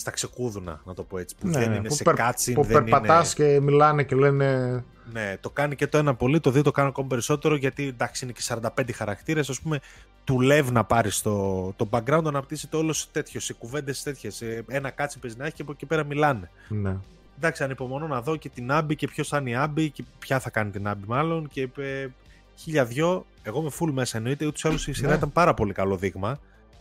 στα 0.00 0.10
ξεκούδουνα, 0.10 0.80
να 0.84 0.94
το 0.94 1.02
πω 1.02 1.18
έτσι. 1.18 1.34
Που 1.40 1.46
Ναι, 1.46 1.58
δεν 1.58 1.68
ναι, 1.70 1.76
είναι 1.76 1.88
που 1.88 1.94
σε 1.94 2.02
περ- 2.02 2.16
κάτσιν, 2.16 2.54
Που 2.54 2.62
δεν 2.62 2.84
περπατάς 2.84 3.34
είναι... 3.34 3.48
και 3.48 3.60
μιλάνε 3.60 4.02
και 4.02 4.14
λένε. 4.16 4.84
Ναι, 5.12 5.36
το 5.40 5.50
κάνει 5.50 5.74
και 5.76 5.86
το 5.86 5.98
ένα 5.98 6.14
πολύ, 6.14 6.40
το 6.40 6.50
δύο 6.50 6.62
το 6.62 6.70
κάνει 6.70 6.88
ακόμα 6.88 7.08
περισσότερο 7.08 7.56
γιατί 7.56 7.86
εντάξει 7.86 8.24
είναι 8.24 8.32
και 8.32 8.42
45 8.76 8.92
χαρακτήρες, 8.94 9.48
ας 9.48 9.60
πούμε 9.60 9.78
του 10.24 10.40
λεύ 10.40 10.70
να 10.72 10.84
πάρεις 10.84 11.22
το, 11.22 11.72
το 11.76 11.88
background, 11.90 12.22
αναπτύσσεται 12.26 12.76
όλο 12.76 12.94
τέτοιο, 13.12 13.40
σε 13.40 13.52
κουβέντες 13.52 14.02
τέτοιες, 14.02 14.34
σε 14.34 14.64
ένα 14.68 14.90
κάτσι 14.90 15.18
παίζει 15.18 15.36
να 15.36 15.44
έχει 15.46 15.54
και 15.54 15.62
από 15.62 15.72
εκεί 15.72 15.86
πέρα 15.86 16.04
μιλάνε. 16.04 16.50
Ναι. 16.68 16.96
Εντάξει, 17.36 17.62
ανυπομονώ 17.64 18.06
να 18.06 18.20
δω 18.22 18.36
και 18.36 18.48
την 18.48 18.72
Άμπη 18.72 18.96
και 18.96 19.06
ποιος 19.06 19.28
θα 19.28 19.38
είναι 19.38 19.50
η 19.50 19.54
Άμπη 19.54 19.90
και 19.90 20.04
ποια 20.18 20.40
θα 20.40 20.50
κάνει 20.50 20.70
την 20.70 20.88
Άμπη 20.88 21.06
μάλλον 21.06 21.48
και 21.48 21.68
ε, 21.78 22.06
χίλια 22.54 22.84
δυο, 22.84 23.26
εγώ 23.42 23.60
είμαι 23.60 23.70
full 23.80 23.90
μέσα 23.92 24.16
εννοείται, 24.16 24.46
ούτως 24.46 24.62
ή 24.62 24.68
άλλως 24.68 24.88
η 24.88 24.92
σειρά 24.92 25.08
Ναι. 25.08 25.14
ήταν 25.14 25.32
πάρα 25.32 25.54
πολύ 25.54 25.72
καλό 25.72 25.96
δείγμα 25.96 26.28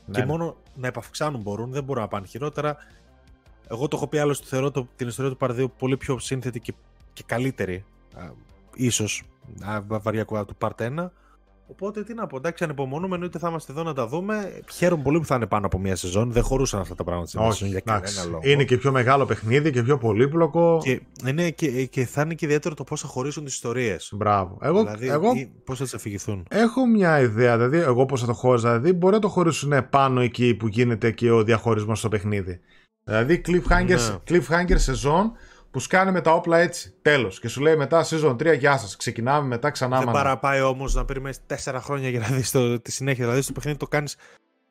Ναι, 0.05 0.13
και 0.13 0.19
ναι. 0.19 0.25
μόνο 0.25 0.55
να 0.75 0.87
επαυξάνουν 0.87 1.41
μπορούν, 1.41 1.71
δεν 1.71 1.83
μπορούν 1.83 2.01
να 2.01 2.07
πάνε 2.07 2.25
χειρότερα. 2.27 2.77
Εγώ 3.71 3.87
το 3.87 3.95
έχω 3.97 4.07
πει 4.07 4.17
άλλωστε, 4.17 4.45
θεωρώ 4.47 4.71
το, 4.71 4.87
την 4.95 5.07
ιστορία 5.07 5.31
του 5.31 5.37
Παρδίου 5.37 5.71
πολύ 5.77 5.97
πιο 5.97 6.19
σύνθετη 6.19 6.59
και, 6.59 6.73
και 7.13 7.23
καλύτερη. 7.25 7.83
Α, 8.15 8.23
ίσως 8.75 9.23
α, 9.61 9.79
βαριά 10.01 10.23
κουβέντα 10.23 10.45
του 10.45 10.55
Part 10.59 10.99
1. 10.99 11.09
Οπότε 11.71 12.03
τι 12.03 12.13
να 12.13 12.27
πω, 12.27 12.37
εντάξει, 12.37 12.63
ανυπομονούμε, 12.63 13.13
εννοείται 13.13 13.39
θα 13.39 13.47
είμαστε 13.49 13.71
εδώ 13.71 13.83
να 13.83 13.93
τα 13.93 14.07
δούμε. 14.07 14.61
Χαίρομαι 14.71 15.03
πολύ 15.03 15.19
που 15.19 15.25
θα 15.25 15.35
είναι 15.35 15.45
πάνω 15.45 15.65
από 15.65 15.79
μία 15.79 15.95
σεζόν. 15.95 16.31
Δεν 16.31 16.43
χωρούσαν 16.43 16.79
αυτά 16.79 16.95
τα 16.95 17.03
πράγματα 17.03 17.27
σε 17.27 17.39
μία 17.39 17.51
σεζόν 17.51 17.67
Όχι, 17.67 17.77
για 17.79 17.93
εντάξει. 17.93 18.15
κανένα 18.15 18.35
λόγο. 18.35 18.51
Είναι 18.51 18.63
και 18.63 18.77
πιο 18.77 18.91
μεγάλο 18.91 19.25
παιχνίδι 19.25 19.71
και 19.71 19.83
πιο 19.83 19.97
πολύπλοκο. 19.97 20.79
Και, 20.83 21.01
είναι 21.27 21.49
και, 21.49 21.85
και 21.85 22.05
θα 22.05 22.21
είναι 22.21 22.33
και 22.33 22.45
ιδιαίτερο 22.45 22.75
το 22.75 22.83
πώς 22.83 23.01
θα 23.01 23.07
χωρίσουν 23.07 23.43
τις 23.45 23.53
ιστορίες. 23.53 24.11
Μπράβο. 24.15 24.57
Εγώ, 24.61 24.79
Δηλαδή, 24.79 25.07
εγώ 25.07 25.31
πώς 25.63 25.77
θα 25.77 25.83
τις 25.83 25.93
αφηγηθούν. 25.93 26.45
έχω 26.49 26.85
μια 26.87 27.19
ιδέα, 27.19 27.55
δηλαδή, 27.57 27.77
εγώ 27.77 28.05
πώς 28.05 28.21
θα 28.21 28.27
το 28.27 28.33
χώριζα. 28.33 28.69
Δηλαδή, 28.79 28.97
μπορεί 28.97 29.13
να 29.13 29.21
το 29.21 29.27
χωρίσουν 29.29 29.89
πάνω 29.89 30.21
εκεί 30.21 30.55
που 30.55 30.67
γίνεται 30.67 31.11
και 31.11 31.31
ο 31.31 31.43
διαχωρισμός 31.43 31.99
στο 31.99 32.09
παιχνίδι. 32.09 32.59
Δηλαδή, 33.09 33.41
cliffhanger, 33.47 33.87
Ναι. 33.87 34.17
cliffhanger 34.29 34.75
σεζόν 34.75 35.31
που 35.71 35.79
σκάνε 35.79 36.11
με 36.11 36.21
τα 36.21 36.31
όπλα 36.33 36.57
έτσι. 36.57 36.93
Τέλος. 37.01 37.39
Και 37.39 37.47
σου 37.47 37.61
λέει 37.61 37.75
μετά 37.75 38.05
season 38.09 38.35
3, 38.39 38.53
γεια 38.53 38.77
σας. 38.77 38.95
Ξεκινάμε 38.95 39.47
μετά 39.47 39.69
ξανά. 39.69 39.97
Δεν 39.97 40.05
μάνα. 40.05 40.17
παραπάει 40.17 40.61
όμως 40.61 40.93
να 40.93 41.05
περιμένεις 41.05 41.39
4 41.47 41.79
χρόνια 41.81 42.09
για 42.09 42.19
να 42.19 42.27
δεις 42.27 42.51
τη 42.81 42.91
συνέχεια. 42.91 43.23
Δηλαδή 43.23 43.41
στο 43.41 43.51
παιχνίδι 43.51 43.77
το 43.77 43.87
κάνει, 43.87 44.11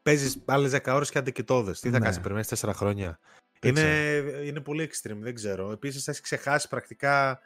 παίζεις 0.03 0.43
άλλες 0.45 0.71
10 0.71 0.95
ώρες 0.95 1.11
και 1.11 1.19
αντικειτόδε. 1.19 1.73
Τι 1.73 1.79
θα 1.79 1.89
Ναι. 1.91 1.99
κάνεις, 1.99 2.21
περιμένεις 2.21 2.49
4 2.49 2.73
χρόνια; 2.75 3.19
Δεν 3.61 3.77
Είναι, 3.77 4.23
είναι 4.45 4.61
πολύ 4.61 4.91
extreme, 4.93 5.19
δεν 5.21 5.35
ξέρω. 5.35 5.71
Επίσης 5.71 6.05
θα 6.05 6.11
έχεις 6.11 6.23
ξεχάσει 6.23 6.69
πρακτικά. 6.69 7.41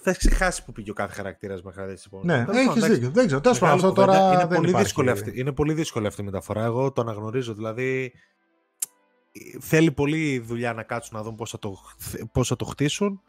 Θα 0.00 0.10
έχεις 0.10 0.26
ξεχάσει 0.28 0.64
που 0.64 0.72
πήγε 0.72 0.90
ο 0.90 0.94
κάθε 0.94 1.12
χαρακτήρας 1.14 1.62
μέχρι 1.62 1.80
να 1.80 1.86
δεις 1.86 1.94
τις 1.94 2.04
επόμενες. 2.04 2.46
Ναι, 2.46 2.60
έχεις 2.60 2.84
δίκιο. 2.84 3.10
Δεν 3.10 3.26
ξέρω. 3.26 3.40
Τέλος 3.40 3.58
πάντων, 3.58 3.74
αυτό 3.74 3.92
τώρα. 3.92 4.16
Είναι, 4.32 4.36
δεν 4.36 4.48
πολύ 4.48 4.68
υπάρχει. 4.68 4.84
δύσκολη 4.84 5.10
αυτή, 5.10 5.32
είναι 5.34 5.52
πολύ 5.52 5.72
δύσκολη 5.72 6.06
αυτή 6.06 6.20
η 6.20 6.24
μεταφορά. 6.24 6.64
Εγώ 6.64 6.92
το 6.92 7.00
αναγνωρίζω. 7.00 7.54
Δηλαδή 7.54 8.12
θέλει 9.60 9.90
πολύ 9.92 10.38
δουλειά 10.38 10.72
να 10.72 10.82
κάτσουν 10.82 11.16
να 11.16 11.22
δουν 11.22 11.34
πώς 11.34 11.50
θα, 11.50 11.58
το, 11.58 11.76
πώς 12.32 12.48
θα 12.48 12.56
το 12.56 12.64
χτίσουν. 12.64 13.20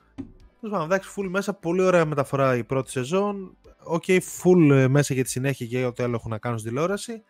Τέλος 0.61 0.75
πάντων, 0.75 0.85
εντάξει, 0.91 1.09
full 1.17 1.27
μέσα. 1.29 1.53
Πολύ 1.53 1.81
ωραία 1.81 2.05
μεταφορά 2.05 2.55
η 2.55 2.63
πρώτη 2.63 2.91
σεζόν. 2.91 3.57
OK, 3.83 4.03
full 4.07 4.69
ε, 4.71 4.87
μέσα 4.87 5.13
για 5.13 5.23
τη 5.23 5.29
συνέχεια 5.29 5.65
και 5.65 5.85
ό,τι 5.85 6.03
άλλο 6.03 6.15
έχουν 6.15 6.31
να 6.31 6.37
κάνουν 6.37 6.57
στη 6.59 6.67
τηλεόραση. 6.67 7.23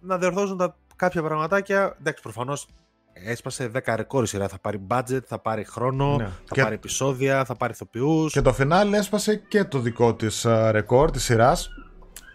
Να 0.00 0.18
διορθώσουν 0.18 0.56
τα 0.56 0.76
κάποια 0.96 1.22
πραγματάκια. 1.22 1.96
Εντάξει, 2.00 2.22
προφανώς 2.22 2.66
έσπασε 3.12 3.70
10 3.84 3.94
ρεκόρ 3.96 4.22
η 4.22 4.26
σειρά. 4.26 4.48
Θα 4.48 4.58
πάρει 4.58 4.86
budget, 4.88 5.20
θα 5.24 5.38
πάρει 5.38 5.64
χρόνο, 5.64 6.16
Ναι. 6.16 6.24
θα 6.24 6.54
Και- 6.54 6.62
πάρει 6.62 6.74
επεισόδια, 6.74 7.44
θα 7.44 7.54
πάρει 7.56 7.72
ηθοποιούς. 7.72 8.32
Και 8.32 8.40
το 8.42 8.52
φινάλι 8.52 8.96
έσπασε 8.96 9.36
και 9.36 9.64
το 9.64 9.78
δικό 9.78 10.14
της 10.14 10.46
ρεκόρ 10.70 11.10
της 11.10 11.24
σειράς. 11.24 11.68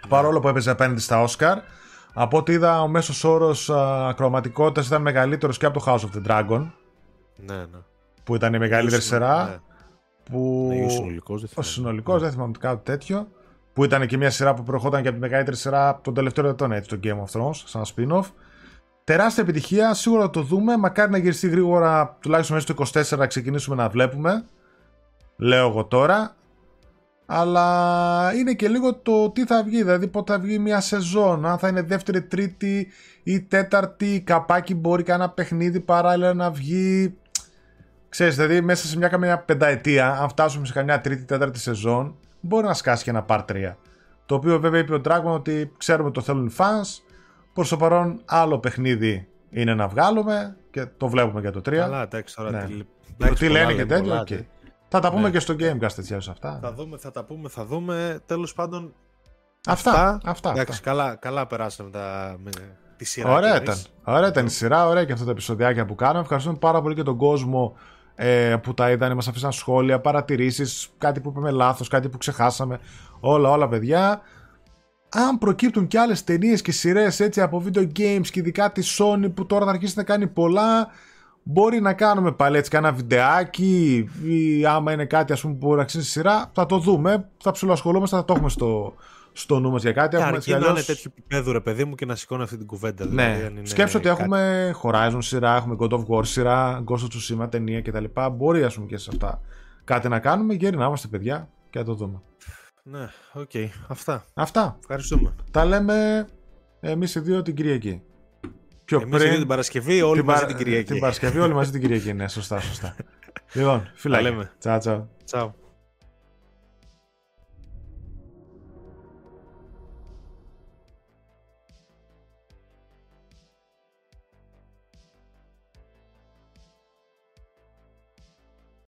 Παρόλο 0.07 0.39
που 0.39 0.47
έπαιζε 0.47 0.69
απέναντι 0.69 1.01
στα 1.01 1.21
Όσκαρ. 1.21 1.59
Από 2.22 2.38
ό,τι 2.38 2.53
είδα, 2.53 2.82
ο 2.82 2.88
μέσος 2.88 3.24
όρος 3.24 3.70
ακροματικότητα 4.09 4.86
ήταν 4.86 5.01
μεγαλύτερος 5.01 5.57
και 5.57 5.65
από 5.65 5.80
το 5.80 5.86
House 5.88 5.99
of 5.99 6.17
the 6.17 6.30
Dragon. 6.30 6.72
Ναι, 7.36 7.55
ναι. 7.55 7.80
Που 8.24 8.36
ήταν 8.36 8.53
η 8.53 8.59
μεγαλύτερη 8.59 9.01
Ο 9.01 9.05
σειρά. 9.05 9.43
Ναι. 9.43 9.57
Που... 10.24 10.70
Ναι, 10.74 10.86
ο 10.86 10.89
συνολικός, 10.89 11.41
δεν 11.41 11.49
Ο 11.49 11.61
θυμάμαι. 11.61 11.72
συνολικός, 11.72 12.22
δεν 12.22 12.32
θυμάμαι 12.32 12.51
κάτι 12.59 12.84
τέτοιο. 12.84 13.28
Που 13.74 13.84
ήταν 13.84 14.07
και 14.07 14.17
μια 14.17 14.30
σειρά 14.30 14.53
που 14.53 14.63
προερχόταν 14.63 15.01
και 15.01 15.07
από 15.07 15.17
τη 15.17 15.24
μεγαλύτερη 15.24 15.57
σειρά 15.57 15.99
των 16.01 16.13
τελευταίων 16.13 16.47
ετών, 16.47 16.72
έτσι, 16.72 16.89
το 16.89 16.99
Game 17.03 17.24
of 17.26 17.39
Thrones, 17.39 17.55
σαν 17.65 17.84
spin-off. 17.95 18.26
Τεράστια 19.03 19.43
επιτυχία, 19.43 19.93
σίγουρα 19.93 20.22
θα 20.22 20.30
το 20.30 20.41
δούμε. 20.41 20.78
Μακάρι 20.78 21.11
να 21.11 21.17
γυριστεί 21.17 21.49
γρήγορα, 21.49 22.17
τουλάχιστον 22.22 22.55
μέσα 22.55 22.74
στο 22.74 22.99
24 23.15 23.17
να 23.17 23.28
ξεκινήσουμε 23.28 23.76
να 23.76 23.89
βλέπουμε. 23.89 24.45
Λέω 25.36 25.67
εγώ 25.70 25.86
τώρα. 25.86 26.36
Αλλά 27.32 28.32
είναι 28.36 28.53
και 28.53 28.67
λίγο 28.67 28.95
το 28.95 29.30
τι 29.30 29.45
θα 29.45 29.63
βγει, 29.63 29.84
δηλαδή 29.84 30.07
πότε 30.07 30.34
θα 30.34 30.39
βγει 30.39 30.59
μια 30.59 30.80
σεζόν. 30.80 31.45
Αν 31.45 31.57
θα 31.57 31.67
είναι 31.67 31.82
δεύτερη, 31.82 32.21
τρίτη 32.21 32.88
ή 33.23 33.41
τέταρτη, 33.41 34.21
καπάκι 34.25 34.75
μπορεί 34.75 35.03
κανένα 35.03 35.30
παιχνίδι 35.30 35.80
παράλληλα 35.80 36.34
να 36.34 36.51
βγει. 36.51 37.17
Ξέρεις, 38.09 38.36
δηλαδή 38.36 38.61
μέσα 38.61 38.88
σε 38.88 38.97
μια 38.97 39.07
καμιά 39.07 39.39
πενταετία, 39.39 40.11
αν 40.21 40.30
φτάσουμε 40.30 40.65
σε 40.65 40.73
καμιά 40.73 41.01
τρίτη, 41.01 41.23
τέταρτη 41.23 41.59
σεζόν, 41.59 42.15
μπορεί 42.39 42.65
να 42.65 42.73
σκάσει 42.73 43.03
και 43.03 43.09
ένα 43.09 43.25
part 43.27 43.45
3. 43.51 43.73
Το 44.25 44.36
οποίο 44.36 44.59
βέβαια 44.59 44.80
είπε 44.80 44.93
ο 44.93 45.01
Druckmann 45.05 45.34
ότι 45.34 45.71
ξέρουμε 45.77 46.05
ότι 46.07 46.17
το 46.17 46.21
θέλουν 46.21 46.45
οι 46.45 46.53
fans. 46.57 47.01
Προς 47.53 47.69
το 47.69 47.77
παρόν, 47.77 48.21
άλλο 48.25 48.59
παιχνίδι 48.59 49.27
είναι 49.49 49.73
να 49.73 49.88
βγάλουμε 49.88 50.55
και 50.71 50.86
το 50.97 51.07
βλέπουμε 51.07 51.39
για 51.41 51.51
το 51.51 51.59
3. 51.59 51.71
Καλά, 51.75 52.01
εντάξει, 52.01 52.36
τώρα 52.36 52.51
Ναι. 52.51 52.63
τι, 52.65 52.77
Το 52.77 52.86
εντάξει, 53.19 53.43
τι 53.43 53.47
πολλά 53.47 53.59
λένε 53.59 53.73
και 53.73 53.95
λένε, 53.95 54.17
τέτοιο. 54.17 54.45
Πολλά, 54.89 54.97
οκ. 54.97 54.99
ναι. 54.99 54.99
Θα 54.99 54.99
τα 54.99 55.09
πούμε 55.11 55.21
Ναι. 55.21 55.29
και 55.29 55.39
στο 55.39 55.53
Gamecast 55.59 55.97
έτσι 55.97 56.11
αλλιώς 56.13 56.30
αυτά. 56.29 56.59
Θα 56.61 56.73
δούμε, 56.73 56.97
θα 56.97 57.11
τα 57.11 57.23
πούμε, 57.23 57.49
θα 57.49 57.65
δούμε. 57.65 58.19
Τέλος 58.25 58.53
πάντων, 58.53 58.93
Αυτά. 59.67 60.19
αυτά, 60.25 60.49
εντάξει, 60.51 60.71
αυτά. 60.71 60.89
καλά, 60.89 61.15
καλά 61.15 61.47
περάσαμε 61.47 61.89
τα, 61.89 62.37
με, 62.43 62.49
τη 62.97 63.05
σειρά. 63.05 63.31
Ωραία 63.33 63.51
κι 63.57 63.61
ήταν. 63.63 63.73
εμείς. 63.73 63.91
Ωραία 64.03 64.29
ήταν 64.29 64.45
η 64.45 64.49
σειρά, 64.49 64.87
ωραία 64.87 65.05
και 65.05 65.11
αυτά 65.11 65.25
τα 65.25 65.31
επεισοδιάκια 65.31 65.85
που 65.85 65.95
κάναμε. 65.95 66.19
Ευχαριστούμε 66.19 66.57
πάρα 66.57 66.81
πολύ 66.81 66.95
και 66.95 67.03
τον 67.03 67.17
κόσμο 67.17 67.75
ε, 68.15 68.55
που 68.63 68.73
τα 68.73 68.91
είδαν, 68.91 69.15
μας 69.15 69.27
αφήσαν 69.27 69.51
σχόλια, 69.51 69.99
παρατηρήσεις, 69.99 70.89
κάτι 70.97 71.19
που 71.19 71.29
είπαμε 71.29 71.51
λάθος, 71.51 71.87
κάτι 71.87 72.09
που 72.09 72.17
ξεχάσαμε. 72.17 72.79
Όλα, 73.19 73.49
όλα 73.49 73.67
παιδιά. 73.67 74.21
Αν 75.11 75.37
προκύπτουν 75.37 75.87
και 75.87 75.99
άλλες 75.99 76.23
ταινίες 76.23 76.61
και 76.61 76.71
σειρές 76.71 77.19
έτσι 77.19 77.41
από 77.41 77.63
video 77.65 77.79
games 77.99 78.27
και 78.31 78.39
ειδικά 78.39 78.71
τη 78.71 78.81
Sony 78.97 79.31
που 79.33 79.45
τώρα 79.45 79.65
θα 79.65 79.71
αρχίσει 79.71 79.93
να 79.97 80.03
κάνει 80.03 80.27
πολλά, 80.27 80.87
μπορεί 81.51 81.79
να 81.81 81.93
κάνουμε 81.93 82.31
πάλι 82.31 82.57
έτσι 82.57 82.69
κάνα 82.69 82.91
βιντεάκι 82.91 84.09
ή 84.23 84.65
άμα 84.65 84.91
είναι 84.93 85.05
κάτι 85.05 85.33
ας 85.33 85.41
πούμε 85.41 85.53
που 85.53 85.59
μπορεί 85.65 85.75
να 85.75 85.81
αξίζει 85.81 86.05
σειρά, 86.09 86.51
θα 86.53 86.65
το 86.65 86.77
δούμε, 86.77 87.29
θα 87.43 87.51
ψηλοασχολούμαστε, 87.51 88.15
θα 88.15 88.25
το 88.25 88.33
έχουμε 88.33 88.49
στο, 88.49 88.93
στο 89.31 89.59
νου 89.59 89.71
μας 89.71 89.81
για 89.81 89.91
κάτι. 89.91 90.09
Και 90.09 90.15
Έχουμε 90.15 90.27
αρκεί 90.27 90.37
έτσι 90.37 90.51
να 90.51 90.57
είναι 90.57 90.67
αλλιώς- 90.67 90.85
τέτοιο 90.85 91.11
επίπεδο 91.17 91.51
ρε 91.51 91.59
παιδί 91.59 91.85
μου 91.85 91.95
και 91.95 92.05
να 92.05 92.15
σηκώνει 92.15 92.43
αυτή 92.43 92.57
την 92.57 92.65
κουβέντα. 92.67 93.05
δηλαδή, 93.05 93.39
ναι, 93.39 93.45
αν 93.45 93.57
είναι 93.57 93.65
σκέψω 93.65 93.97
ότι 93.97 94.07
κάτι- 94.07 94.19
έχουμε 94.21 94.73
Horizon 94.83 95.17
σειρά, 95.19 95.55
έχουμε 95.55 95.75
God 95.79 95.89
of 95.91 96.05
War 96.07 96.25
σειρά, 96.25 96.83
Ghost 96.87 96.97
of 96.97 97.41
Tsushima 97.43 97.51
ταινία 97.51 97.81
κτλ. 97.81 98.05
Μπορεί 98.31 98.63
ας 98.63 98.73
πούμε 98.75 98.85
και 98.87 98.97
σε 98.97 99.09
αυτά 99.13 99.41
κάτι 99.83 100.07
να 100.07 100.19
κάνουμε, 100.19 100.53
γεροί 100.53 100.77
να 100.77 100.85
είμαστε 100.85 101.07
παιδιά 101.07 101.49
και 101.69 101.79
να 101.79 101.85
το 101.85 101.93
δούμε. 101.93 102.21
Ναι, 102.83 103.07
οκ, 103.33 103.51
αυτά. 103.87 104.25
Αυτά. 104.33 104.77
Ευχαριστούμε. 104.79 105.35
Τα 105.51 105.65
λέμε 105.65 106.27
εμείς 106.79 107.15
οι 107.15 107.19
δύο 107.19 107.41
την 107.41 107.55
Κυριακή. 107.55 108.01
Πιο 108.89 108.99
Εμείς 109.01 109.17
πριν 109.23 109.37
την 109.37 109.47
Παρασκευή, 109.47 110.01
όλοι 110.01 110.23
μαζί 110.23 110.39
Παρα- 110.41 110.53
την 110.53 110.57
Κυριακή. 110.65 110.91
Την 110.91 110.99
Παρασκευή 110.99 111.39
όλοι 111.39 111.53
μαζί 111.53 111.71
την 111.71 111.81
Κυριακή, 111.81 112.13
ναι, 112.13 112.27
σωστά, 112.27 112.59
σωστά. 112.59 112.95
λοιπόν, 113.53 113.79
Τα 113.83 113.91
φιλάκια. 113.95 114.29
λέμε. 114.29 114.51
Τσάου, 114.59 114.77
τσάου. 114.79 115.09
Τσάου. 115.25 115.53